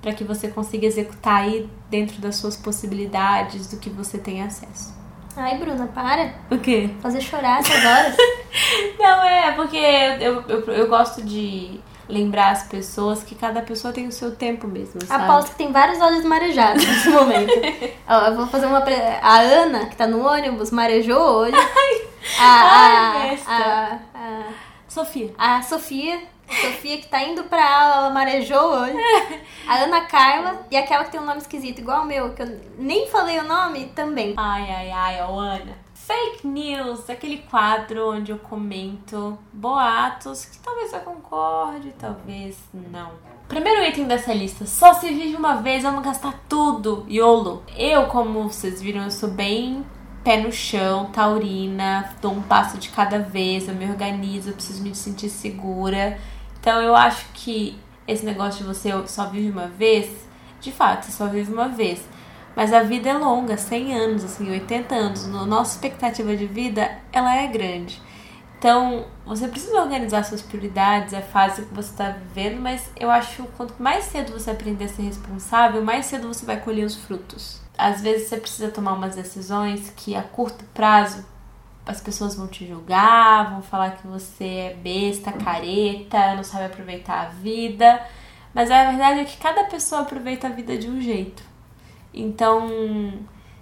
para 0.00 0.12
que 0.12 0.24
você 0.24 0.48
consiga 0.48 0.86
executar 0.86 1.42
aí 1.42 1.68
dentro 1.90 2.20
das 2.20 2.36
suas 2.36 2.56
possibilidades, 2.56 3.68
do 3.68 3.78
que 3.78 3.90
você 3.90 4.18
tem 4.18 4.42
acesso. 4.42 4.94
Ai, 5.36 5.58
Bruna, 5.58 5.86
para. 5.88 6.34
O 6.50 6.58
quê? 6.58 6.90
Fazer 7.00 7.20
chorar 7.20 7.60
essas 7.60 7.84
horas. 7.84 8.16
Não, 8.98 9.24
é, 9.24 9.52
porque 9.52 9.76
eu, 9.76 10.42
eu, 10.48 10.60
eu 10.72 10.88
gosto 10.88 11.22
de 11.22 11.78
lembrar 12.08 12.52
as 12.52 12.62
pessoas 12.62 13.22
que 13.22 13.34
cada 13.34 13.60
pessoa 13.60 13.92
tem 13.92 14.06
o 14.06 14.12
seu 14.12 14.34
tempo 14.34 14.66
mesmo, 14.66 15.04
sabe? 15.04 15.24
Aposto 15.24 15.50
que 15.50 15.56
tem 15.56 15.72
vários 15.72 16.00
olhos 16.00 16.24
marejados 16.24 16.86
nesse 16.86 17.08
momento. 17.10 17.52
Ó, 18.08 18.26
eu 18.26 18.36
vou 18.36 18.46
fazer 18.46 18.66
uma. 18.66 18.80
Pre... 18.80 18.94
A 18.94 19.40
Ana, 19.40 19.86
que 19.86 19.96
tá 19.96 20.06
no 20.06 20.26
ônibus, 20.26 20.70
marejou 20.70 21.20
o 21.20 21.38
olho. 21.40 21.56
A, 22.38 22.42
Ai, 22.42 22.96
a, 22.96 23.28
besta. 23.28 23.50
a, 23.52 23.98
a, 24.14 24.42
Sofia. 24.88 25.34
a 25.36 25.62
Sofia. 25.62 26.18
Sofia 26.48 26.98
que 26.98 27.08
tá 27.08 27.22
indo 27.22 27.44
pra 27.44 27.62
aula, 27.62 27.96
ela 27.96 28.10
marejou 28.10 28.72
olho. 28.72 28.96
A 29.66 29.76
Ana 29.78 30.02
Carla 30.02 30.66
e 30.70 30.76
aquela 30.76 31.04
que 31.04 31.10
tem 31.10 31.20
um 31.20 31.26
nome 31.26 31.38
esquisito, 31.38 31.80
igual 31.80 32.02
o 32.02 32.06
meu, 32.06 32.32
que 32.34 32.42
eu 32.42 32.60
nem 32.78 33.08
falei 33.08 33.38
o 33.38 33.44
nome, 33.44 33.86
também. 33.86 34.34
Ai, 34.36 34.70
ai, 34.70 34.90
ai, 34.90 35.20
ó, 35.22 35.38
Ana. 35.38 35.86
Fake 35.94 36.46
news, 36.46 37.10
aquele 37.10 37.38
quadro 37.38 38.12
onde 38.12 38.30
eu 38.30 38.38
comento 38.38 39.36
boatos 39.52 40.44
que 40.44 40.58
talvez 40.58 40.92
eu 40.92 41.00
concorde, 41.00 41.92
talvez 41.98 42.56
não. 42.72 43.10
Primeiro 43.48 43.82
item 43.82 44.04
dessa 44.06 44.32
lista, 44.32 44.66
só 44.66 44.94
se 44.94 45.08
vive 45.08 45.34
uma 45.36 45.56
vez, 45.56 45.82
vamos 45.82 46.04
gastar 46.04 46.34
tudo, 46.48 47.04
YOLO. 47.08 47.64
Eu, 47.76 48.06
como 48.06 48.44
vocês 48.44 48.80
viram, 48.80 49.02
eu 49.02 49.10
sou 49.10 49.30
bem 49.30 49.84
pé 50.26 50.38
no 50.38 50.50
chão, 50.50 51.06
taurina, 51.12 52.12
dou 52.20 52.32
um 52.32 52.42
passo 52.42 52.78
de 52.78 52.88
cada 52.88 53.20
vez, 53.20 53.68
eu 53.68 53.74
me 53.76 53.88
organizo, 53.88 54.50
eu 54.50 54.54
preciso 54.54 54.82
me 54.82 54.92
sentir 54.92 55.28
segura. 55.28 56.18
Então 56.66 56.82
eu 56.82 56.96
acho 56.96 57.26
que 57.32 57.78
esse 58.08 58.26
negócio 58.26 58.64
de 58.64 58.66
você 58.66 58.90
só 59.06 59.26
vive 59.26 59.52
uma 59.52 59.68
vez, 59.68 60.26
de 60.60 60.72
fato, 60.72 61.06
você 61.06 61.12
só 61.12 61.28
vive 61.28 61.52
uma 61.52 61.68
vez. 61.68 62.02
Mas 62.56 62.72
a 62.72 62.82
vida 62.82 63.08
é 63.08 63.12
longa, 63.12 63.56
100 63.56 63.94
anos, 63.94 64.24
assim, 64.24 64.50
80 64.50 64.92
anos. 64.92 65.26
No, 65.28 65.46
nossa 65.46 65.76
expectativa 65.76 66.36
de 66.36 66.44
vida, 66.44 66.90
ela 67.12 67.36
é 67.36 67.46
grande. 67.46 68.02
Então, 68.58 69.06
você 69.24 69.46
precisa 69.46 69.80
organizar 69.80 70.24
suas 70.24 70.42
prioridades, 70.42 71.12
é 71.12 71.18
a 71.18 71.22
fase 71.22 71.62
que 71.62 71.72
você 71.72 71.90
está 71.92 72.10
vivendo, 72.10 72.60
mas 72.60 72.90
eu 72.96 73.12
acho 73.12 73.44
que 73.44 73.48
quanto 73.56 73.80
mais 73.80 74.06
cedo 74.06 74.32
você 74.32 74.50
aprender 74.50 74.86
a 74.86 74.88
ser 74.88 75.02
responsável, 75.02 75.84
mais 75.84 76.06
cedo 76.06 76.26
você 76.26 76.44
vai 76.44 76.58
colher 76.60 76.84
os 76.84 76.96
frutos. 76.96 77.60
Às 77.78 78.00
vezes 78.00 78.28
você 78.28 78.38
precisa 78.38 78.72
tomar 78.72 78.94
umas 78.94 79.14
decisões 79.14 79.92
que 79.94 80.16
a 80.16 80.22
curto 80.24 80.64
prazo 80.74 81.24
as 81.86 82.00
pessoas 82.00 82.34
vão 82.34 82.48
te 82.48 82.66
julgar, 82.66 83.52
vão 83.52 83.62
falar 83.62 83.92
que 83.92 84.06
você 84.06 84.44
é 84.44 84.74
besta, 84.74 85.32
careta, 85.32 86.34
não 86.34 86.42
sabe 86.42 86.64
aproveitar 86.64 87.26
a 87.26 87.28
vida. 87.28 88.04
Mas 88.52 88.70
a 88.70 88.90
verdade 88.90 89.20
é 89.20 89.24
que 89.24 89.36
cada 89.36 89.64
pessoa 89.64 90.00
aproveita 90.02 90.48
a 90.48 90.50
vida 90.50 90.76
de 90.76 90.88
um 90.90 91.00
jeito. 91.00 91.42
Então, 92.12 92.68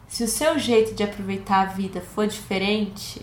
se 0.06 0.24
o 0.24 0.28
seu 0.28 0.58
jeito 0.58 0.94
de 0.94 1.02
aproveitar 1.02 1.62
a 1.62 1.64
vida 1.66 2.00
for 2.00 2.26
diferente, 2.26 3.20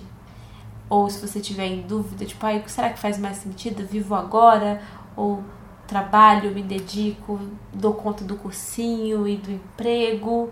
ou 0.88 1.10
se 1.10 1.26
você 1.26 1.40
tiver 1.40 1.68
em 1.68 1.82
dúvida, 1.82 2.26
tipo, 2.26 2.46
ai, 2.46 2.64
será 2.68 2.90
que 2.90 3.00
faz 3.00 3.18
mais 3.18 3.38
sentido? 3.38 3.88
Vivo 3.88 4.14
agora? 4.14 4.82
Ou 5.16 5.44
trabalho, 5.88 6.52
me 6.52 6.62
dedico, 6.62 7.40
dou 7.74 7.94
conta 7.94 8.24
do 8.24 8.36
cursinho 8.36 9.28
e 9.28 9.38
do 9.38 9.52
emprego? 9.52 10.52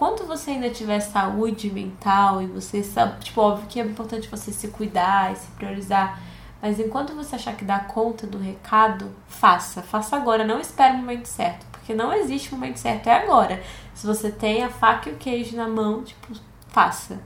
Quando 0.00 0.26
você 0.26 0.52
ainda 0.52 0.70
tiver 0.70 0.98
saúde 0.98 1.70
mental 1.70 2.40
e 2.40 2.46
você 2.46 2.82
sabe, 2.82 3.22
tipo, 3.22 3.38
óbvio 3.38 3.66
que 3.68 3.78
é 3.78 3.84
importante 3.84 4.30
você 4.30 4.50
se 4.50 4.68
cuidar 4.68 5.30
e 5.30 5.36
se 5.36 5.48
priorizar, 5.48 6.18
mas 6.62 6.80
enquanto 6.80 7.14
você 7.14 7.36
achar 7.36 7.54
que 7.54 7.66
dá 7.66 7.80
conta 7.80 8.26
do 8.26 8.38
recado, 8.38 9.14
faça. 9.28 9.82
Faça 9.82 10.16
agora, 10.16 10.42
não 10.42 10.58
espere 10.58 10.94
o 10.94 10.96
momento 10.96 11.26
certo, 11.26 11.66
porque 11.70 11.92
não 11.92 12.14
existe 12.14 12.50
momento 12.50 12.78
certo, 12.78 13.08
é 13.08 13.12
agora. 13.12 13.62
Se 13.92 14.06
você 14.06 14.32
tem 14.32 14.64
a 14.64 14.70
faca 14.70 15.10
e 15.10 15.12
o 15.12 15.16
queijo 15.16 15.54
na 15.54 15.68
mão, 15.68 16.02
tipo, 16.02 16.28
faça. 16.68 17.20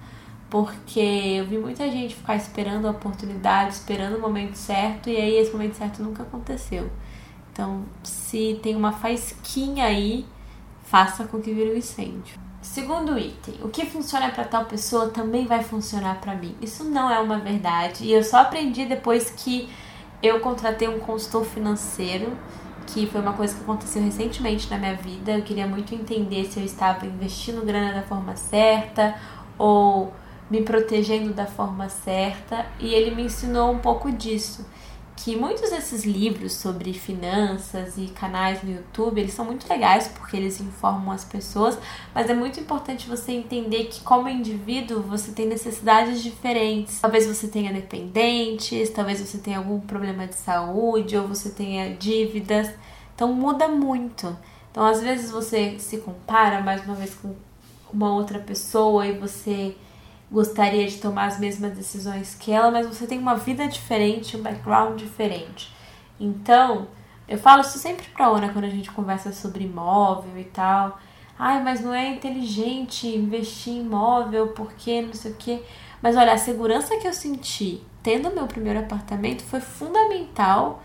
Porque 0.50 0.98
eu 0.98 1.46
vi 1.46 1.58
muita 1.58 1.88
gente 1.88 2.16
ficar 2.16 2.34
esperando 2.34 2.88
a 2.88 2.90
oportunidade, 2.90 3.74
esperando 3.74 4.16
o 4.16 4.20
momento 4.20 4.56
certo, 4.56 5.08
e 5.08 5.16
aí 5.16 5.36
esse 5.36 5.52
momento 5.52 5.74
certo 5.74 6.02
nunca 6.02 6.24
aconteceu. 6.24 6.90
Então, 7.52 7.84
se 8.02 8.58
tem 8.64 8.74
uma 8.74 8.90
faísquinha 8.90 9.84
aí, 9.84 10.26
faça 10.82 11.24
com 11.24 11.40
que 11.40 11.52
vire 11.52 11.70
um 11.70 11.76
incêndio. 11.76 12.42
Segundo 12.64 13.18
item, 13.18 13.56
o 13.62 13.68
que 13.68 13.84
funciona 13.84 14.30
para 14.30 14.42
tal 14.42 14.64
pessoa 14.64 15.10
também 15.10 15.46
vai 15.46 15.62
funcionar 15.62 16.18
para 16.18 16.34
mim. 16.34 16.56
Isso 16.62 16.82
não 16.82 17.10
é 17.10 17.20
uma 17.20 17.38
verdade 17.38 18.04
e 18.04 18.10
eu 18.10 18.24
só 18.24 18.38
aprendi 18.38 18.86
depois 18.86 19.28
que 19.28 19.68
eu 20.22 20.40
contratei 20.40 20.88
um 20.88 20.98
consultor 20.98 21.44
financeiro, 21.44 22.32
que 22.86 23.06
foi 23.06 23.20
uma 23.20 23.34
coisa 23.34 23.54
que 23.54 23.60
aconteceu 23.60 24.02
recentemente 24.02 24.70
na 24.70 24.78
minha 24.78 24.96
vida. 24.96 25.32
Eu 25.32 25.42
queria 25.42 25.66
muito 25.66 25.94
entender 25.94 26.46
se 26.46 26.58
eu 26.58 26.64
estava 26.64 27.04
investindo 27.04 27.64
grana 27.64 27.92
da 27.92 28.02
forma 28.02 28.34
certa 28.34 29.14
ou 29.58 30.10
me 30.50 30.62
protegendo 30.62 31.34
da 31.34 31.46
forma 31.46 31.90
certa, 31.90 32.64
e 32.80 32.94
ele 32.94 33.14
me 33.14 33.24
ensinou 33.24 33.72
um 33.72 33.78
pouco 33.78 34.10
disso 34.10 34.66
que 35.16 35.36
muitos 35.36 35.70
desses 35.70 36.04
livros 36.04 36.54
sobre 36.54 36.92
finanças 36.92 37.96
e 37.96 38.06
canais 38.08 38.62
no 38.62 38.72
YouTube, 38.72 39.20
eles 39.20 39.32
são 39.32 39.44
muito 39.44 39.68
legais 39.68 40.08
porque 40.08 40.36
eles 40.36 40.60
informam 40.60 41.12
as 41.12 41.24
pessoas, 41.24 41.78
mas 42.14 42.28
é 42.28 42.34
muito 42.34 42.58
importante 42.58 43.08
você 43.08 43.32
entender 43.32 43.84
que 43.84 44.00
como 44.02 44.28
indivíduo 44.28 45.02
você 45.02 45.32
tem 45.32 45.46
necessidades 45.46 46.22
diferentes. 46.22 47.00
Talvez 47.00 47.26
você 47.26 47.46
tenha 47.46 47.72
dependentes, 47.72 48.90
talvez 48.90 49.20
você 49.20 49.38
tenha 49.38 49.58
algum 49.58 49.80
problema 49.80 50.26
de 50.26 50.34
saúde 50.34 51.16
ou 51.16 51.28
você 51.28 51.50
tenha 51.50 51.94
dívidas. 51.94 52.70
Então 53.14 53.32
muda 53.32 53.68
muito. 53.68 54.36
Então 54.70 54.84
às 54.84 55.00
vezes 55.00 55.30
você 55.30 55.78
se 55.78 55.98
compara 55.98 56.60
mais 56.60 56.84
uma 56.84 56.94
vez 56.94 57.14
com 57.14 57.34
uma 57.92 58.12
outra 58.12 58.40
pessoa 58.40 59.06
e 59.06 59.16
você 59.16 59.76
gostaria 60.30 60.86
de 60.86 60.98
tomar 60.98 61.26
as 61.26 61.38
mesmas 61.38 61.72
decisões 61.72 62.34
que 62.34 62.50
ela, 62.50 62.70
mas 62.70 62.86
você 62.86 63.06
tem 63.06 63.18
uma 63.18 63.36
vida 63.36 63.66
diferente, 63.68 64.36
um 64.36 64.42
background 64.42 64.98
diferente. 64.98 65.72
Então, 66.18 66.88
eu 67.28 67.38
falo 67.38 67.62
isso 67.62 67.78
sempre 67.78 68.06
pra 68.08 68.26
Ana 68.26 68.50
quando 68.50 68.64
a 68.64 68.70
gente 68.70 68.90
conversa 68.90 69.32
sobre 69.32 69.64
imóvel 69.64 70.38
e 70.38 70.44
tal. 70.44 70.98
Ai, 71.38 71.62
mas 71.62 71.80
não 71.80 71.92
é 71.92 72.08
inteligente 72.08 73.08
investir 73.08 73.72
em 73.72 73.80
imóvel 73.80 74.48
porque 74.48 75.02
não 75.02 75.14
sei 75.14 75.32
o 75.32 75.36
quê. 75.36 75.62
Mas 76.00 76.16
olha, 76.16 76.32
a 76.32 76.38
segurança 76.38 76.96
que 76.98 77.08
eu 77.08 77.12
senti 77.12 77.82
tendo 78.02 78.30
meu 78.30 78.46
primeiro 78.46 78.78
apartamento 78.80 79.42
foi 79.42 79.60
fundamental 79.60 80.82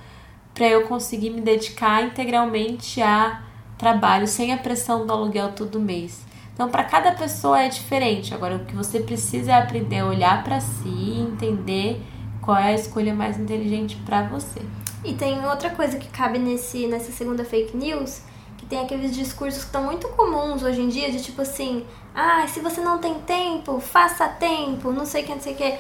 para 0.54 0.68
eu 0.68 0.88
conseguir 0.88 1.30
me 1.30 1.42
dedicar 1.42 2.04
integralmente 2.04 3.02
a 3.02 3.44
trabalho 3.78 4.28
sem 4.28 4.54
a 4.54 4.58
pressão 4.58 5.06
do 5.06 5.12
aluguel 5.12 5.52
todo 5.52 5.80
mês. 5.80 6.26
Então, 6.60 6.70
para 6.70 6.84
cada 6.84 7.14
pessoa 7.14 7.62
é 7.62 7.70
diferente. 7.70 8.34
Agora, 8.34 8.58
o 8.58 8.66
que 8.66 8.76
você 8.76 9.00
precisa 9.00 9.54
é 9.54 9.54
aprender 9.54 10.00
a 10.00 10.06
olhar 10.06 10.44
para 10.44 10.60
si 10.60 10.90
e 10.90 11.22
entender 11.22 12.02
qual 12.42 12.58
é 12.58 12.72
a 12.72 12.74
escolha 12.74 13.14
mais 13.14 13.40
inteligente 13.40 13.96
para 14.06 14.24
você. 14.24 14.60
E 15.06 15.14
tem 15.14 15.46
outra 15.46 15.70
coisa 15.70 15.98
que 15.98 16.10
cabe 16.10 16.38
nesse, 16.38 16.86
nessa 16.86 17.14
segunda 17.14 17.46
fake 17.46 17.78
news, 17.78 18.24
que 18.58 18.66
tem 18.66 18.78
aqueles 18.78 19.16
discursos 19.16 19.62
que 19.62 19.68
estão 19.68 19.86
muito 19.86 20.10
comuns 20.10 20.62
hoje 20.62 20.82
em 20.82 20.90
dia, 20.90 21.10
de 21.10 21.24
tipo 21.24 21.42
assim, 21.42 21.86
ah, 22.14 22.46
se 22.46 22.60
você 22.60 22.82
não 22.82 22.98
tem 22.98 23.14
tempo, 23.22 23.80
faça 23.80 24.28
tempo, 24.28 24.92
não 24.92 25.06
sei 25.06 25.24
o 25.24 25.28
que, 25.28 25.32
não 25.36 25.42
sei 25.42 25.54
o 25.54 25.56
que. 25.56 25.78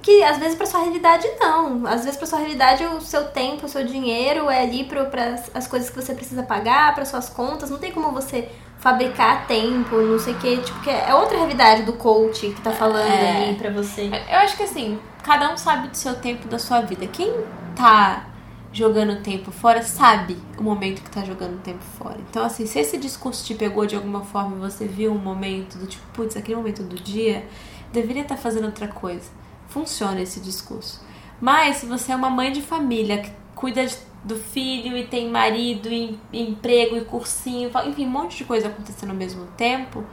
Que 0.00 0.22
às 0.22 0.38
vezes 0.38 0.54
pra 0.54 0.64
sua 0.64 0.78
realidade 0.78 1.26
não. 1.40 1.84
Às 1.88 2.04
vezes 2.04 2.16
pra 2.16 2.28
sua 2.28 2.38
realidade 2.38 2.84
o 2.84 3.00
seu 3.00 3.26
tempo, 3.30 3.66
o 3.66 3.68
seu 3.68 3.84
dinheiro 3.84 4.48
é 4.48 4.62
ali 4.62 4.84
para 4.84 5.10
as 5.54 5.66
coisas 5.66 5.90
que 5.90 6.00
você 6.00 6.14
precisa 6.14 6.44
pagar, 6.44 6.94
para 6.94 7.04
suas 7.04 7.28
contas. 7.28 7.68
Não 7.68 7.78
tem 7.78 7.90
como 7.90 8.12
você 8.12 8.48
fabricar 8.80 9.46
tempo, 9.46 9.94
não 9.96 10.18
sei 10.18 10.34
o 10.34 10.38
que. 10.38 10.56
Tipo, 10.58 10.80
que 10.80 10.90
é 10.90 11.14
outra 11.14 11.36
realidade 11.36 11.82
do 11.82 11.92
coach 11.92 12.48
que 12.50 12.60
tá 12.60 12.72
falando 12.72 13.06
É. 13.06 13.44
ali 13.48 13.54
pra 13.56 13.70
você. 13.70 14.06
Eu 14.28 14.38
acho 14.38 14.56
que 14.56 14.62
assim, 14.64 14.98
cada 15.22 15.52
um 15.52 15.56
sabe 15.56 15.88
do 15.88 15.96
seu 15.96 16.14
tempo, 16.16 16.48
da 16.48 16.58
sua 16.58 16.80
vida. 16.80 17.06
Quem 17.06 17.32
tá 17.76 18.26
jogando 18.72 19.20
tempo 19.22 19.50
fora 19.50 19.82
sabe 19.82 20.38
o 20.56 20.62
momento 20.62 21.02
que 21.02 21.10
tá 21.10 21.22
jogando 21.24 21.60
tempo 21.60 21.82
fora. 21.98 22.16
Então, 22.30 22.44
assim, 22.44 22.66
se 22.66 22.78
esse 22.78 22.96
discurso 22.96 23.44
te 23.44 23.54
pegou 23.54 23.84
de 23.84 23.96
alguma 23.96 24.22
forma 24.22 24.56
e 24.56 24.60
você 24.70 24.86
viu 24.86 25.12
um 25.12 25.18
momento 25.18 25.76
do 25.76 25.86
tipo, 25.86 26.04
putz, 26.12 26.36
aquele 26.36 26.56
momento 26.56 26.82
do 26.82 26.96
dia, 26.96 27.44
deveria 27.92 28.22
estar 28.22 28.36
fazendo 28.36 28.64
outra 28.66 28.88
coisa. 28.88 29.28
Funciona 29.68 30.20
esse 30.20 30.40
discurso. 30.40 31.00
Mas 31.40 31.76
se 31.76 31.86
você 31.86 32.12
é 32.12 32.16
uma 32.16 32.30
mãe 32.30 32.52
de 32.52 32.62
família 32.62 33.18
que 33.18 33.30
cuida 33.54 33.84
de- 33.84 33.96
do 34.22 34.36
filho 34.36 34.96
e 34.96 35.06
tem 35.06 35.30
marido 35.30 35.88
e, 35.88 36.18
emprego 36.32 36.96
e 36.96 37.04
cursinho, 37.04 37.70
enfim, 37.86 38.06
um 38.06 38.10
monte 38.10 38.38
de 38.38 38.44
coisa 38.44 38.68
acontecendo 38.68 39.10
ao 39.10 39.16
mesmo 39.16 39.46
tempo, 39.56 40.04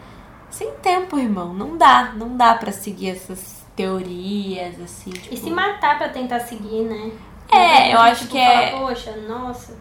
sem 0.50 0.72
tempo, 0.76 1.20
irmão, 1.20 1.54
não 1.54 1.78
dá, 1.78 2.14
não 2.16 2.38
dá 2.38 2.54
pra 2.56 2.72
seguir 2.72 3.10
essas 3.10 3.66
teorias, 3.76 4.80
assim. 4.82 5.12
Tipo... 5.12 5.34
E 5.34 5.38
se 5.38 5.50
matar 5.52 5.98
pra 5.98 6.10
tentar 6.10 6.40
seguir, 6.40 6.84
né? 6.84 7.12
É, 7.52 7.94
eu 7.94 8.00
acho 8.00 8.22
tipo, 8.22 8.34
que 8.34 8.40
é. 8.40 8.72
Poxa, 8.72 9.16
nossa. 9.28 9.78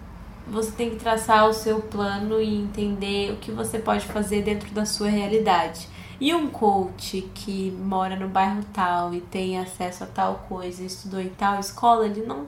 Você 0.48 0.70
tem 0.72 0.90
que 0.90 0.96
traçar 0.96 1.48
o 1.48 1.52
seu 1.52 1.80
plano 1.80 2.40
e 2.40 2.54
entender 2.54 3.32
o 3.32 3.36
que 3.36 3.50
você 3.50 3.78
pode 3.78 4.06
fazer 4.06 4.42
dentro 4.42 4.70
da 4.70 4.84
sua 4.84 5.08
realidade. 5.08 5.88
E 6.20 6.32
um 6.32 6.46
coach 6.48 7.28
que 7.34 7.70
mora 7.72 8.16
no 8.16 8.28
bairro 8.28 8.62
tal 8.72 9.12
e 9.12 9.20
tem 9.20 9.58
acesso 9.58 10.04
a 10.04 10.06
tal 10.06 10.46
coisa, 10.48 10.82
estudou 10.84 11.20
em 11.20 11.28
tal 11.28 11.58
escola, 11.58 12.06
ele 12.06 12.24
não 12.24 12.46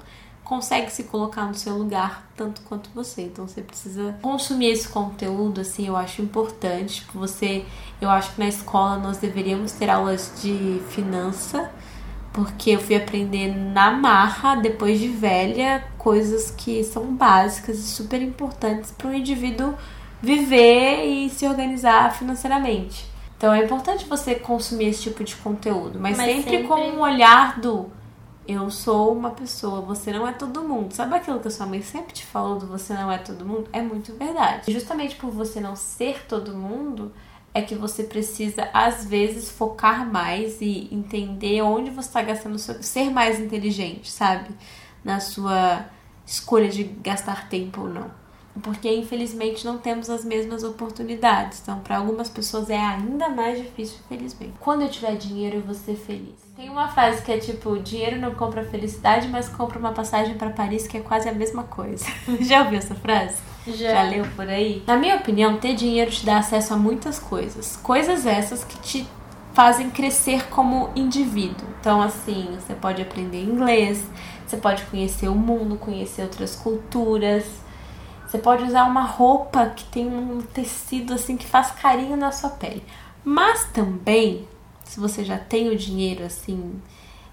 consegue 0.48 0.90
se 0.90 1.04
colocar 1.04 1.44
no 1.44 1.54
seu 1.54 1.76
lugar 1.76 2.26
tanto 2.34 2.62
quanto 2.62 2.88
você. 2.94 3.22
Então 3.22 3.46
você 3.46 3.60
precisa 3.60 4.16
consumir 4.22 4.70
esse 4.70 4.88
conteúdo, 4.88 5.60
assim, 5.60 5.86
eu 5.86 5.96
acho 5.96 6.22
importante. 6.22 6.96
Tipo, 7.00 7.18
você, 7.18 7.64
eu 8.00 8.08
acho 8.08 8.32
que 8.32 8.40
na 8.40 8.48
escola 8.48 8.96
nós 8.98 9.18
deveríamos 9.18 9.72
ter 9.72 9.90
aulas 9.90 10.32
de 10.42 10.80
finança, 10.88 11.70
porque 12.32 12.70
eu 12.70 12.80
fui 12.80 12.96
aprender 12.96 13.54
na 13.54 13.90
marra, 13.90 14.54
depois 14.56 14.98
de 14.98 15.08
velha, 15.08 15.84
coisas 15.98 16.50
que 16.50 16.82
são 16.82 17.14
básicas 17.14 17.78
e 17.78 17.82
super 17.82 18.22
importantes 18.22 18.90
para 18.90 19.08
o 19.08 19.14
indivíduo 19.14 19.74
viver 20.22 21.04
e 21.04 21.28
se 21.30 21.46
organizar 21.46 22.12
financeiramente. 22.14 23.06
Então 23.36 23.52
é 23.52 23.64
importante 23.64 24.04
você 24.06 24.34
consumir 24.34 24.86
esse 24.86 25.02
tipo 25.02 25.22
de 25.22 25.36
conteúdo, 25.36 25.98
mas, 26.00 26.16
Mas 26.16 26.26
sempre, 26.34 26.50
sempre- 26.50 26.66
com 26.68 26.80
um 26.80 27.00
olhar 27.00 27.60
do 27.60 27.86
eu 28.48 28.70
sou 28.70 29.12
uma 29.12 29.32
pessoa, 29.32 29.82
você 29.82 30.10
não 30.10 30.26
é 30.26 30.32
todo 30.32 30.62
mundo. 30.62 30.94
Sabe 30.94 31.14
aquilo 31.14 31.38
que 31.38 31.48
a 31.48 31.50
sua 31.50 31.66
mãe 31.66 31.82
sempre 31.82 32.14
te 32.14 32.24
falou 32.24 32.58
do 32.58 32.66
você 32.66 32.94
não 32.94 33.12
é 33.12 33.18
todo 33.18 33.44
mundo? 33.44 33.68
É 33.74 33.82
muito 33.82 34.14
verdade. 34.14 34.72
Justamente 34.72 35.16
por 35.16 35.30
você 35.30 35.60
não 35.60 35.76
ser 35.76 36.26
todo 36.26 36.54
mundo, 36.54 37.12
é 37.52 37.60
que 37.60 37.74
você 37.74 38.04
precisa, 38.04 38.70
às 38.72 39.04
vezes, 39.04 39.50
focar 39.50 40.10
mais 40.10 40.62
e 40.62 40.88
entender 40.90 41.60
onde 41.60 41.90
você 41.90 42.08
está 42.08 42.22
gastando 42.22 42.58
seu. 42.58 42.82
ser 42.82 43.10
mais 43.10 43.38
inteligente, 43.38 44.10
sabe? 44.10 44.48
Na 45.04 45.20
sua 45.20 45.84
escolha 46.24 46.70
de 46.70 46.84
gastar 46.84 47.50
tempo 47.50 47.82
ou 47.82 47.88
não. 47.88 48.10
Porque, 48.62 48.90
infelizmente, 48.90 49.64
não 49.64 49.76
temos 49.76 50.08
as 50.08 50.24
mesmas 50.24 50.64
oportunidades. 50.64 51.60
Então, 51.60 51.80
para 51.80 51.98
algumas 51.98 52.30
pessoas 52.30 52.70
é 52.70 52.78
ainda 52.78 53.28
mais 53.28 53.58
difícil, 53.58 53.98
infelizmente. 54.06 54.54
Quando 54.58 54.82
eu 54.82 54.90
tiver 54.90 55.16
dinheiro, 55.16 55.56
eu 55.56 55.62
vou 55.62 55.74
ser 55.74 55.96
feliz. 55.96 56.47
Tem 56.58 56.68
uma 56.68 56.88
frase 56.88 57.22
que 57.22 57.30
é 57.30 57.38
tipo: 57.38 57.78
dinheiro 57.78 58.20
não 58.20 58.34
compra 58.34 58.64
felicidade, 58.64 59.28
mas 59.28 59.48
compra 59.48 59.78
uma 59.78 59.92
passagem 59.92 60.34
para 60.34 60.50
Paris, 60.50 60.88
que 60.88 60.96
é 60.96 61.00
quase 61.00 61.28
a 61.28 61.32
mesma 61.32 61.62
coisa. 61.62 62.04
Já 62.42 62.64
ouviu 62.64 62.80
essa 62.80 62.96
frase? 62.96 63.36
Já. 63.64 63.92
Já 63.92 64.02
leu 64.02 64.26
por 64.34 64.48
aí? 64.48 64.82
Na 64.84 64.96
minha 64.96 65.14
opinião, 65.14 65.56
ter 65.58 65.76
dinheiro 65.76 66.10
te 66.10 66.26
dá 66.26 66.38
acesso 66.38 66.74
a 66.74 66.76
muitas 66.76 67.20
coisas. 67.20 67.76
Coisas 67.76 68.26
essas 68.26 68.64
que 68.64 68.76
te 68.80 69.08
fazem 69.54 69.88
crescer 69.88 70.48
como 70.48 70.90
indivíduo. 70.96 71.64
Então, 71.78 72.02
assim, 72.02 72.48
você 72.58 72.74
pode 72.74 73.00
aprender 73.00 73.40
inglês, 73.40 74.04
você 74.44 74.56
pode 74.56 74.82
conhecer 74.86 75.28
o 75.28 75.36
mundo, 75.36 75.76
conhecer 75.76 76.22
outras 76.22 76.56
culturas. 76.56 77.44
Você 78.26 78.38
pode 78.38 78.64
usar 78.64 78.82
uma 78.82 79.04
roupa 79.04 79.66
que 79.66 79.84
tem 79.84 80.08
um 80.08 80.40
tecido 80.40 81.14
assim 81.14 81.36
que 81.36 81.46
faz 81.46 81.70
carinho 81.70 82.16
na 82.16 82.32
sua 82.32 82.50
pele. 82.50 82.82
Mas 83.24 83.64
também, 83.66 84.48
se 84.88 84.98
você 84.98 85.22
já 85.22 85.36
tem 85.36 85.68
o 85.68 85.76
dinheiro 85.76 86.24
assim, 86.24 86.80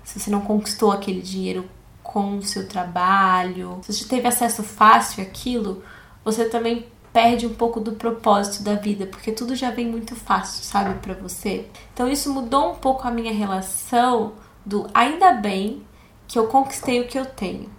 se 0.04 0.20
você 0.20 0.30
não 0.30 0.42
conquistou 0.42 0.92
aquele 0.92 1.22
dinheiro 1.22 1.68
com 2.04 2.38
o 2.38 2.44
seu 2.44 2.68
trabalho, 2.68 3.80
se 3.82 3.94
você 3.94 4.06
teve 4.06 4.28
acesso 4.28 4.62
fácil 4.62 5.24
àquilo, 5.24 5.82
você 6.24 6.46
também 6.46 6.86
perde 7.14 7.48
um 7.48 7.54
pouco 7.54 7.80
do 7.80 7.94
propósito 7.94 8.62
da 8.62 8.76
vida, 8.76 9.06
porque 9.08 9.32
tudo 9.32 9.56
já 9.56 9.72
vem 9.72 9.88
muito 9.88 10.18
fácil, 10.18 10.66
sabe, 10.66 11.00
pra 11.00 11.14
você. 11.14 11.66
Então 11.94 12.10
isso 12.10 12.32
mudou 12.34 12.74
um 12.74 12.76
pouco 12.76 13.08
a 13.08 13.12
minha 13.12 13.32
relação 13.32 14.34
do 14.66 14.86
ainda 14.94 15.32
bem 15.32 15.82
que 16.28 16.38
eu 16.38 16.48
conquistei 16.48 17.00
o 17.00 17.08
que 17.08 17.18
eu 17.18 17.26
tenho, 17.26 17.70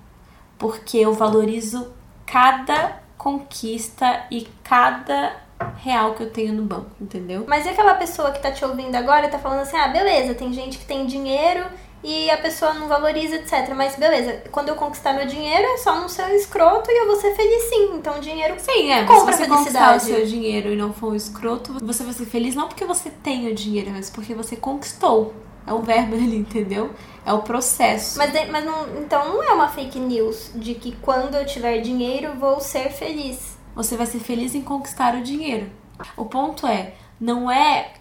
porque 0.58 0.96
eu 0.96 1.12
valorizo 1.12 1.92
cada 2.24 3.02
conquista 3.18 4.24
e 4.30 4.48
cada 4.64 5.36
real 5.76 6.14
que 6.14 6.22
eu 6.22 6.30
tenho 6.30 6.52
no 6.52 6.62
banco, 6.62 6.90
entendeu? 7.00 7.44
Mas 7.46 7.66
e 7.66 7.68
aquela 7.68 7.94
pessoa 7.94 8.30
que 8.30 8.40
tá 8.40 8.50
te 8.50 8.64
ouvindo 8.64 8.94
agora 8.94 9.26
e 9.26 9.30
tá 9.30 9.38
falando 9.38 9.60
assim, 9.60 9.76
ah, 9.76 9.88
beleza, 9.88 10.34
tem 10.34 10.52
gente 10.52 10.78
que 10.78 10.84
tem 10.84 11.06
dinheiro 11.06 11.64
e 12.02 12.30
a 12.30 12.36
pessoa 12.36 12.74
não 12.74 12.88
valoriza, 12.88 13.36
etc. 13.36 13.74
Mas 13.74 13.96
beleza, 13.96 14.44
quando 14.52 14.68
eu 14.68 14.76
conquistar 14.76 15.12
meu 15.12 15.26
dinheiro 15.26 15.64
é 15.64 15.76
só 15.78 15.98
não 15.98 16.08
ser 16.08 16.24
um 16.24 16.34
escroto 16.34 16.90
e 16.90 17.02
eu 17.02 17.06
vou 17.06 17.16
ser 17.16 17.34
feliz 17.34 17.62
sim. 17.64 17.94
Então 17.94 18.16
o 18.18 18.20
dinheiro 18.20 18.54
Sim, 18.58 18.92
é. 18.92 19.04
Compra 19.04 19.32
se 19.32 19.44
você 19.44 19.48
conquistar 19.48 19.96
o 19.96 20.00
felicidade. 20.00 20.04
seu 20.04 20.26
dinheiro 20.26 20.72
e 20.72 20.76
não 20.76 20.92
for 20.92 21.12
um 21.12 21.16
escroto, 21.16 21.72
você 21.84 22.04
vai 22.04 22.12
ser 22.12 22.26
feliz 22.26 22.54
não 22.54 22.68
porque 22.68 22.84
você 22.84 23.10
tem 23.10 23.48
o 23.48 23.54
dinheiro, 23.54 23.90
mas 23.90 24.10
porque 24.10 24.34
você 24.34 24.56
conquistou. 24.56 25.34
É 25.66 25.72
o 25.72 25.82
verbo 25.82 26.14
ali, 26.14 26.36
entendeu? 26.36 26.90
É 27.24 27.32
o 27.32 27.42
processo. 27.42 28.18
Mas, 28.18 28.32
mas 28.50 28.64
não, 28.64 28.86
então 28.98 29.28
não 29.28 29.42
é 29.42 29.52
uma 29.52 29.66
fake 29.66 29.98
news 29.98 30.52
de 30.54 30.74
que 30.74 30.92
quando 31.02 31.34
eu 31.34 31.44
tiver 31.44 31.78
dinheiro 31.78 32.34
vou 32.38 32.60
ser 32.60 32.90
feliz. 32.90 33.55
Você 33.76 33.96
vai 33.96 34.06
ser 34.06 34.18
feliz 34.18 34.54
em 34.54 34.62
conquistar 34.62 35.14
o 35.14 35.22
dinheiro. 35.22 35.70
O 36.16 36.24
ponto 36.24 36.66
é, 36.66 36.94
não 37.20 37.50
é 37.50 37.92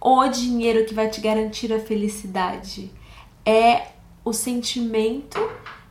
o 0.00 0.26
dinheiro 0.28 0.84
que 0.84 0.92
vai 0.92 1.08
te 1.08 1.20
garantir 1.20 1.72
a 1.72 1.78
felicidade. 1.78 2.90
É 3.46 3.86
o 4.24 4.32
sentimento 4.32 5.38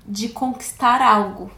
de 0.06 0.30
conquistar 0.30 1.02
algo. 1.02 1.50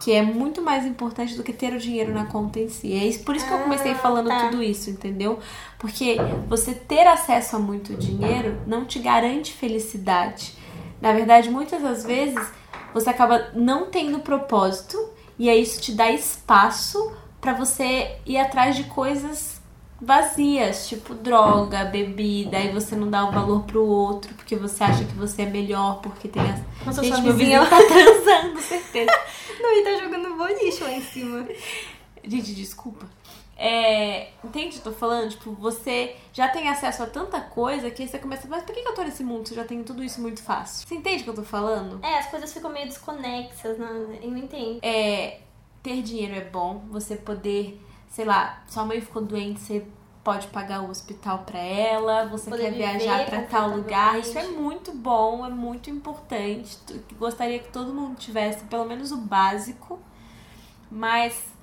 Que 0.00 0.12
é 0.12 0.22
muito 0.22 0.62
mais 0.62 0.86
importante 0.86 1.34
do 1.34 1.42
que 1.42 1.52
ter 1.52 1.72
o 1.74 1.78
dinheiro 1.78 2.14
na 2.14 2.24
conta 2.24 2.60
em 2.60 2.68
si. 2.68 2.92
É 2.92 3.04
isso, 3.04 3.24
por 3.24 3.34
isso 3.36 3.46
que 3.46 3.52
eu 3.52 3.58
comecei 3.58 3.92
Ah, 3.92 3.96
falando 3.96 4.28
tá. 4.28 4.48
tudo 4.48 4.62
isso, 4.62 4.88
entendeu? 4.88 5.38
Porque 5.78 6.16
você 6.48 6.72
ter 6.72 7.06
acesso 7.06 7.56
a 7.56 7.58
muito 7.58 7.94
dinheiro 7.94 8.60
não 8.66 8.84
te 8.84 9.00
garante 9.00 9.52
felicidade. 9.52 10.54
Na 11.00 11.12
verdade, 11.12 11.50
muitas 11.50 11.82
das 11.82 12.04
vezes 12.04 12.40
você 12.94 13.10
acaba 13.10 13.50
não 13.54 13.90
tendo 13.90 14.20
propósito 14.20 14.96
e 15.38 15.48
aí 15.48 15.62
isso 15.62 15.80
te 15.80 15.92
dá 15.92 16.10
espaço 16.10 17.12
pra 17.40 17.52
você 17.52 18.16
ir 18.26 18.38
atrás 18.38 18.76
de 18.76 18.84
coisas 18.84 19.58
vazias, 20.00 20.88
tipo 20.88 21.14
droga, 21.14 21.84
bebida, 21.84 22.56
aí 22.56 22.72
você 22.72 22.94
não 22.94 23.10
dá 23.10 23.28
o 23.28 23.32
valor 23.32 23.64
pro 23.64 23.84
outro 23.84 24.32
porque 24.34 24.54
você 24.56 24.84
acha 24.84 25.04
que 25.04 25.14
você 25.14 25.42
é 25.42 25.46
melhor, 25.46 26.00
porque 26.00 26.28
tem 26.28 26.42
as. 26.42 26.60
Nossa, 26.86 27.02
Gente, 27.02 27.20
meu 27.20 27.34
vizinha 27.34 27.62
vizinho 27.62 27.70
tá 27.70 27.86
transando, 27.86 28.60
certeza. 28.60 29.10
Não, 29.60 29.76
e 29.76 29.82
tá 29.82 30.04
jogando 30.04 30.36
boliche 30.36 30.84
lá 30.84 30.92
em 30.92 31.02
cima. 31.02 31.46
Gente, 32.24 32.54
desculpa. 32.54 33.06
É, 33.60 34.28
entende 34.44 34.78
o 34.78 34.80
que 34.80 34.88
eu 34.88 34.92
tô 34.92 34.98
falando? 34.98 35.30
Tipo, 35.30 35.50
você 35.52 36.14
já 36.32 36.48
tem 36.48 36.68
acesso 36.68 37.02
a 37.02 37.06
tanta 37.06 37.40
coisa 37.40 37.90
que 37.90 38.02
aí 38.02 38.08
você 38.08 38.18
começa, 38.18 38.46
mas 38.46 38.62
por 38.62 38.72
que 38.72 38.80
eu 38.80 38.94
tô 38.94 39.02
nesse 39.02 39.24
mundo 39.24 39.48
se 39.48 39.52
eu 39.52 39.56
já 39.56 39.64
tenho 39.64 39.82
tudo 39.82 40.04
isso 40.04 40.20
muito 40.20 40.40
fácil? 40.40 40.86
Você 40.86 40.94
entende 40.94 41.22
o 41.22 41.24
que 41.24 41.30
eu 41.30 41.34
tô 41.34 41.42
falando? 41.42 41.98
É, 42.04 42.18
as 42.18 42.30
coisas 42.30 42.52
ficam 42.52 42.70
meio 42.70 42.86
desconexas, 42.86 43.76
né? 43.76 44.20
eu 44.22 44.36
entendo. 44.36 44.78
É, 44.80 45.40
ter 45.82 46.02
dinheiro 46.02 46.36
é 46.36 46.44
bom, 46.44 46.84
você 46.88 47.16
poder, 47.16 47.84
sei 48.08 48.24
lá, 48.24 48.62
sua 48.68 48.84
mãe 48.84 49.00
ficou 49.00 49.22
doente, 49.22 49.58
você 49.58 49.84
pode 50.22 50.46
pagar 50.48 50.82
o 50.82 50.90
hospital 50.90 51.40
pra 51.40 51.58
ela, 51.58 52.26
você 52.26 52.50
Poder 52.50 52.72
quer 52.74 52.98
viajar 52.98 53.26
pra 53.26 53.42
tal 53.42 53.70
lugar, 53.70 54.20
isso 54.20 54.38
é 54.38 54.46
muito 54.46 54.92
bom, 54.92 55.44
é 55.44 55.48
muito 55.48 55.90
importante. 55.90 56.78
Gostaria 57.18 57.58
que 57.58 57.72
todo 57.72 57.92
mundo 57.92 58.16
tivesse 58.16 58.62
pelo 58.66 58.84
menos 58.84 59.10
o 59.10 59.16
básico, 59.16 59.98
mas 60.90 61.57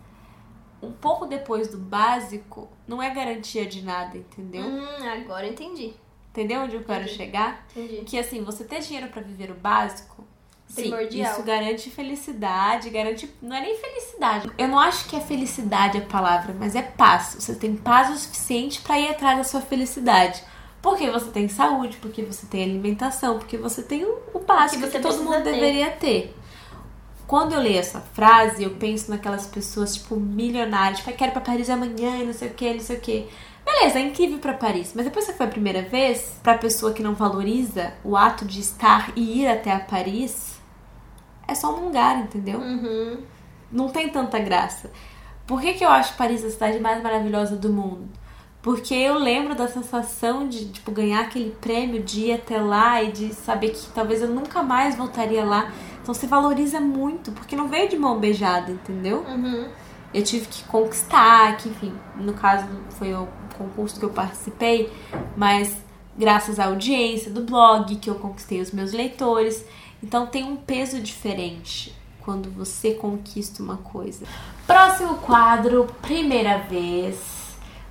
um 0.86 0.92
pouco 0.94 1.26
depois 1.26 1.68
do 1.68 1.78
básico 1.78 2.68
não 2.88 3.02
é 3.02 3.10
garantia 3.10 3.66
de 3.66 3.82
nada, 3.82 4.18
entendeu? 4.18 4.64
Hum, 4.66 5.10
agora 5.22 5.48
entendi. 5.48 5.94
Entendeu 6.32 6.62
onde 6.62 6.76
eu 6.76 6.84
quero 6.84 7.04
Entendi. 7.04 7.18
chegar? 7.18 7.66
Entendi. 7.76 8.04
Que 8.06 8.20
assim, 8.20 8.44
você 8.44 8.64
ter 8.64 8.82
dinheiro 8.82 9.08
pra 9.08 9.22
viver 9.22 9.50
o 9.52 9.56
básico, 9.56 10.24
sim, 10.68 10.94
isso 11.12 11.42
garante 11.44 11.90
felicidade, 11.90 12.90
garante. 12.90 13.34
Não 13.42 13.56
é 13.56 13.62
nem 13.62 13.78
felicidade. 13.78 14.52
Eu 14.58 14.68
não 14.68 14.78
acho 14.78 15.08
que 15.08 15.16
é 15.16 15.22
felicidade 15.22 15.98
a 15.98 16.02
palavra, 16.02 16.54
mas 16.58 16.76
é 16.76 16.82
paz. 16.82 17.38
Você 17.40 17.56
tem 17.56 17.76
paz 17.76 18.10
o 18.10 18.18
suficiente 18.18 18.82
pra 18.82 19.00
ir 19.00 19.10
atrás 19.10 19.38
da 19.38 19.44
sua 19.46 19.62
felicidade. 19.62 20.44
Porque 20.82 21.10
você 21.10 21.32
tem 21.32 21.48
saúde, 21.48 21.98
porque 21.98 22.22
você 22.22 22.46
tem 22.46 22.64
alimentação, 22.64 23.40
porque 23.40 23.58
você 23.58 23.82
tem 23.82 24.06
o, 24.06 24.20
o 24.34 24.40
básico 24.40 24.84
Que 24.84 24.92
que, 24.92 25.00
todo 25.00 25.24
mundo 25.24 25.42
ter. 25.44 25.54
deveria 25.54 25.90
ter. 25.92 26.36
Quando 27.28 27.54
eu 27.54 27.60
leio 27.60 27.80
essa 27.80 28.00
frase, 28.00 28.64
eu 28.64 28.72
penso 28.72 29.10
naquelas 29.10 29.48
pessoas, 29.48 29.96
tipo, 29.96 30.16
milionárias, 30.16 31.00
tipo, 31.00 31.10
eu 31.10 31.16
quero 31.16 31.32
ir 31.32 31.34
pra 31.34 31.42
Paris 31.42 31.70
amanhã, 31.70 32.18
e 32.18 32.26
não 32.26 32.34
sei 32.34 32.50
o 32.50 32.54
que, 32.54 32.74
não 32.74 32.80
sei 32.80 32.98
o 32.98 33.02
que. 33.02 33.28
Beleza, 33.66 33.98
é 33.98 34.04
incrível 34.04 34.38
pra 34.38 34.54
Paris, 34.54 34.94
mas 34.96 35.06
depois 35.06 35.26
que 35.26 35.34
foi 35.34 35.48
a 35.48 35.50
primeira 35.50 35.82
vez, 35.82 36.40
pra 36.44 36.56
pessoa 36.56 36.94
que 36.94 37.02
não 37.02 37.16
valoriza 37.16 37.94
o 38.04 38.16
ato 38.16 38.46
de 38.46 38.60
estar 38.60 39.12
e 39.16 39.42
ir 39.42 39.48
até 39.48 39.72
a 39.72 39.80
Paris, 39.80 40.60
é 41.48 41.56
só 41.56 41.76
um 41.76 41.86
lugar, 41.86 42.20
entendeu? 42.20 42.60
Uhum. 42.60 43.18
Não 43.72 43.90
tem 43.90 44.10
tanta 44.10 44.38
graça. 44.38 44.92
Por 45.48 45.62
que, 45.62 45.74
que 45.74 45.84
eu 45.84 45.90
acho 45.90 46.16
Paris 46.16 46.44
a 46.44 46.50
cidade 46.50 46.80
mais 46.80 47.02
maravilhosa 47.02 47.56
do 47.56 47.74
mundo? 47.74 48.08
Porque 48.62 48.96
eu 48.96 49.20
lembro 49.20 49.54
da 49.54 49.68
sensação 49.68 50.48
de, 50.48 50.66
tipo, 50.70 50.92
ganhar 50.92 51.22
aquele 51.22 51.52
prêmio, 51.62 52.02
de 52.02 52.22
ir 52.22 52.34
até 52.34 52.60
lá 52.60 53.02
e 53.04 53.12
de 53.12 53.34
saber 53.34 53.70
que 53.70 53.88
talvez 53.94 54.24
eu 54.24 54.28
nunca 54.28 54.64
mais 54.64 54.96
voltaria 54.96 55.46
lá. 55.46 55.72
Então 56.06 56.14
você 56.14 56.28
valoriza 56.28 56.80
muito, 56.80 57.32
porque 57.32 57.56
não 57.56 57.68
veio 57.68 57.90
de 57.90 57.98
mão 57.98 58.20
beijada, 58.20 58.72
entendeu? 58.72 59.26
Uhum. 59.28 59.68
eu 60.14 60.24
tive 60.24 60.46
que 60.46 60.64
conquistar, 60.66 61.58
que 61.58 61.68
enfim, 61.68 61.92
no 62.16 62.32
caso 62.34 62.68
foi 62.92 63.12
o 63.16 63.28
concurso 63.58 64.00
que 64.00 64.06
eu 64.06 64.12
participei, 64.12 64.94
mas 65.36 65.76
graças 66.16 66.60
à 66.60 66.66
audiência 66.66 67.32
do 67.32 67.42
blog 67.42 67.96
que 67.96 68.08
eu 68.08 68.14
conquistei 68.14 68.62
os 68.62 68.72
meus 68.72 68.94
leitores. 68.94 69.66
Então 70.04 70.28
tem 70.28 70.44
um 70.44 70.56
peso 70.56 71.02
diferente 71.02 71.92
quando 72.22 72.52
você 72.52 72.94
conquista 72.94 73.64
uma 73.64 73.78
coisa. 73.78 74.28
Próximo 74.68 75.16
quadro, 75.16 75.88
primeira 76.04 76.60
vez. 76.60 77.18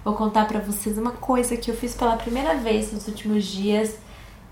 Vou 0.04 0.14
contar 0.14 0.46
para 0.46 0.60
vocês 0.60 0.96
uma 0.96 1.10
coisa 1.10 1.56
que 1.56 1.68
eu 1.68 1.76
fiz 1.76 1.96
pela 1.96 2.16
primeira 2.16 2.54
vez 2.54 2.92
nos 2.92 3.08
últimos 3.08 3.44
dias, 3.44 3.98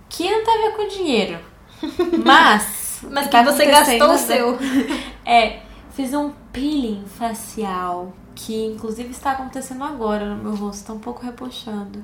que 0.09 0.29
não 0.29 0.45
tem 0.45 0.59
a 0.59 0.69
ver 0.69 0.77
com 0.77 0.89
dinheiro. 0.89 1.39
Mas, 2.27 2.92
Mas 3.11 3.25
que 3.27 3.31
tá 3.33 3.43
você 3.43 3.63
acontecendo- 3.65 3.99
gastou 3.99 4.15
o 4.15 4.19
seu. 4.19 4.59
É, 5.25 5.61
fiz 5.91 6.13
um 6.15 6.33
peeling 6.53 7.05
facial, 7.07 8.13
que 8.35 8.67
inclusive 8.67 9.11
está 9.11 9.33
acontecendo 9.33 9.85
agora 9.85 10.35
no 10.35 10.43
meu 10.43 10.55
rosto, 10.55 10.87
tá 10.87 10.93
um 10.93 10.99
pouco 10.99 11.23
repuxando. 11.25 12.03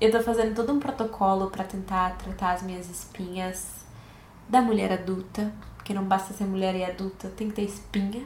Eu 0.00 0.10
tô 0.10 0.20
fazendo 0.22 0.54
todo 0.54 0.72
um 0.72 0.80
protocolo 0.80 1.50
pra 1.50 1.62
tentar 1.64 2.16
tratar 2.16 2.52
as 2.52 2.62
minhas 2.62 2.88
espinhas 2.90 3.84
da 4.48 4.60
mulher 4.60 4.92
adulta, 4.92 5.52
porque 5.76 5.94
não 5.94 6.04
basta 6.04 6.32
ser 6.34 6.44
mulher 6.44 6.74
e 6.74 6.84
adulta, 6.84 7.28
tem 7.28 7.48
que 7.48 7.54
ter 7.54 7.62
espinha. 7.62 8.22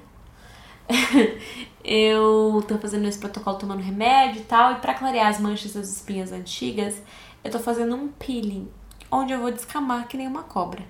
eu 1.84 2.64
tô 2.66 2.78
fazendo 2.78 3.06
esse 3.06 3.18
protocolo 3.18 3.58
tomando 3.58 3.82
remédio 3.82 4.40
e 4.40 4.44
tal, 4.44 4.72
e 4.72 4.74
pra 4.76 4.94
clarear 4.94 5.28
as 5.28 5.38
manchas 5.40 5.72
das 5.74 5.88
espinhas 5.88 6.32
antigas, 6.32 6.94
eu 7.44 7.50
tô 7.50 7.58
fazendo 7.58 7.94
um 7.94 8.08
peeling, 8.08 8.68
onde 9.10 9.32
eu 9.32 9.40
vou 9.40 9.50
descamar 9.50 10.06
que 10.08 10.16
nem 10.16 10.26
uma 10.26 10.42
cobra. 10.42 10.82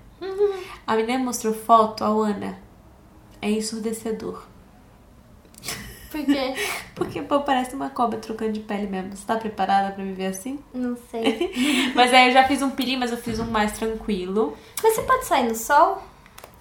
A 0.87 0.97
menina 0.97 1.19
mostrou 1.19 1.55
foto, 1.55 2.05
a 2.05 2.09
Ana. 2.09 2.59
É 3.41 3.51
ensurdecedor. 3.51 4.43
Por 6.11 6.25
quê? 6.25 6.55
Porque, 6.95 7.23
pô, 7.23 7.41
parece 7.41 7.75
uma 7.75 7.91
cobra 7.91 8.19
trocando 8.19 8.53
de 8.53 8.61
pele 8.61 8.87
mesmo. 8.87 9.15
Você 9.15 9.27
tá 9.27 9.37
preparada 9.37 9.93
pra 9.93 10.03
viver 10.03 10.27
assim? 10.27 10.59
Não 10.75 10.97
sei. 11.11 11.93
mas 11.95 12.13
aí 12.13 12.29
eu 12.29 12.33
já 12.33 12.45
fiz 12.45 12.63
um 12.63 12.71
peeling, 12.71 12.97
mas 12.97 13.13
eu 13.13 13.19
fiz 13.19 13.39
um 13.39 13.51
mais 13.51 13.73
tranquilo. 13.73 14.57
Mas 14.83 14.95
você 14.95 15.03
pode 15.03 15.27
sair 15.27 15.49
no 15.49 15.55
sol? 15.55 16.03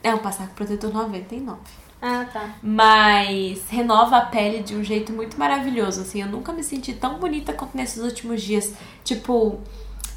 É 0.03 0.13
um 0.13 0.19
passaco 0.19 0.53
protetor 0.53 0.93
99. 0.93 1.59
Ah, 2.01 2.25
tá. 2.31 2.55
Mas 2.61 3.67
renova 3.69 4.17
a 4.17 4.25
pele 4.25 4.61
de 4.61 4.75
um 4.75 4.83
jeito 4.83 5.11
muito 5.11 5.39
maravilhoso, 5.39 6.01
assim. 6.01 6.21
Eu 6.21 6.27
nunca 6.27 6.53
me 6.53 6.63
senti 6.63 6.93
tão 6.93 7.17
bonita 7.17 7.53
quanto 7.53 7.75
nesses 7.75 8.03
últimos 8.03 8.41
dias. 8.41 8.73
Tipo, 9.03 9.59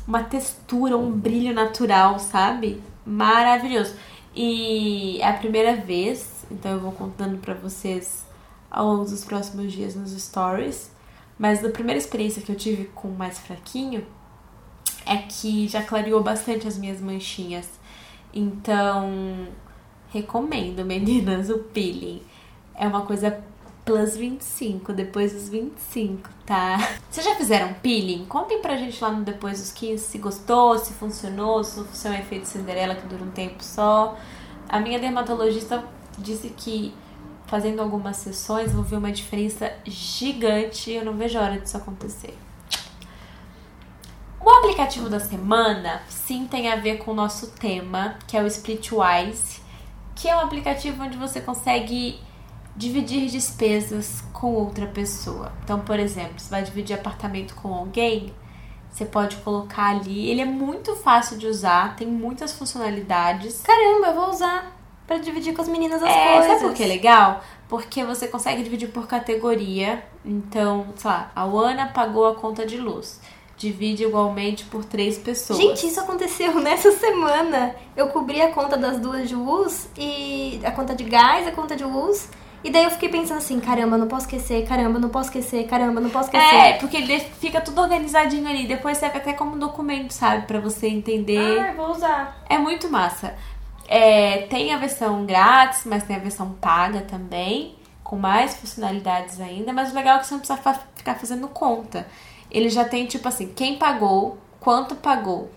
uma 0.06 0.22
textura, 0.22 0.98
um 0.98 1.10
brilho 1.10 1.54
natural, 1.54 2.18
sabe? 2.18 2.82
Maravilhoso. 3.04 3.94
E 4.34 5.18
é 5.20 5.28
a 5.28 5.32
primeira 5.34 5.76
vez, 5.76 6.46
então 6.50 6.72
eu 6.72 6.80
vou 6.80 6.92
contando 6.92 7.38
pra 7.38 7.54
vocês 7.54 8.24
ao 8.70 8.86
longo 8.86 9.04
dos 9.04 9.24
próximos 9.24 9.72
dias 9.72 9.94
nos 9.96 10.10
stories. 10.12 10.90
Mas 11.38 11.60
da 11.60 11.70
primeira 11.70 11.98
experiência 11.98 12.42
que 12.42 12.52
eu 12.52 12.56
tive 12.56 12.84
com 12.94 13.08
o 13.08 13.16
mais 13.16 13.38
fraquinho 13.38 14.06
é 15.06 15.16
que 15.16 15.66
já 15.66 15.82
clareou 15.82 16.22
bastante 16.22 16.68
as 16.68 16.76
minhas 16.76 17.00
manchinhas. 17.00 17.66
Então, 18.32 19.48
recomendo, 20.10 20.84
meninas, 20.84 21.48
o 21.50 21.58
peeling. 21.58 22.22
É 22.74 22.86
uma 22.86 23.02
coisa 23.02 23.42
plus 23.90 24.16
25, 24.16 24.92
depois 24.92 25.32
dos 25.32 25.48
25, 25.48 26.30
tá? 26.46 26.78
Vocês 27.10 27.26
já 27.26 27.34
fizeram 27.34 27.74
peeling? 27.74 28.24
Contem 28.26 28.62
pra 28.62 28.76
gente 28.76 29.02
lá 29.02 29.10
no 29.10 29.24
Depois 29.24 29.58
dos 29.58 29.72
15 29.72 30.04
se 30.04 30.18
gostou, 30.18 30.78
se 30.78 30.92
funcionou, 30.92 31.64
se 31.64 32.06
é 32.06 32.10
um 32.10 32.14
efeito 32.14 32.46
Cinderela 32.46 32.94
que 32.94 33.04
dura 33.08 33.24
um 33.24 33.30
tempo 33.32 33.64
só. 33.64 34.16
A 34.68 34.78
minha 34.78 35.00
dermatologista 35.00 35.82
disse 36.16 36.50
que 36.50 36.94
fazendo 37.46 37.82
algumas 37.82 38.16
sessões 38.18 38.72
vou 38.72 38.84
ver 38.84 38.96
uma 38.96 39.10
diferença 39.10 39.72
gigante. 39.84 40.92
Eu 40.92 41.04
não 41.04 41.14
vejo 41.14 41.36
a 41.36 41.42
hora 41.42 41.58
disso 41.58 41.76
acontecer. 41.76 42.38
O 44.40 44.48
aplicativo 44.48 45.08
da 45.08 45.18
semana, 45.18 46.00
sim, 46.08 46.46
tem 46.46 46.70
a 46.70 46.76
ver 46.76 46.98
com 46.98 47.10
o 47.10 47.14
nosso 47.14 47.48
tema, 47.50 48.14
que 48.28 48.36
é 48.36 48.42
o 48.42 48.46
Splitwise, 48.46 49.60
que 50.14 50.28
é 50.28 50.36
um 50.36 50.40
aplicativo 50.40 51.02
onde 51.02 51.18
você 51.18 51.40
consegue 51.40 52.20
dividir 52.76 53.26
despesas 53.28 54.22
com 54.32 54.54
outra 54.54 54.86
pessoa. 54.86 55.52
Então, 55.64 55.80
por 55.80 55.98
exemplo, 55.98 56.34
você 56.38 56.50
vai 56.50 56.62
dividir 56.62 56.94
apartamento 56.94 57.54
com 57.54 57.74
alguém, 57.74 58.32
você 58.90 59.04
pode 59.04 59.36
colocar 59.36 59.90
ali. 59.90 60.28
Ele 60.30 60.40
é 60.40 60.44
muito 60.46 60.96
fácil 60.96 61.36
de 61.38 61.46
usar, 61.46 61.96
tem 61.96 62.06
muitas 62.06 62.52
funcionalidades. 62.52 63.60
Caramba, 63.62 64.08
eu 64.08 64.14
vou 64.14 64.30
usar 64.30 64.76
pra 65.06 65.18
dividir 65.18 65.54
com 65.54 65.62
as 65.62 65.68
meninas 65.68 66.02
as 66.02 66.08
É, 66.08 66.32
coisas. 66.32 66.46
sabe 66.46 66.60
por 66.60 66.74
que 66.74 66.82
é 66.82 66.86
legal? 66.86 67.42
Porque 67.68 68.04
você 68.04 68.26
consegue 68.28 68.62
dividir 68.62 68.88
por 68.90 69.06
categoria. 69.06 70.02
Então, 70.24 70.86
sei 70.96 71.10
lá, 71.10 71.30
a 71.34 71.42
Ana 71.44 71.86
pagou 71.88 72.26
a 72.26 72.34
conta 72.34 72.66
de 72.66 72.76
luz. 72.78 73.20
Divide 73.56 74.04
igualmente 74.04 74.64
por 74.64 74.84
três 74.84 75.18
pessoas. 75.18 75.58
Gente, 75.58 75.86
isso 75.86 76.00
aconteceu 76.00 76.54
nessa 76.60 76.90
semana. 76.92 77.74
Eu 77.94 78.08
cobri 78.08 78.40
a 78.40 78.50
conta 78.52 78.76
das 78.76 78.98
duas 78.98 79.28
de 79.28 79.34
luz 79.34 79.88
e 79.96 80.60
a 80.64 80.70
conta 80.70 80.94
de 80.94 81.04
gás, 81.04 81.46
a 81.46 81.52
conta 81.52 81.76
de 81.76 81.84
luz. 81.84 82.28
E 82.62 82.70
daí 82.70 82.84
eu 82.84 82.90
fiquei 82.90 83.08
pensando 83.08 83.38
assim, 83.38 83.58
caramba, 83.58 83.96
não 83.96 84.06
posso 84.06 84.26
esquecer, 84.26 84.66
caramba, 84.66 84.98
não 84.98 85.08
posso 85.08 85.28
esquecer, 85.28 85.66
caramba, 85.66 86.00
não 86.00 86.10
posso 86.10 86.26
esquecer. 86.28 86.54
É, 86.56 86.72
porque 86.74 86.96
ele 86.98 87.18
fica 87.18 87.60
tudo 87.60 87.80
organizadinho 87.80 88.46
ali. 88.48 88.66
Depois 88.66 88.98
serve 88.98 89.16
até 89.18 89.32
como 89.32 89.56
um 89.56 89.58
documento, 89.58 90.12
sabe? 90.12 90.46
Pra 90.46 90.60
você 90.60 90.86
entender. 90.88 91.38
Ah, 91.58 91.70
eu 91.70 91.76
vou 91.76 91.90
usar. 91.90 92.42
É 92.48 92.58
muito 92.58 92.90
massa. 92.90 93.34
É, 93.88 94.42
tem 94.48 94.72
a 94.74 94.76
versão 94.76 95.24
grátis, 95.24 95.82
mas 95.86 96.04
tem 96.04 96.14
a 96.16 96.18
versão 96.20 96.50
paga 96.60 97.00
também, 97.00 97.74
com 98.04 98.16
mais 98.16 98.54
funcionalidades 98.56 99.40
ainda. 99.40 99.72
Mas 99.72 99.90
o 99.90 99.94
legal 99.94 100.16
é 100.16 100.18
que 100.20 100.26
você 100.26 100.34
não 100.34 100.40
precisa 100.40 100.58
fa- 100.60 100.80
ficar 100.94 101.14
fazendo 101.14 101.48
conta. 101.48 102.06
Ele 102.50 102.68
já 102.68 102.84
tem, 102.84 103.06
tipo 103.06 103.26
assim, 103.26 103.52
quem 103.56 103.78
pagou, 103.78 104.36
quanto 104.60 104.94
pagou. 104.94 105.50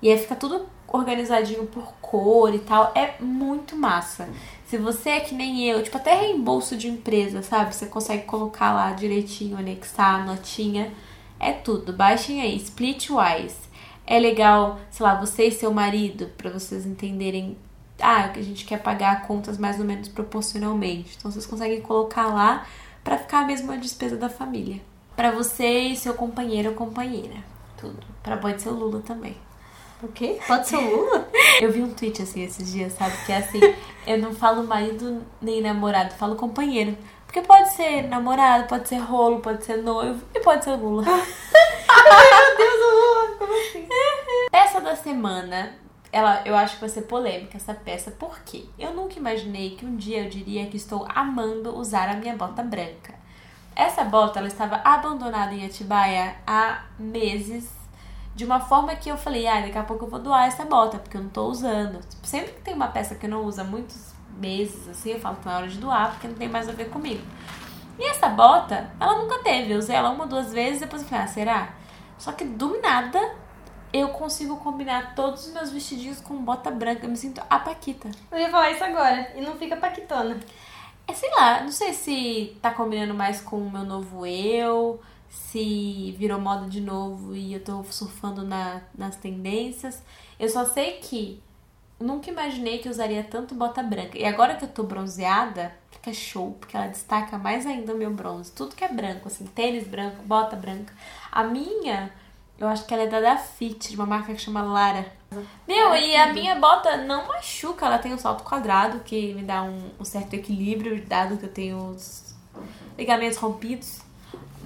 E 0.00 0.10
aí 0.10 0.16
fica 0.18 0.36
tudo 0.36 0.66
organizadinho 0.86 1.66
por 1.66 1.92
cor 2.00 2.54
e 2.54 2.60
tal. 2.60 2.92
É 2.94 3.14
muito 3.20 3.74
massa. 3.76 4.28
Se 4.66 4.76
você 4.76 5.10
é 5.10 5.20
que 5.20 5.34
nem 5.34 5.64
eu, 5.64 5.80
tipo, 5.80 5.96
até 5.96 6.12
reembolso 6.14 6.76
de 6.76 6.88
empresa, 6.88 7.40
sabe? 7.40 7.72
Você 7.72 7.86
consegue 7.86 8.24
colocar 8.24 8.74
lá 8.74 8.92
direitinho, 8.92 9.56
anexar 9.56 10.16
a 10.16 10.24
notinha. 10.24 10.92
É 11.38 11.52
tudo. 11.52 11.92
Baixem 11.92 12.40
aí, 12.40 12.56
Splitwise. 12.56 13.66
É 14.04 14.18
legal, 14.18 14.80
sei 14.90 15.06
lá, 15.06 15.14
você 15.14 15.46
e 15.46 15.52
seu 15.52 15.72
marido, 15.72 16.30
pra 16.36 16.50
vocês 16.50 16.84
entenderem. 16.84 17.56
Ah, 18.00 18.28
que 18.28 18.40
a 18.40 18.42
gente 18.42 18.64
quer 18.64 18.82
pagar 18.82 19.26
contas 19.26 19.56
mais 19.56 19.78
ou 19.78 19.84
menos 19.84 20.08
proporcionalmente. 20.08 21.14
Então 21.16 21.30
vocês 21.30 21.46
conseguem 21.46 21.80
colocar 21.80 22.26
lá 22.26 22.66
pra 23.04 23.18
ficar 23.18 23.40
a 23.40 23.46
mesma 23.46 23.78
despesa 23.78 24.16
da 24.16 24.28
família. 24.28 24.80
Pra 25.14 25.30
você 25.30 25.78
e 25.78 25.96
seu 25.96 26.14
companheiro 26.14 26.70
ou 26.70 26.74
companheira. 26.74 27.36
Tudo. 27.76 28.04
Pra 28.20 28.36
pode 28.36 28.60
ser 28.60 28.70
o 28.70 28.74
Lula 28.74 29.00
também. 29.00 29.36
O 30.02 30.08
quê? 30.08 30.38
Pode 30.46 30.68
ser 30.68 30.76
o 30.76 30.96
Lula? 30.96 31.28
Eu 31.60 31.72
vi 31.72 31.82
um 31.82 31.92
tweet 31.92 32.22
assim 32.22 32.42
esses 32.42 32.70
dias, 32.70 32.92
sabe? 32.92 33.16
Que 33.24 33.32
é 33.32 33.38
assim, 33.38 33.60
eu 34.06 34.18
não 34.18 34.34
falo 34.34 34.66
marido 34.66 35.22
nem 35.40 35.62
namorado, 35.62 36.14
falo 36.14 36.36
companheiro. 36.36 36.96
Porque 37.24 37.40
pode 37.40 37.70
ser 37.70 38.02
namorado, 38.02 38.68
pode 38.68 38.88
ser 38.88 38.98
rolo, 38.98 39.40
pode 39.40 39.64
ser 39.64 39.78
noivo 39.78 40.22
e 40.34 40.40
pode 40.40 40.64
ser 40.64 40.72
Lula. 40.72 41.02
Meu 41.06 42.56
Deus, 42.56 42.74
o 42.74 42.94
Lula, 42.94 43.36
como 43.38 43.52
assim? 43.54 43.88
Peça 44.52 44.80
da 44.82 44.94
semana, 44.94 45.74
ela, 46.12 46.42
eu 46.44 46.54
acho 46.54 46.74
que 46.74 46.80
vai 46.80 46.88
ser 46.90 47.02
polêmica 47.02 47.56
essa 47.56 47.74
peça, 47.74 48.10
porque 48.10 48.66
eu 48.78 48.94
nunca 48.94 49.18
imaginei 49.18 49.76
que 49.76 49.84
um 49.86 49.96
dia 49.96 50.24
eu 50.24 50.30
diria 50.30 50.66
que 50.66 50.76
estou 50.76 51.06
amando 51.14 51.76
usar 51.76 52.08
a 52.08 52.14
minha 52.14 52.36
bota 52.36 52.62
branca. 52.62 53.14
Essa 53.74 54.04
bota, 54.04 54.38
ela 54.38 54.48
estava 54.48 54.80
abandonada 54.84 55.54
em 55.54 55.66
Atibaia 55.66 56.36
há 56.46 56.84
meses, 56.98 57.68
de 58.36 58.44
uma 58.44 58.60
forma 58.60 58.94
que 58.94 59.08
eu 59.08 59.16
falei, 59.16 59.46
ah, 59.46 59.62
daqui 59.62 59.78
a 59.78 59.82
pouco 59.82 60.04
eu 60.04 60.10
vou 60.10 60.20
doar 60.20 60.46
essa 60.46 60.62
bota, 60.66 60.98
porque 60.98 61.16
eu 61.16 61.22
não 61.22 61.30
tô 61.30 61.46
usando. 61.46 61.98
Tipo, 62.06 62.26
sempre 62.26 62.52
que 62.52 62.60
tem 62.60 62.74
uma 62.74 62.88
peça 62.88 63.14
que 63.14 63.24
eu 63.24 63.30
não 63.30 63.42
uso 63.42 63.62
há 63.62 63.64
muitos 63.64 64.12
meses, 64.38 64.86
assim, 64.88 65.12
eu 65.12 65.18
falo 65.18 65.36
que 65.36 65.48
é 65.48 65.52
hora 65.52 65.66
de 65.66 65.78
doar, 65.78 66.10
porque 66.10 66.28
não 66.28 66.34
tem 66.34 66.46
mais 66.46 66.68
a 66.68 66.72
ver 66.72 66.90
comigo. 66.90 67.22
E 67.98 68.04
essa 68.04 68.28
bota, 68.28 68.90
ela 69.00 69.16
nunca 69.16 69.38
teve. 69.38 69.72
Eu 69.72 69.78
usei 69.78 69.96
ela 69.96 70.10
uma, 70.10 70.26
duas 70.26 70.52
vezes, 70.52 70.80
depois 70.80 71.00
eu 71.00 71.08
falei, 71.08 71.24
ah, 71.24 71.28
será? 71.28 71.74
Só 72.18 72.30
que 72.30 72.44
do 72.44 72.78
nada 72.82 73.18
eu 73.90 74.08
consigo 74.10 74.58
combinar 74.58 75.14
todos 75.14 75.46
os 75.46 75.54
meus 75.54 75.70
vestidinhos 75.70 76.20
com 76.20 76.36
bota 76.36 76.70
branca. 76.70 77.06
Eu 77.06 77.10
me 77.10 77.16
sinto 77.16 77.40
a 77.48 77.58
Paquita. 77.58 78.10
Eu 78.30 78.38
ia 78.38 78.50
falar 78.50 78.70
isso 78.70 78.84
agora. 78.84 79.32
E 79.34 79.40
não 79.40 79.56
fica 79.56 79.76
paquitona. 79.76 80.38
É, 81.08 81.14
sei 81.14 81.30
lá, 81.30 81.62
não 81.62 81.72
sei 81.72 81.94
se 81.94 82.58
tá 82.60 82.70
combinando 82.70 83.14
mais 83.14 83.40
com 83.40 83.56
o 83.56 83.70
meu 83.70 83.84
novo 83.84 84.26
eu, 84.26 85.00
se 85.36 86.14
virou 86.18 86.40
moda 86.40 86.66
de 86.68 86.80
novo 86.80 87.34
e 87.34 87.52
eu 87.52 87.60
tô 87.60 87.84
surfando 87.84 88.42
na, 88.42 88.80
nas 88.96 89.16
tendências. 89.16 90.02
Eu 90.38 90.48
só 90.48 90.64
sei 90.64 90.94
que 90.94 91.42
nunca 92.00 92.30
imaginei 92.30 92.78
que 92.78 92.88
eu 92.88 92.92
usaria 92.92 93.22
tanto 93.22 93.54
bota 93.54 93.82
branca. 93.82 94.18
E 94.18 94.24
agora 94.24 94.54
que 94.56 94.64
eu 94.64 94.68
tô 94.68 94.82
bronzeada, 94.82 95.72
fica 95.90 96.12
show, 96.12 96.56
porque 96.58 96.76
ela 96.76 96.88
destaca 96.88 97.38
mais 97.38 97.66
ainda 97.66 97.94
o 97.94 97.98
meu 97.98 98.10
bronze. 98.10 98.50
Tudo 98.52 98.74
que 98.74 98.84
é 98.84 98.88
branco, 98.88 99.28
assim, 99.28 99.46
tênis 99.46 99.86
branco, 99.86 100.22
bota 100.24 100.56
branca. 100.56 100.92
A 101.30 101.44
minha, 101.44 102.10
eu 102.58 102.66
acho 102.68 102.86
que 102.86 102.94
ela 102.94 103.04
é 103.04 103.06
da 103.06 103.20
Dafit, 103.20 103.90
de 103.90 103.96
uma 103.96 104.06
marca 104.06 104.34
que 104.34 104.40
chama 104.40 104.62
Lara. 104.62 105.06
Meu, 105.66 105.94
e 105.94 106.16
a 106.16 106.32
minha 106.32 106.54
bota 106.56 106.96
não 106.98 107.26
machuca, 107.28 107.86
ela 107.86 107.98
tem 107.98 108.14
um 108.14 108.18
salto 108.18 108.42
quadrado 108.42 109.00
que 109.00 109.34
me 109.34 109.42
dá 109.42 109.62
um, 109.62 109.90
um 110.00 110.04
certo 110.04 110.34
equilíbrio, 110.34 111.04
dado 111.06 111.36
que 111.36 111.44
eu 111.44 111.52
tenho 111.52 111.90
os 111.90 112.34
ligamentos 112.96 113.36
rompidos. 113.38 114.05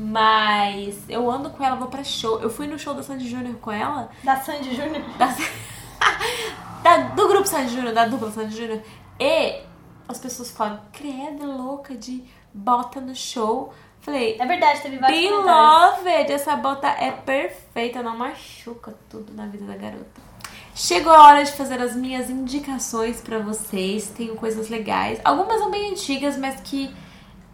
Mas 0.01 0.97
eu 1.11 1.31
ando 1.31 1.51
com 1.51 1.63
ela, 1.63 1.77
vou 1.77 1.89
pra 1.89 2.03
show. 2.03 2.41
Eu 2.41 2.49
fui 2.49 2.67
no 2.67 2.79
show 2.79 2.95
da 2.95 3.03
Sandy 3.03 3.29
Júnior 3.29 3.57
com 3.57 3.71
ela. 3.71 4.09
Da 4.25 4.37
Sandy 4.37 4.75
Júnior? 4.75 5.03
Da... 5.19 5.27
da... 6.83 6.97
do 7.09 7.29
grupo 7.29 7.47
Sandy 7.47 7.75
Júnior, 7.75 7.93
da 7.93 8.07
dupla 8.07 8.31
Sandy 8.31 8.57
Júnior. 8.57 8.81
E 9.19 9.61
as 10.09 10.19
pessoas 10.19 10.51
falam, 10.51 10.81
credo, 10.91 11.45
louca 11.45 11.95
de 11.95 12.25
bota 12.55 12.99
no 12.99 13.15
show. 13.15 13.75
Falei, 14.01 14.39
é 14.41 14.47
verdade, 14.47 14.81
teve 14.81 14.97
vários 14.97 15.21
Beloved, 15.21 16.33
essa 16.33 16.57
bota 16.57 16.89
é 16.89 17.11
perfeita, 17.11 18.03
não 18.03 18.17
machuca 18.17 18.95
tudo 19.11 19.35
na 19.35 19.45
vida 19.45 19.67
da 19.67 19.77
garota. 19.77 20.31
Chegou 20.75 21.13
a 21.13 21.27
hora 21.27 21.45
de 21.45 21.53
fazer 21.53 21.79
as 21.83 21.95
minhas 21.95 22.31
indicações 22.31 23.21
para 23.21 23.39
vocês. 23.39 24.09
Tenho 24.17 24.35
coisas 24.37 24.71
legais. 24.71 25.21
Algumas 25.23 25.59
são 25.59 25.71
bem 25.71 25.91
antigas, 25.91 26.39
mas 26.39 26.59
que 26.63 26.91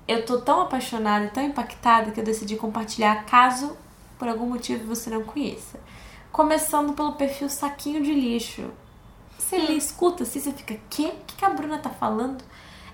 eu 0.06 0.24
tô 0.24 0.38
tão 0.40 0.60
apaixonada 0.62 1.24
e 1.24 1.30
tão 1.30 1.42
impactada 1.42 2.10
que 2.10 2.20
eu 2.20 2.24
decidi 2.24 2.56
compartilhar 2.56 3.24
caso 3.24 3.76
por 4.18 4.28
algum 4.28 4.46
motivo 4.46 4.86
você 4.86 5.10
não 5.10 5.22
conheça. 5.22 5.80
Começando 6.30 6.92
pelo 6.92 7.12
perfil 7.12 7.48
Saquinho 7.48 8.02
de 8.02 8.12
Lixo. 8.12 8.70
Você 9.38 9.58
lê, 9.58 9.74
escuta 9.74 10.22
assim, 10.22 10.40
você 10.40 10.52
fica, 10.52 10.78
quê? 10.88 11.12
O 11.12 11.24
que 11.26 11.44
a 11.44 11.50
Bruna 11.50 11.78
tá 11.78 11.90
falando? 11.90 12.42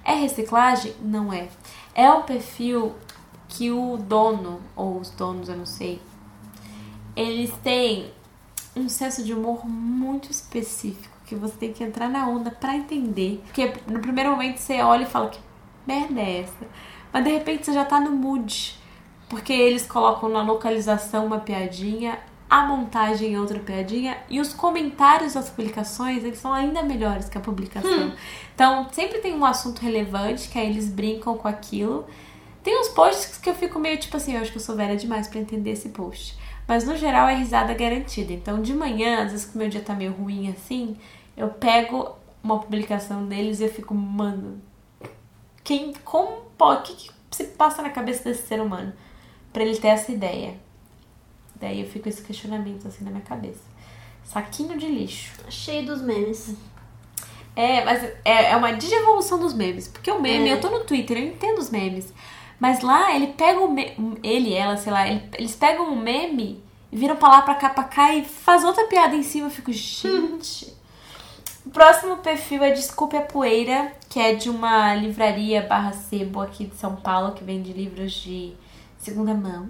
É 0.04 0.14
reciclagem? 0.14 0.94
Não 1.00 1.32
é. 1.32 1.48
É 1.94 2.10
um 2.10 2.22
perfil 2.22 2.94
que 3.48 3.70
o 3.70 3.96
dono, 3.96 4.60
ou 4.74 4.98
os 4.98 5.10
donos, 5.10 5.48
eu 5.48 5.56
não 5.56 5.66
sei, 5.66 6.00
eles 7.14 7.52
têm 7.62 8.10
um 8.74 8.88
senso 8.88 9.22
de 9.22 9.34
humor 9.34 9.66
muito 9.66 10.30
específico 10.30 11.12
que 11.26 11.34
você 11.34 11.54
tem 11.56 11.72
que 11.72 11.84
entrar 11.84 12.08
na 12.08 12.26
onda 12.26 12.50
para 12.50 12.76
entender. 12.76 13.42
Porque 13.44 13.72
no 13.86 14.00
primeiro 14.00 14.30
momento 14.30 14.58
você 14.58 14.80
olha 14.82 15.04
e 15.04 15.06
fala 15.06 15.28
que 15.28 15.40
merda 15.86 16.20
é 16.20 16.40
essa? 16.40 16.66
Mas 17.12 17.24
de 17.24 17.30
repente 17.30 17.66
você 17.66 17.72
já 17.72 17.84
tá 17.84 18.00
no 18.00 18.10
mood. 18.10 18.80
Porque 19.28 19.52
eles 19.52 19.86
colocam 19.86 20.28
na 20.28 20.42
localização 20.42 21.26
uma 21.26 21.38
piadinha, 21.38 22.18
a 22.48 22.66
montagem 22.66 23.34
é 23.34 23.40
outra 23.40 23.58
piadinha 23.58 24.18
e 24.28 24.38
os 24.38 24.52
comentários 24.52 25.32
das 25.32 25.48
publicações 25.48 26.22
eles 26.22 26.38
são 26.38 26.52
ainda 26.52 26.82
melhores 26.82 27.28
que 27.28 27.38
a 27.38 27.40
publicação. 27.40 28.08
Hum. 28.08 28.12
Então 28.54 28.86
sempre 28.92 29.20
tem 29.20 29.34
um 29.34 29.44
assunto 29.44 29.80
relevante 29.80 30.50
que 30.50 30.58
aí 30.58 30.68
eles 30.68 30.88
brincam 30.88 31.34
com 31.36 31.48
aquilo 31.48 32.06
tem 32.62 32.78
uns 32.78 32.88
posts 32.88 33.38
que 33.38 33.50
eu 33.50 33.54
fico 33.54 33.78
meio 33.78 33.98
tipo 33.98 34.16
assim, 34.16 34.34
eu 34.34 34.40
acho 34.40 34.52
que 34.52 34.58
eu 34.58 34.62
sou 34.62 34.76
velha 34.76 34.96
demais 34.96 35.26
para 35.26 35.40
entender 35.40 35.70
esse 35.70 35.88
post. 35.88 36.38
Mas 36.66 36.84
no 36.84 36.96
geral 36.96 37.28
é 37.28 37.34
risada 37.34 37.74
garantida. 37.74 38.32
Então 38.32 38.62
de 38.62 38.72
manhã, 38.72 39.24
às 39.24 39.32
vezes 39.32 39.46
que 39.46 39.56
o 39.56 39.58
meu 39.58 39.68
dia 39.68 39.80
tá 39.80 39.94
meio 39.94 40.12
ruim 40.12 40.48
assim, 40.48 40.96
eu 41.36 41.48
pego 41.48 42.16
uma 42.42 42.58
publicação 42.58 43.26
deles 43.26 43.60
e 43.60 43.64
eu 43.64 43.68
fico, 43.68 43.94
mano, 43.94 44.60
quem, 45.64 45.92
como 46.04 46.42
pode, 46.62 46.92
o 46.92 46.94
que, 46.94 47.08
que 47.08 47.36
se 47.36 47.44
passa 47.44 47.82
na 47.82 47.90
cabeça 47.90 48.22
desse 48.22 48.46
ser 48.46 48.60
humano 48.60 48.92
para 49.52 49.64
ele 49.64 49.76
ter 49.76 49.88
essa 49.88 50.12
ideia? 50.12 50.54
Daí 51.56 51.80
eu 51.80 51.88
fico 51.88 52.08
esse 52.08 52.22
questionamento 52.22 52.86
assim 52.86 53.04
na 53.04 53.10
minha 53.10 53.24
cabeça. 53.24 53.60
Saquinho 54.24 54.78
de 54.78 54.86
lixo. 54.86 55.32
Cheio 55.50 55.84
dos 55.84 56.00
memes. 56.00 56.54
É, 57.56 57.84
mas 57.84 58.04
é, 58.24 58.52
é 58.52 58.56
uma 58.56 58.72
digievolução 58.72 59.40
dos 59.40 59.52
memes. 59.52 59.88
Porque 59.88 60.10
o 60.10 60.20
meme, 60.20 60.48
é. 60.48 60.52
eu 60.52 60.60
tô 60.60 60.70
no 60.70 60.84
Twitter, 60.84 61.18
eu 61.18 61.24
entendo 61.24 61.58
os 61.58 61.68
memes. 61.68 62.12
Mas 62.60 62.80
lá 62.80 63.12
ele 63.14 63.28
pega 63.28 63.58
o 63.58 63.70
meme, 63.70 64.20
ele, 64.22 64.54
ela, 64.54 64.76
sei 64.76 64.92
lá, 64.92 65.08
eles 65.08 65.56
pegam 65.56 65.90
um 65.90 66.00
meme 66.00 66.62
e 66.92 66.96
viram 66.96 67.16
pra 67.16 67.28
lá, 67.28 67.42
pra 67.42 67.56
cá, 67.56 67.70
pra 67.70 67.84
cá 67.84 68.14
e 68.14 68.24
faz 68.24 68.62
outra 68.62 68.86
piada 68.86 69.16
em 69.16 69.24
cima. 69.24 69.48
Eu 69.48 69.50
fico, 69.50 69.72
gente. 69.74 70.72
O 71.64 71.70
próximo 71.70 72.16
perfil 72.18 72.62
é 72.62 72.70
Desculpe 72.72 73.16
a 73.16 73.22
Poeira, 73.22 73.92
que 74.08 74.18
é 74.18 74.34
de 74.34 74.50
uma 74.50 74.94
livraria 74.94 75.62
barra 75.62 75.92
sebo 75.92 76.40
aqui 76.40 76.66
de 76.66 76.76
São 76.76 76.96
Paulo, 76.96 77.32
que 77.32 77.44
vende 77.44 77.72
livros 77.72 78.12
de 78.12 78.54
segunda 78.98 79.32
mão. 79.34 79.68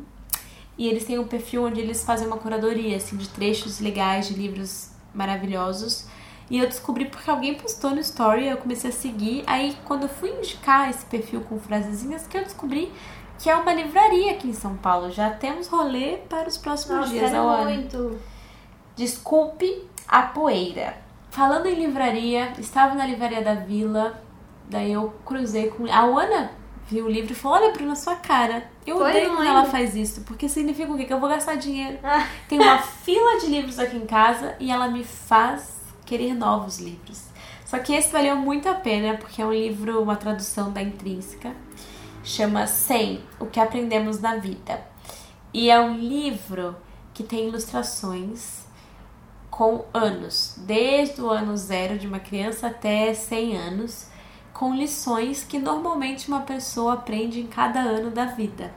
E 0.78 0.88
eles 0.88 1.04
têm 1.04 1.18
um 1.18 1.26
perfil 1.26 1.66
onde 1.66 1.80
eles 1.80 2.04
fazem 2.04 2.26
uma 2.26 2.38
curadoria, 2.38 2.96
assim, 2.96 3.16
de 3.16 3.28
trechos 3.28 3.78
legais 3.78 4.28
de 4.28 4.34
livros 4.34 4.90
maravilhosos. 5.14 6.06
E 6.50 6.58
eu 6.58 6.66
descobri 6.66 7.06
porque 7.06 7.30
alguém 7.30 7.54
postou 7.54 7.90
no 7.90 8.00
story, 8.00 8.46
eu 8.46 8.56
comecei 8.56 8.90
a 8.90 8.92
seguir. 8.92 9.44
Aí 9.46 9.76
quando 9.84 10.04
eu 10.04 10.08
fui 10.08 10.30
indicar 10.30 10.88
esse 10.88 11.04
perfil 11.06 11.42
com 11.42 11.58
frasezinhas, 11.60 12.26
que 12.26 12.36
eu 12.36 12.42
descobri 12.42 12.92
que 13.38 13.50
é 13.50 13.56
uma 13.56 13.72
livraria 13.72 14.32
aqui 14.32 14.48
em 14.48 14.54
São 14.54 14.76
Paulo. 14.76 15.10
Já 15.10 15.30
temos 15.30 15.66
rolê 15.66 16.18
para 16.28 16.48
os 16.48 16.56
próximos 16.56 16.96
Nossa, 16.96 17.10
dias 17.10 17.32
ano. 17.32 17.64
muito. 17.64 18.18
Desculpe 18.96 19.84
a 20.06 20.22
poeira. 20.22 21.01
Falando 21.32 21.66
em 21.66 21.74
livraria, 21.74 22.52
estava 22.58 22.94
na 22.94 23.04
livraria 23.04 23.42
da 23.42 23.54
Vila, 23.54 24.22
daí 24.70 24.92
eu 24.92 25.12
cruzei 25.24 25.68
com 25.70 25.86
a 25.86 26.00
Ana 26.00 26.62
viu 26.92 27.06
o 27.06 27.10
livro 27.10 27.32
e 27.32 27.34
falou: 27.34 27.58
Olha, 27.58 27.72
Bruna, 27.72 27.96
sua 27.96 28.16
cara. 28.16 28.70
Eu 28.86 28.98
Foi, 28.98 29.10
odeio 29.10 29.30
quando 29.30 29.48
ela 29.48 29.64
faz 29.64 29.94
isso, 29.96 30.22
porque 30.22 30.48
significa 30.48 30.92
o 30.92 30.96
quê? 30.96 31.04
Que 31.04 31.12
eu 31.12 31.20
vou 31.20 31.28
gastar 31.28 31.54
dinheiro. 31.54 31.98
Ah. 32.02 32.26
Tem 32.48 32.60
uma 32.60 32.78
fila 32.78 33.38
de 33.40 33.46
livros 33.46 33.78
aqui 33.78 33.96
em 33.96 34.06
casa 34.06 34.54
e 34.60 34.70
ela 34.70 34.88
me 34.88 35.04
faz 35.04 35.80
querer 36.04 36.34
novos 36.34 36.78
livros. 36.78 37.24
Só 37.64 37.78
que 37.78 37.94
esse 37.94 38.12
valeu 38.12 38.36
muito 38.36 38.68
a 38.68 38.74
pena, 38.74 39.16
porque 39.16 39.40
é 39.40 39.46
um 39.46 39.52
livro, 39.52 40.02
uma 40.02 40.16
tradução 40.16 40.70
da 40.70 40.82
Intrínseca. 40.82 41.54
Chama 42.22 42.66
100, 42.66 43.20
O 43.40 43.46
que 43.46 43.58
Aprendemos 43.58 44.20
na 44.20 44.36
Vida. 44.36 44.84
E 45.54 45.70
é 45.70 45.80
um 45.80 45.96
livro 45.96 46.76
que 47.14 47.22
tem 47.22 47.48
ilustrações 47.48 48.61
com 49.62 49.84
anos, 49.94 50.56
desde 50.56 51.22
o 51.22 51.30
ano 51.30 51.56
zero 51.56 51.96
de 51.96 52.04
uma 52.04 52.18
criança 52.18 52.66
até 52.66 53.14
100 53.14 53.56
anos, 53.56 54.06
com 54.52 54.74
lições 54.74 55.44
que 55.44 55.56
normalmente 55.56 56.26
uma 56.26 56.40
pessoa 56.40 56.94
aprende 56.94 57.38
em 57.38 57.46
cada 57.46 57.78
ano 57.78 58.10
da 58.10 58.24
vida. 58.24 58.74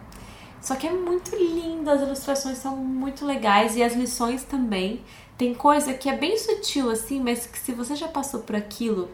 Só 0.61 0.75
que 0.75 0.85
é 0.85 0.91
muito 0.91 1.35
lindo, 1.35 1.89
as 1.89 2.01
ilustrações 2.01 2.59
são 2.59 2.75
muito 2.75 3.25
legais 3.25 3.75
e 3.75 3.81
as 3.81 3.95
lições 3.95 4.43
também. 4.43 5.03
Tem 5.35 5.55
coisa 5.55 5.91
que 5.91 6.07
é 6.07 6.15
bem 6.15 6.37
sutil 6.37 6.91
assim, 6.91 7.19
mas 7.19 7.47
que 7.47 7.57
se 7.57 7.71
você 7.71 7.95
já 7.95 8.07
passou 8.07 8.41
por 8.41 8.55
aquilo, 8.55 9.09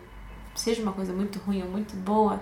seja 0.53 0.81
uma 0.81 0.91
coisa 0.91 1.13
muito 1.13 1.39
ruim 1.39 1.63
ou 1.63 1.69
muito 1.69 1.95
boa, 1.95 2.41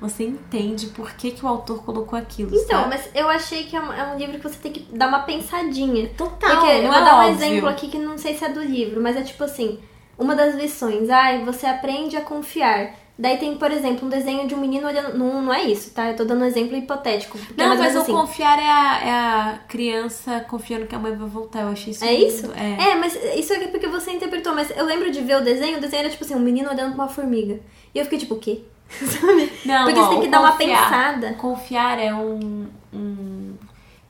você 0.00 0.24
entende 0.24 0.88
por 0.88 1.12
que, 1.12 1.30
que 1.30 1.44
o 1.44 1.48
autor 1.48 1.82
colocou 1.82 2.18
aquilo. 2.18 2.50
Então, 2.54 2.82
sabe? 2.82 2.90
mas 2.90 3.08
eu 3.14 3.28
achei 3.28 3.64
que 3.64 3.74
é 3.74 3.80
um, 3.80 3.92
é 3.92 4.12
um, 4.12 4.16
livro 4.16 4.38
que 4.38 4.42
você 4.42 4.58
tem 4.58 4.72
que 4.72 4.80
dar 4.94 5.08
uma 5.08 5.20
pensadinha. 5.20 6.08
Total. 6.16 6.50
Porque 6.50 6.66
eu 6.66 6.88
vou 6.88 6.94
é 6.94 7.04
dar 7.04 7.18
um 7.18 7.22
exemplo 7.30 7.68
aqui 7.68 7.88
que 7.88 7.98
não 7.98 8.18
sei 8.18 8.34
se 8.34 8.44
é 8.44 8.48
do 8.48 8.62
livro, 8.62 9.00
mas 9.00 9.16
é 9.16 9.22
tipo 9.22 9.42
assim: 9.44 9.78
uma 10.18 10.34
das 10.34 10.54
lições, 10.54 11.08
ai, 11.08 11.40
ah, 11.40 11.44
você 11.44 11.66
aprende 11.66 12.16
a 12.16 12.20
confiar. 12.20 12.94
Daí 13.18 13.38
tem, 13.38 13.56
por 13.56 13.70
exemplo, 13.70 14.06
um 14.06 14.10
desenho 14.10 14.46
de 14.46 14.54
um 14.54 14.58
menino 14.58 14.86
olhando. 14.86 15.16
Não, 15.16 15.40
não 15.40 15.54
é 15.54 15.62
isso, 15.62 15.90
tá? 15.94 16.10
Eu 16.10 16.16
tô 16.16 16.24
dando 16.26 16.42
um 16.42 16.46
exemplo 16.46 16.76
hipotético. 16.76 17.38
Não, 17.56 17.74
mas 17.74 17.96
o 17.96 18.00
assim. 18.00 18.12
confiar 18.12 18.58
é 18.58 18.68
a, 18.68 19.00
é 19.02 19.10
a 19.10 19.58
criança 19.66 20.40
confiando 20.40 20.86
que 20.86 20.94
a 20.94 20.98
mãe 20.98 21.16
vai 21.16 21.26
voltar. 21.26 21.62
Eu 21.62 21.68
achei 21.68 21.92
isso. 21.92 22.04
É 22.04 22.12
lindo. 22.12 22.26
isso? 22.26 22.52
É. 22.52 22.90
é, 22.90 22.94
mas 22.94 23.18
isso 23.34 23.54
é 23.54 23.68
porque 23.68 23.86
você 23.86 24.10
interpretou. 24.10 24.54
Mas 24.54 24.70
eu 24.76 24.84
lembro 24.84 25.10
de 25.10 25.22
ver 25.22 25.38
o 25.38 25.40
desenho, 25.40 25.78
o 25.78 25.80
desenho 25.80 26.00
era 26.00 26.10
tipo 26.10 26.24
assim, 26.24 26.34
um 26.34 26.40
menino 26.40 26.68
olhando 26.68 26.94
pra 26.94 27.04
uma 27.04 27.08
formiga. 27.08 27.58
E 27.94 27.98
eu 27.98 28.04
fiquei 28.04 28.18
tipo, 28.18 28.34
o 28.34 28.38
quê? 28.38 28.64
Sabe? 28.90 29.52
Não, 29.64 29.84
porque 29.84 30.00
você 30.00 30.10
tem 30.10 30.20
que 30.20 30.28
dar 30.28 30.40
uma 30.40 30.52
pensada. 30.52 31.34
Confiar 31.34 31.98
é 31.98 32.14
um, 32.14 32.68
um. 32.92 33.56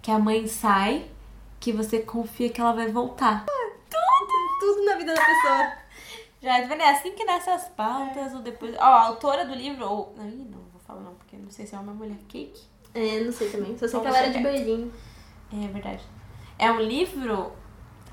que 0.02 0.10
a 0.10 0.18
mãe 0.18 0.46
sai, 0.46 1.06
que 1.58 1.72
você 1.72 2.00
confia 2.00 2.50
que 2.50 2.60
ela 2.60 2.72
vai 2.72 2.88
voltar. 2.88 3.44
Ah, 3.48 3.70
tudo! 3.88 4.32
Tudo 4.60 4.84
na 4.84 4.96
vida 4.96 5.14
da 5.14 5.24
pessoa. 5.24 5.72
Já 6.42 6.58
é 6.58 6.90
assim 6.90 7.12
que 7.12 7.24
nascem 7.24 7.52
as 7.52 7.68
pautas, 7.70 8.34
ou 8.34 8.40
depois. 8.40 8.74
Ó, 8.76 8.82
a 8.82 9.06
autora 9.06 9.44
do 9.44 9.54
livro, 9.54 9.84
ou. 9.84 10.14
Não, 10.16 10.24
não 10.24 10.60
vou 10.72 10.80
falar 10.86 11.00
não, 11.00 11.14
porque 11.14 11.36
não 11.36 11.50
sei 11.50 11.66
se 11.66 11.74
é 11.74 11.78
uma 11.78 11.94
mulher. 11.94 12.18
Cake? 12.28 12.62
É, 12.94 13.20
não 13.20 13.32
sei 13.32 13.50
também. 13.50 13.76
Só 13.76 13.88
sei 13.88 14.00
que 14.00 14.06
ela 14.06 14.18
era 14.18 14.30
de 14.30 14.38
Berlim. 14.38 14.92
É 15.52 15.68
verdade. 15.68 16.02
É 16.58 16.70
um 16.70 16.80
livro 16.80 17.52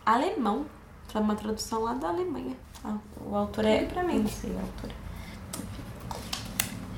alemão. 0.05 0.65
Foi 1.07 1.21
uma 1.21 1.35
tradução 1.35 1.83
lá 1.83 1.93
da 1.93 2.09
Alemanha. 2.09 2.55
Ah, 2.83 2.97
o 3.23 3.35
autor 3.35 3.65
é. 3.65 3.85
pra 3.85 4.03
mim. 4.03 4.19
Não 4.19 4.27
sei 4.27 4.51
a 4.57 4.61
autora. 4.61 5.02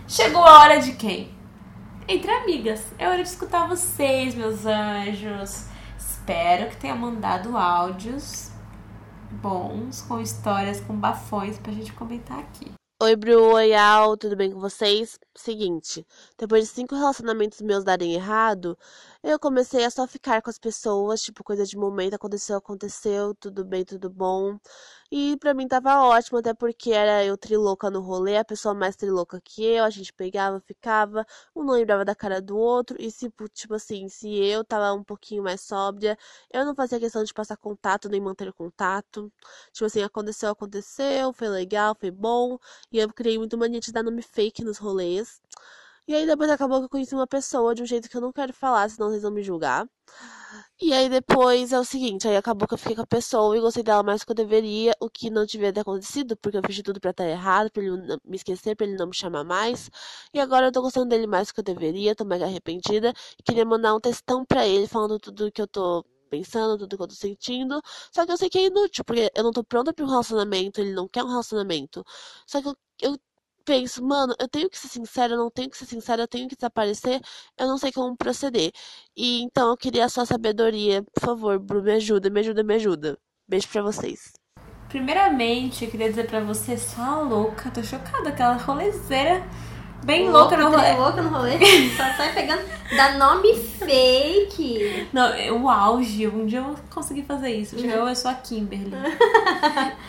Chegou 0.08 0.44
a 0.44 0.60
hora 0.60 0.80
de 0.80 0.94
quem? 0.94 1.34
Entre 2.08 2.30
amigas. 2.30 2.86
É 3.00 3.08
hora 3.08 3.24
de 3.24 3.28
escutar 3.28 3.68
vocês, 3.68 4.36
meus 4.36 4.64
anjos. 4.64 5.66
Espero 5.98 6.70
que 6.70 6.78
tenha 6.78 6.94
mandado 6.94 7.58
áudios 7.58 8.52
bons, 9.32 10.04
com 10.04 10.22
histórias, 10.22 10.80
com 10.80 10.96
bafões 10.96 11.58
pra 11.58 11.74
gente 11.74 11.92
comentar 11.92 12.38
aqui. 12.38 12.72
Oi, 13.02 13.16
Bru, 13.16 13.54
oi, 13.54 13.74
Al, 13.74 14.16
tudo 14.16 14.38
bem 14.38 14.52
com 14.52 14.60
vocês? 14.60 15.20
Seguinte, 15.36 16.08
depois 16.38 16.64
de 16.64 16.70
cinco 16.70 16.96
relacionamentos 16.96 17.60
meus 17.62 17.84
darem 17.84 18.14
errado, 18.14 18.78
eu 19.22 19.38
comecei 19.38 19.84
a 19.84 19.90
só 19.90 20.08
ficar 20.08 20.42
com 20.42 20.50
as 20.50 20.58
pessoas, 20.58 21.22
tipo, 21.22 21.44
coisa 21.44 21.66
de 21.66 21.76
momento, 21.76 22.14
aconteceu, 22.14 22.56
aconteceu, 22.56 23.36
tudo 23.36 23.66
bem, 23.66 23.84
tudo 23.84 24.10
bom. 24.10 24.58
E 25.18 25.38
pra 25.38 25.54
mim 25.54 25.66
tava 25.68 26.02
ótimo, 26.04 26.40
até 26.40 26.54
porque 26.54 26.92
era 26.92 27.24
eu 27.24 27.38
trilouca 27.38 27.90
no 27.90 28.02
rolê, 28.02 28.38
a 28.38 28.44
pessoa 28.46 28.74
mais 28.76 28.96
trilouca 28.98 29.40
que 29.42 29.64
eu, 29.64 29.84
a 29.86 29.90
gente 29.90 30.12
pegava, 30.14 30.60
ficava, 30.60 31.26
um 31.56 31.64
não 31.64 31.74
lembrava 31.76 32.04
da 32.04 32.14
cara 32.14 32.42
do 32.42 32.58
outro, 32.58 32.98
e 33.00 33.10
se, 33.10 33.32
tipo 33.54 33.74
assim, 33.76 34.10
se 34.10 34.28
eu 34.46 34.64
tava 34.66 34.94
um 34.94 35.04
pouquinho 35.06 35.42
mais 35.44 35.62
sóbria, 35.62 36.18
eu 36.52 36.66
não 36.66 36.76
fazia 36.76 37.00
questão 37.00 37.24
de 37.24 37.34
passar 37.34 37.56
contato, 37.58 38.10
nem 38.10 38.20
manter 38.20 38.52
contato. 38.54 39.32
Tipo 39.72 39.86
assim, 39.86 40.02
aconteceu, 40.04 40.50
aconteceu, 40.50 41.32
foi 41.34 41.48
legal, 41.48 41.96
foi 41.98 42.12
bom, 42.12 42.60
e 42.92 43.00
eu 43.00 43.08
criei 43.14 43.38
muito 43.38 43.58
mania 43.58 43.80
de 43.80 43.92
dar 43.94 44.04
nome 44.04 44.22
fake 44.22 44.64
nos 44.66 44.78
rolês. 44.78 45.42
E 46.08 46.14
aí 46.16 46.26
depois 46.28 46.50
acabou 46.50 46.80
que 46.80 46.86
eu 46.86 46.90
conheci 46.90 47.16
uma 47.16 47.28
pessoa 47.28 47.74
de 47.74 47.82
um 47.82 47.86
jeito 47.86 48.08
que 48.10 48.16
eu 48.16 48.22
não 48.22 48.32
quero 48.32 48.54
falar, 48.54 48.90
senão 48.90 49.10
vocês 49.10 49.24
vão 49.24 49.32
me 49.32 49.42
julgar. 49.44 49.88
E 50.80 50.94
aí 50.94 51.10
depois 51.10 51.72
é 51.74 51.80
o 51.80 51.84
seguinte, 51.86 52.28
aí 52.28 52.36
acabou 52.38 52.68
que 52.68 52.74
eu 52.74 52.78
fiquei 52.78 52.96
com 52.96 53.02
a 53.02 53.08
pessoa 53.08 53.58
e 53.58 53.62
gostei 53.62 53.82
dela 53.84 54.04
mais 54.04 54.22
do 54.22 54.26
que 54.26 54.32
eu 54.32 54.36
deveria, 54.36 54.94
o 55.00 55.10
que 55.10 55.30
não 55.30 55.46
devia 55.46 55.72
ter 55.74 55.80
acontecido, 55.82 56.36
porque 56.38 56.58
eu 56.58 56.62
fiz 56.66 56.76
de 56.76 56.84
tudo 56.84 57.00
pra 57.00 57.12
estar 57.12 57.26
errado, 57.28 57.72
pra 57.72 57.82
ele 57.84 57.98
não 57.98 58.20
me 58.26 58.36
esquecer, 58.36 58.76
pra 58.76 58.86
ele 58.86 58.98
não 58.98 59.08
me 59.08 59.16
chamar 59.16 59.44
mais. 59.44 59.90
E 60.34 60.40
agora 60.40 60.68
eu 60.68 60.72
tô 60.72 60.82
gostando 60.82 61.10
dele 61.10 61.28
mais 61.28 61.48
do 61.48 61.54
que 61.54 61.60
eu 61.62 61.64
deveria, 61.64 62.14
tô 62.16 62.26
mega 62.26 62.46
arrependida. 62.46 63.14
E 63.40 63.44
queria 63.44 63.66
mandar 63.66 63.96
um 63.96 64.00
textão 64.00 64.46
pra 64.46 64.68
ele, 64.68 64.88
falando 64.88 65.18
tudo 65.20 65.52
que 65.52 65.62
eu 65.62 65.68
tô 65.68 66.06
pensando, 66.30 66.78
tudo 66.78 66.98
que 66.98 67.04
eu 67.04 67.08
tô 67.08 67.16
sentindo. 67.16 67.82
Só 68.12 68.26
que 68.26 68.32
eu 68.32 68.38
sei 68.38 68.50
que 68.50 68.60
é 68.60 68.66
inútil, 68.68 69.04
porque 69.06 69.32
eu 69.36 69.44
não 69.44 69.52
tô 69.52 69.64
pronta 69.64 69.94
pra 69.94 70.06
um 70.06 70.10
relacionamento, 70.10 70.82
ele 70.82 70.94
não 70.94 71.08
quer 71.08 71.24
um 71.24 71.28
relacionamento. 71.30 72.04
Só 72.46 72.62
que 72.62 72.68
eu, 72.68 72.76
eu 73.02 73.18
penso, 73.66 74.04
mano, 74.06 74.34
eu 74.40 74.48
tenho 74.48 74.70
que 74.70 74.78
ser 74.78 74.88
sincera, 74.88 75.34
eu 75.34 75.38
não 75.38 75.50
tenho 75.50 75.70
que 75.70 75.78
ser 75.78 75.86
sincera, 75.86 76.22
eu 76.22 76.28
tenho 76.28 76.48
que 76.48 76.56
desaparecer, 76.56 77.20
eu 77.58 77.68
não 77.68 77.78
sei 77.78 77.92
como 77.92 78.16
proceder. 78.16 78.72
E 79.18 79.42
então 79.42 79.70
eu 79.70 79.78
queria 79.78 80.06
a 80.06 80.10
sua 80.10 80.26
sabedoria, 80.26 81.04
por 81.04 81.22
favor, 81.22 81.60
Bru, 81.60 81.82
me 81.82 81.94
ajuda, 81.94 82.30
me 82.30 82.40
ajuda, 82.40 82.64
me 82.64 82.76
ajuda. 82.76 83.18
Beijo 83.48 83.68
pra 83.70 83.82
vocês. 83.82 84.34
Primeiramente, 84.88 85.84
eu 85.84 85.92
queria 85.92 86.10
dizer 86.10 86.28
pra 86.28 86.40
você, 86.40 86.78
só 86.78 87.22
louca, 87.22 87.72
tô 87.72 87.84
chocada, 87.84 88.30
aquela 88.30 88.54
rolezeira 88.54 89.44
bem 90.06 90.30
louca, 90.30 90.56
no 90.56 90.70
rolê. 90.70 90.94
louca 90.94 91.22
no 91.22 91.30
rolê. 91.30 91.58
Só 91.98 92.04
sai 92.16 92.34
pegando. 92.34 92.62
Dá 92.96 93.18
nome 93.18 93.56
fake. 93.56 95.08
Não, 95.12 95.34
é 95.34 95.52
o 95.52 95.68
auge, 95.68 96.28
um 96.28 96.46
dia 96.46 96.60
eu 96.60 96.66
vou 96.66 96.76
conseguir 96.94 97.24
fazer 97.24 97.50
isso. 97.50 97.76
Uhum. 97.76 97.86
Eu, 97.86 98.08
eu 98.08 98.16
sou 98.16 98.30
a 98.30 98.36
Kimberly. 98.36 98.92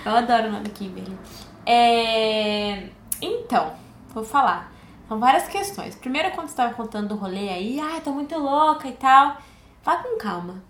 eu 0.04 0.12
adoro 0.14 0.48
o 0.48 0.52
nome 0.52 0.68
Kimberly. 0.68 1.16
É... 1.64 2.84
Então, 3.20 3.74
vou 4.10 4.24
falar. 4.24 4.72
São 5.08 5.18
várias 5.20 5.46
questões. 5.48 5.94
Primeiro, 5.94 6.32
quando 6.32 6.48
você 6.48 6.56
tava 6.56 6.74
contando 6.74 7.08
do 7.08 7.14
rolê 7.14 7.48
aí, 7.48 7.78
ai, 7.80 8.00
tô 8.00 8.10
muito 8.10 8.36
louca 8.36 8.88
e 8.88 8.92
tal. 8.92 9.36
Vá 9.84 9.96
com 9.98 10.18
calma. 10.18 10.62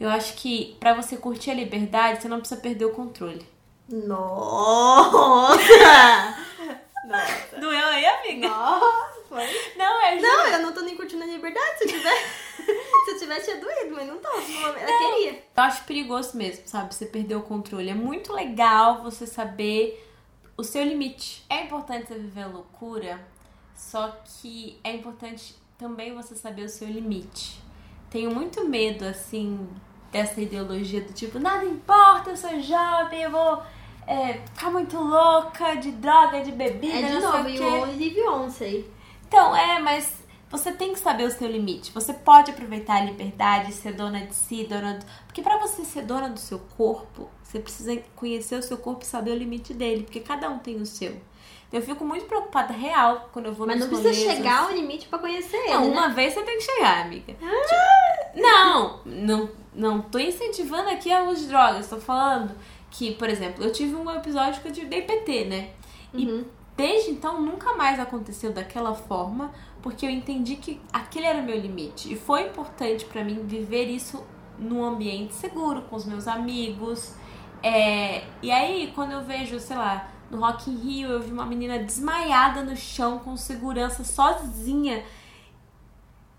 Eu 0.00 0.08
acho 0.08 0.34
que 0.34 0.76
pra 0.80 0.94
você 0.94 1.16
curtir 1.16 1.50
a 1.50 1.54
liberdade, 1.54 2.22
você 2.22 2.28
não 2.28 2.38
precisa 2.38 2.60
perder 2.60 2.86
o 2.86 2.92
controle. 2.92 3.46
Nossa! 3.88 5.58
Nossa. 7.04 7.56
Doeu 7.60 7.86
aí, 7.86 8.06
amiga? 8.06 8.48
Nossa. 8.48 9.18
Não, 9.76 10.02
é 10.02 10.16
Não, 10.20 10.46
eu 10.46 10.62
não 10.62 10.72
tô 10.72 10.80
nem 10.80 10.96
curtindo 10.96 11.22
a 11.24 11.26
liberdade. 11.26 11.78
Se 11.78 11.84
eu 11.84 11.88
tiver, 11.88 12.16
se 13.04 13.10
eu 13.10 13.18
tivesse, 13.18 13.44
tinha 13.50 13.60
doído, 13.60 13.94
mas 13.94 14.06
não 14.06 14.18
tô. 14.18 14.28
Ela 14.28 14.74
queria. 14.74 15.32
Eu 15.32 15.62
acho 15.62 15.84
perigoso 15.84 16.36
mesmo, 16.36 16.66
sabe? 16.66 16.94
Você 16.94 17.06
perder 17.06 17.34
o 17.34 17.42
controle. 17.42 17.90
É 17.90 17.94
muito 17.94 18.32
legal 18.32 19.02
você 19.02 19.26
saber 19.26 20.07
o 20.58 20.64
seu 20.64 20.84
limite. 20.84 21.44
É 21.48 21.62
importante 21.62 22.08
você 22.08 22.14
viver 22.18 22.42
a 22.42 22.46
loucura, 22.48 23.18
só 23.74 24.08
que 24.24 24.78
é 24.84 24.92
importante 24.92 25.54
também 25.78 26.12
você 26.14 26.34
saber 26.34 26.64
o 26.64 26.68
seu 26.68 26.88
limite. 26.88 27.60
Tenho 28.10 28.34
muito 28.34 28.64
medo, 28.68 29.04
assim, 29.04 29.66
dessa 30.10 30.40
ideologia 30.40 31.00
do 31.00 31.12
tipo, 31.12 31.38
nada 31.38 31.64
importa, 31.64 32.30
eu 32.30 32.36
sou 32.36 32.60
jovem, 32.60 33.22
eu 33.22 33.30
vou 33.30 33.62
é, 34.06 34.32
ficar 34.46 34.70
muito 34.70 34.98
louca 34.98 35.76
de 35.76 35.92
droga, 35.92 36.40
de 36.42 36.50
bebida, 36.50 36.98
É 36.98 37.02
de 37.02 37.20
não 37.20 37.32
novo, 37.32 37.44
sei 37.44 37.52
e 37.54 37.56
o 37.56 37.58
quê. 37.62 37.64
o 37.64 37.80
Live 37.84 38.22
Once 38.28 38.64
aí. 38.64 38.90
Então, 39.28 39.54
é, 39.54 39.78
mas 39.78 40.24
você 40.50 40.72
tem 40.72 40.92
que 40.92 40.98
saber 40.98 41.24
o 41.24 41.30
seu 41.30 41.48
limite. 41.48 41.92
Você 41.92 42.12
pode 42.12 42.50
aproveitar 42.50 42.96
a 42.96 43.04
liberdade, 43.04 43.72
ser 43.72 43.92
dona 43.92 44.26
de 44.26 44.34
si, 44.34 44.64
dona 44.64 44.94
do... 44.94 45.06
Porque 45.26 45.42
pra 45.42 45.58
você 45.58 45.84
ser 45.84 46.02
dona 46.02 46.30
do 46.30 46.38
seu 46.38 46.58
corpo, 46.58 47.28
você 47.42 47.58
precisa 47.58 47.96
conhecer 48.16 48.56
o 48.56 48.62
seu 48.62 48.78
corpo 48.78 49.02
e 49.02 49.06
saber 49.06 49.32
o 49.32 49.36
limite 49.36 49.74
dele, 49.74 50.04
porque 50.04 50.20
cada 50.20 50.48
um 50.48 50.58
tem 50.58 50.76
o 50.76 50.86
seu. 50.86 51.16
Eu 51.70 51.82
fico 51.82 52.02
muito 52.02 52.24
preocupada 52.24 52.72
real 52.72 53.28
quando 53.30 53.46
eu 53.46 53.54
vou 53.54 53.66
Mas 53.66 53.78
não 53.78 53.88
precisa 53.88 54.08
rolês, 54.08 54.36
chegar 54.36 54.64
ao 54.64 54.72
limite 54.72 55.06
pra 55.06 55.18
conhecer 55.18 55.56
ele, 55.56 55.74
Não, 55.74 55.84
né? 55.84 55.90
uma 55.90 56.08
vez 56.08 56.32
você 56.32 56.42
tem 56.42 56.56
que 56.56 56.64
chegar, 56.64 57.04
amiga. 57.04 57.34
Tipo, 57.34 58.40
não, 58.40 59.00
não, 59.04 59.50
não 59.74 60.00
tô 60.00 60.18
incentivando 60.18 60.88
aqui 60.88 61.12
a 61.12 61.24
uso 61.24 61.42
de 61.42 61.48
drogas. 61.48 61.88
Tô 61.88 61.98
falando 61.98 62.54
que, 62.90 63.12
por 63.14 63.28
exemplo, 63.28 63.62
eu 63.62 63.70
tive 63.70 63.94
um 63.94 64.10
episódio 64.10 64.62
que 64.62 64.68
eu 64.68 64.88
dei 64.88 65.02
PT, 65.02 65.44
né? 65.44 65.70
Uhum. 66.14 66.40
E 66.40 66.46
desde 66.74 67.10
então 67.10 67.42
nunca 67.42 67.74
mais 67.74 67.98
aconteceu 68.00 68.52
daquela 68.52 68.94
forma, 68.94 69.52
porque 69.82 70.04
eu 70.06 70.10
entendi 70.10 70.56
que 70.56 70.80
aquele 70.92 71.26
era 71.26 71.40
o 71.40 71.44
meu 71.44 71.58
limite. 71.58 72.12
E 72.12 72.16
foi 72.16 72.48
importante 72.48 73.04
pra 73.04 73.24
mim 73.24 73.46
viver 73.46 73.84
isso 73.84 74.24
num 74.58 74.84
ambiente 74.84 75.34
seguro, 75.34 75.82
com 75.82 75.96
os 75.96 76.04
meus 76.04 76.26
amigos. 76.26 77.14
É, 77.62 78.24
e 78.42 78.50
aí, 78.50 78.92
quando 78.94 79.12
eu 79.12 79.22
vejo, 79.22 79.58
sei 79.60 79.76
lá, 79.76 80.10
no 80.30 80.40
Rock 80.40 80.70
in 80.70 80.76
Rio, 80.76 81.08
eu 81.08 81.20
vi 81.20 81.32
uma 81.32 81.46
menina 81.46 81.78
desmaiada 81.78 82.62
no 82.62 82.76
chão 82.76 83.18
com 83.18 83.36
segurança 83.36 84.04
sozinha. 84.04 85.04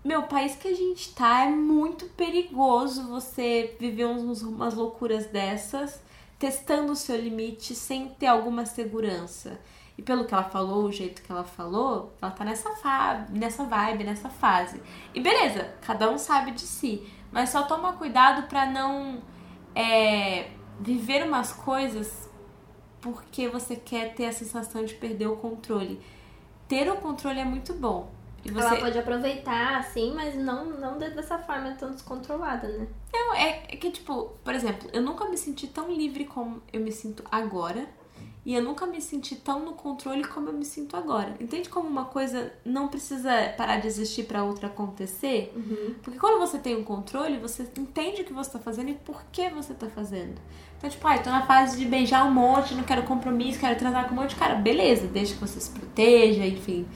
Meu, 0.04 0.20
o 0.20 0.28
país 0.28 0.54
que 0.56 0.68
a 0.68 0.74
gente 0.74 1.14
tá 1.14 1.44
é 1.44 1.50
muito 1.50 2.06
perigoso 2.10 3.06
você 3.08 3.76
viver 3.78 4.06
uns, 4.06 4.42
umas 4.42 4.74
loucuras 4.74 5.26
dessas, 5.26 6.00
testando 6.38 6.92
o 6.92 6.96
seu 6.96 7.16
limite 7.16 7.74
sem 7.74 8.08
ter 8.08 8.26
alguma 8.26 8.64
segurança. 8.64 9.60
E 10.00 10.02
pelo 10.02 10.24
que 10.24 10.32
ela 10.32 10.44
falou, 10.44 10.84
o 10.84 10.90
jeito 10.90 11.20
que 11.20 11.30
ela 11.30 11.44
falou, 11.44 12.14
ela 12.22 12.30
tá 12.30 12.42
nessa, 12.42 13.26
nessa 13.28 13.64
vibe, 13.64 14.02
nessa 14.02 14.30
fase. 14.30 14.82
E 15.12 15.20
beleza, 15.20 15.74
cada 15.82 16.10
um 16.10 16.16
sabe 16.16 16.52
de 16.52 16.62
si. 16.62 17.06
Mas 17.30 17.50
só 17.50 17.64
toma 17.64 17.92
cuidado 17.92 18.48
pra 18.48 18.64
não 18.64 19.20
é, 19.74 20.52
viver 20.80 21.22
umas 21.22 21.52
coisas 21.52 22.30
porque 22.98 23.46
você 23.46 23.76
quer 23.76 24.14
ter 24.14 24.24
a 24.24 24.32
sensação 24.32 24.86
de 24.86 24.94
perder 24.94 25.26
o 25.26 25.36
controle. 25.36 26.00
Ter 26.66 26.90
o 26.90 26.96
controle 26.96 27.38
é 27.38 27.44
muito 27.44 27.74
bom. 27.74 28.10
E 28.42 28.50
você... 28.50 28.68
Ela 28.68 28.80
pode 28.80 28.98
aproveitar, 28.98 29.80
assim, 29.80 30.14
mas 30.14 30.34
não, 30.34 30.64
não 30.64 30.96
dessa 30.96 31.38
forma 31.40 31.72
tão 31.72 31.90
descontrolada, 31.90 32.66
né? 32.68 32.88
Não, 33.12 33.34
é, 33.34 33.64
é 33.68 33.76
que, 33.76 33.90
tipo, 33.90 34.32
por 34.42 34.54
exemplo, 34.54 34.88
eu 34.94 35.02
nunca 35.02 35.28
me 35.28 35.36
senti 35.36 35.66
tão 35.66 35.92
livre 35.92 36.24
como 36.24 36.62
eu 36.72 36.80
me 36.80 36.90
sinto 36.90 37.22
agora. 37.30 37.99
E 38.50 38.54
eu 38.54 38.64
nunca 38.64 38.84
me 38.84 39.00
senti 39.00 39.36
tão 39.36 39.60
no 39.60 39.74
controle 39.74 40.24
como 40.24 40.48
eu 40.48 40.52
me 40.52 40.64
sinto 40.64 40.96
agora. 40.96 41.36
Entende 41.38 41.68
como 41.68 41.88
uma 41.88 42.06
coisa 42.06 42.52
não 42.64 42.88
precisa 42.88 43.30
parar 43.56 43.76
de 43.76 43.86
existir 43.86 44.24
pra 44.24 44.42
outra 44.42 44.66
acontecer? 44.66 45.54
Porque 46.02 46.18
quando 46.18 46.40
você 46.40 46.58
tem 46.58 46.76
um 46.76 46.82
controle, 46.82 47.38
você 47.38 47.62
entende 47.78 48.22
o 48.22 48.24
que 48.24 48.32
você 48.32 48.50
tá 48.50 48.58
fazendo 48.58 48.88
e 48.88 48.94
por 48.94 49.22
que 49.30 49.48
você 49.50 49.72
tá 49.72 49.86
fazendo. 49.86 50.34
Então, 50.76 50.90
tipo, 50.90 51.06
ai, 51.06 51.22
tô 51.22 51.30
na 51.30 51.46
fase 51.46 51.78
de 51.78 51.84
beijar 51.84 52.26
um 52.26 52.32
monte, 52.32 52.74
não 52.74 52.82
quero 52.82 53.04
compromisso, 53.04 53.60
quero 53.60 53.78
transar 53.78 54.08
com 54.08 54.14
um 54.14 54.16
monte 54.16 54.30
de 54.30 54.36
cara. 54.36 54.56
Beleza, 54.56 55.06
desde 55.06 55.34
que 55.34 55.40
você 55.40 55.60
se 55.60 55.70
proteja, 55.70 56.44
enfim. 56.44 56.88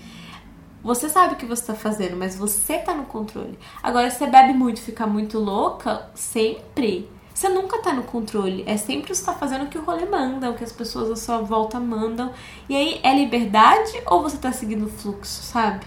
Você 0.83 1.09
sabe 1.09 1.35
o 1.35 1.37
que 1.37 1.47
você 1.47 1.67
tá 1.67 1.75
fazendo, 1.75 2.17
mas 2.17 2.35
você 2.35 2.79
tá 2.79 2.93
no 2.93 3.05
controle. 3.05 3.57
Agora, 3.81 4.11
se 4.11 4.19
você 4.19 4.27
bebe 4.27 4.55
muito 4.55 4.81
fica 4.81 5.07
muito 5.07 5.39
louca, 5.39 6.11
sempre, 6.17 7.09
você 7.35 7.49
nunca 7.49 7.79
tá 7.79 7.93
no 7.93 8.05
controle. 8.05 8.63
É 8.65 8.77
sempre 8.77 9.13
você 9.13 9.25
tá 9.25 9.33
fazendo 9.35 9.65
o 9.65 9.67
que 9.67 9.77
o 9.77 9.83
rolê 9.83 10.07
manda, 10.07 10.49
o 10.51 10.55
que 10.55 10.63
as 10.63 10.71
pessoas 10.73 11.11
à 11.11 11.17
sua 11.17 11.39
volta 11.39 11.81
mandam. 11.81 12.31
E 12.69 12.77
aí, 12.77 13.01
é 13.03 13.13
liberdade 13.13 13.93
ou 14.07 14.23
você 14.23 14.37
tá 14.37 14.53
seguindo 14.53 14.87
o 14.87 14.89
fluxo, 14.89 15.43
sabe? 15.43 15.85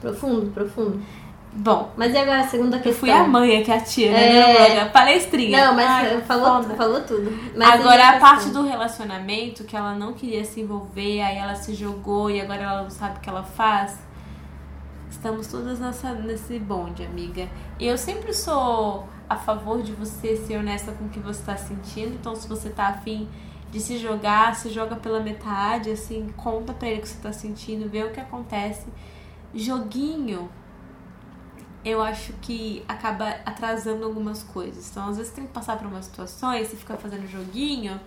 Profundo, 0.00 0.50
profundo. 0.52 1.00
Bom, 1.52 1.90
Mas 1.96 2.14
e 2.14 2.18
agora 2.18 2.40
a 2.42 2.46
segunda 2.48 2.76
eu 2.76 2.82
questão? 2.82 3.00
fui 3.00 3.10
a 3.10 3.24
mãe 3.26 3.56
aqui, 3.60 3.72
a 3.72 3.80
tia, 3.80 4.12
né? 4.12 4.76
É. 4.78 4.84
Palestrinha. 4.84 5.66
Não, 5.66 5.74
mas 5.74 5.86
Ai, 5.88 6.20
falou, 6.20 6.62
foda. 6.62 6.74
falou 6.76 7.00
tudo. 7.00 7.32
Mas 7.56 7.80
agora 7.80 8.08
a 8.08 8.12
questão? 8.12 8.20
parte 8.20 8.50
do 8.50 8.62
relacionamento, 8.62 9.64
que 9.64 9.76
ela 9.76 9.94
não 9.94 10.12
queria 10.12 10.44
se 10.44 10.60
envolver, 10.60 11.20
aí 11.22 11.38
ela 11.38 11.56
se 11.56 11.74
jogou 11.74 12.30
e 12.30 12.40
agora 12.40 12.62
ela 12.62 12.82
não 12.84 12.90
sabe 12.90 13.18
o 13.18 13.20
que 13.20 13.28
ela 13.28 13.42
faz. 13.42 13.98
Estamos 15.10 15.48
todas 15.48 15.80
nessa, 15.80 16.12
nesse 16.12 16.58
bonde, 16.58 17.04
amiga. 17.04 17.48
E 17.80 17.86
eu 17.86 17.98
sempre 17.98 18.32
sou 18.32 19.08
a 19.30 19.36
favor 19.36 19.80
de 19.80 19.92
você 19.92 20.36
ser 20.36 20.56
honesta 20.56 20.90
com 20.90 21.04
o 21.04 21.08
que 21.08 21.20
você 21.20 21.40
tá 21.44 21.56
sentindo. 21.56 22.16
Então, 22.16 22.34
se 22.34 22.48
você 22.48 22.68
tá 22.68 22.88
afim 22.88 23.28
de 23.70 23.78
se 23.78 23.96
jogar, 23.96 24.56
se 24.56 24.68
joga 24.70 24.96
pela 24.96 25.20
metade, 25.20 25.88
assim, 25.88 26.34
conta 26.36 26.74
pra 26.74 26.88
ele 26.88 26.98
o 26.98 27.02
que 27.02 27.08
você 27.08 27.22
tá 27.22 27.32
sentindo, 27.32 27.88
vê 27.88 28.02
o 28.02 28.10
que 28.10 28.18
acontece. 28.18 28.88
Joguinho, 29.54 30.50
eu 31.84 32.02
acho 32.02 32.32
que 32.42 32.84
acaba 32.88 33.28
atrasando 33.46 34.04
algumas 34.04 34.42
coisas. 34.42 34.90
Então, 34.90 35.08
às 35.08 35.16
vezes 35.16 35.32
tem 35.32 35.46
que 35.46 35.52
passar 35.52 35.78
por 35.78 35.86
umas 35.86 36.06
situações, 36.06 36.66
você 36.66 36.76
fica 36.76 36.96
fazendo 36.96 37.28
joguinho 37.28 38.00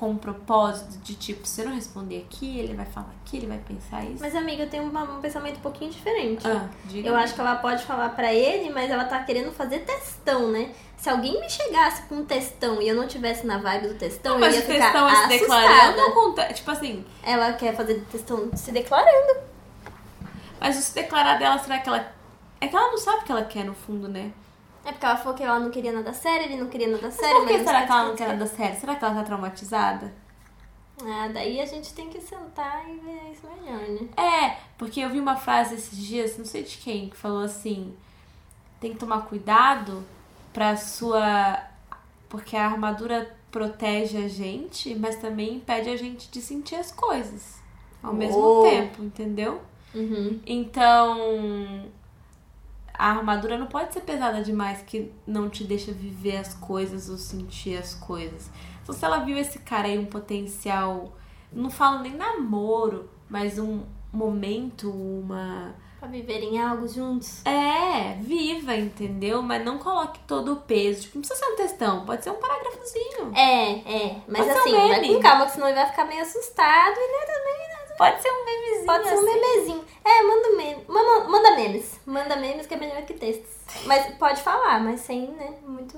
com 0.00 0.08
um 0.12 0.16
propósito 0.16 0.96
de 1.00 1.14
tipo, 1.14 1.46
se 1.46 1.60
eu 1.60 1.66
não 1.68 1.74
responder 1.74 2.26
aqui, 2.26 2.58
ele 2.58 2.72
vai 2.72 2.86
falar 2.86 3.10
aqui, 3.22 3.36
ele 3.36 3.46
vai 3.46 3.58
pensar 3.58 4.02
isso. 4.02 4.16
Mas, 4.18 4.34
amiga, 4.34 4.62
eu 4.62 4.70
tenho 4.70 4.84
uma- 4.84 5.02
um 5.04 5.20
pensamento 5.20 5.58
um 5.58 5.60
pouquinho 5.60 5.90
diferente. 5.90 6.46
Ah, 6.48 6.70
diga. 6.86 7.06
Eu 7.06 7.14
acho 7.14 7.34
que 7.34 7.40
ela 7.42 7.56
pode 7.56 7.84
falar 7.84 8.08
pra 8.16 8.32
ele, 8.32 8.70
mas 8.72 8.90
ela 8.90 9.04
tá 9.04 9.22
querendo 9.22 9.52
fazer 9.52 9.80
testão, 9.80 10.50
né? 10.50 10.72
Se 10.96 11.10
alguém 11.10 11.38
me 11.38 11.48
chegasse 11.50 12.02
com 12.04 12.16
um 12.16 12.24
testão 12.24 12.80
e 12.80 12.88
eu 12.88 12.94
não 12.96 13.06
tivesse 13.06 13.46
na 13.46 13.58
vibe 13.58 13.88
do 13.88 13.94
testão, 13.94 14.38
Não, 14.38 14.46
eu 14.46 14.52
ia 14.54 14.62
ficar 14.62 14.72
textão 14.92 15.06
é 15.08 15.14
se 15.14 15.34
assustada. 15.34 15.60
declarando 15.60 16.14
conta. 16.14 16.44
Tipo 16.54 16.70
assim, 16.70 17.04
Ela 17.22 17.52
quer 17.52 17.76
fazer 17.76 18.02
testão 18.10 18.50
se 18.56 18.72
declarando. 18.72 19.40
mas 20.58 20.78
o 20.78 20.80
se 20.82 20.94
declarar 20.94 21.38
dela, 21.38 21.58
será 21.58 21.78
que 21.78 21.88
ela. 21.88 22.10
É 22.60 22.68
que 22.68 22.74
ela 22.76 22.90
não 22.90 22.98
sabe 22.98 23.18
o 23.18 23.24
que 23.24 23.32
ela 23.32 23.44
quer 23.44 23.64
no 23.64 23.74
fundo, 23.74 24.08
né? 24.08 24.30
É 24.90 24.92
porque 24.92 25.06
ela 25.06 25.16
falou 25.16 25.34
que 25.34 25.42
ela 25.44 25.60
não 25.60 25.70
queria 25.70 25.92
nada 25.92 26.12
sério, 26.12 26.46
ele 26.46 26.56
não 26.56 26.68
queria 26.68 26.88
nada 26.88 27.02
Mas 27.04 27.14
sério. 27.14 27.36
por 27.36 27.46
que 27.46 27.52
mas 27.54 27.62
será 27.66 27.86
que 27.86 27.92
ela 27.92 28.04
não 28.08 28.16
quer 28.16 28.28
nada 28.28 28.46
sério? 28.46 28.80
Será 28.80 28.96
que 28.96 29.04
ela 29.04 29.14
tá 29.14 29.22
traumatizada? 29.22 30.12
Ah, 31.02 31.28
daí 31.32 31.60
a 31.60 31.64
gente 31.66 31.94
tem 31.94 32.08
que 32.10 32.20
sentar 32.20 32.84
e 32.90 32.96
ver 32.98 33.32
isso 33.32 33.46
melhor, 33.46 33.80
né? 33.88 34.08
É, 34.22 34.56
porque 34.76 35.00
eu 35.00 35.08
vi 35.08 35.18
uma 35.20 35.36
frase 35.36 35.76
esses 35.76 35.96
dias, 35.96 36.36
não 36.36 36.44
sei 36.44 36.62
de 36.64 36.76
quem, 36.78 37.08
que 37.08 37.16
falou 37.16 37.42
assim: 37.42 37.94
tem 38.80 38.92
que 38.92 38.98
tomar 38.98 39.22
cuidado 39.22 40.04
pra 40.52 40.76
sua. 40.76 41.58
Porque 42.28 42.56
a 42.56 42.66
armadura 42.66 43.34
protege 43.50 44.18
a 44.18 44.28
gente, 44.28 44.94
mas 44.94 45.16
também 45.16 45.54
impede 45.54 45.88
a 45.88 45.96
gente 45.96 46.28
de 46.30 46.40
sentir 46.42 46.74
as 46.76 46.92
coisas 46.92 47.58
ao 48.02 48.12
mesmo 48.12 48.38
Oh. 48.38 48.62
tempo, 48.62 49.02
entendeu? 49.02 49.60
Uhum. 49.94 50.38
Então, 50.46 51.86
a 53.00 53.12
armadura 53.12 53.56
não 53.56 53.66
pode 53.66 53.94
ser 53.94 54.00
pesada 54.00 54.42
demais 54.42 54.82
que 54.82 55.10
não 55.26 55.48
te 55.48 55.64
deixa 55.64 55.90
viver 55.90 56.36
as 56.36 56.52
coisas 56.52 57.08
ou 57.08 57.16
sentir 57.16 57.78
as 57.78 57.94
coisas. 57.94 58.50
Então, 58.82 58.94
se 58.94 59.02
ela 59.02 59.20
viu 59.20 59.38
esse 59.38 59.58
cara 59.60 59.88
aí 59.88 59.98
um 59.98 60.04
potencial, 60.04 61.16
não 61.50 61.70
falo 61.70 62.00
nem 62.00 62.14
namoro, 62.14 63.08
mas 63.26 63.58
um 63.58 63.84
momento, 64.12 64.90
uma. 64.90 65.74
Pra 65.98 66.08
viverem 66.08 66.60
algo 66.60 66.86
juntos. 66.86 67.44
É, 67.46 68.16
viva, 68.20 68.76
entendeu? 68.76 69.40
Mas 69.40 69.64
não 69.64 69.78
coloque 69.78 70.20
todo 70.26 70.52
o 70.52 70.56
peso. 70.56 71.02
Tipo, 71.02 71.16
não 71.16 71.22
precisa 71.22 71.40
ser 71.40 71.52
um 71.52 71.56
textão, 71.56 72.04
pode 72.04 72.22
ser 72.22 72.30
um 72.30 72.34
parágrafozinho. 72.34 73.34
É, 73.34 73.72
é. 73.80 74.16
Mas 74.28 74.46
Pode 74.46 74.62
ser 74.62 74.74
um 74.74 74.76
assim, 74.76 74.88
vai 74.88 75.08
com 75.08 75.20
calma, 75.20 75.46
que 75.46 75.52
senão 75.52 75.68
ele 75.68 75.76
vai 75.76 75.86
ficar 75.86 76.04
meio 76.04 76.20
assustado 76.20 76.96
e 76.96 77.12
né, 77.12 77.26
também. 77.26 77.59
Pode 78.00 78.22
ser 78.22 78.28
um 78.30 78.44
memezinho. 78.44 78.86
Pode 78.86 79.08
ser 79.08 79.14
um 79.14 79.18
assim. 79.18 79.40
memezinho. 79.40 79.84
É, 80.04 80.22
manda 80.22 80.56
meme. 80.56 80.84
Manda, 80.88 81.28
manda 81.28 81.56
memes. 81.56 82.00
Manda 82.06 82.36
memes 82.36 82.66
que 82.66 82.74
é 82.74 82.76
melhor 82.78 83.02
que 83.02 83.14
textos. 83.14 83.50
Mas 83.84 84.06
pode 84.16 84.40
falar, 84.42 84.80
mas 84.80 85.00
sem, 85.00 85.28
né? 85.32 85.54
Muito. 85.66 85.96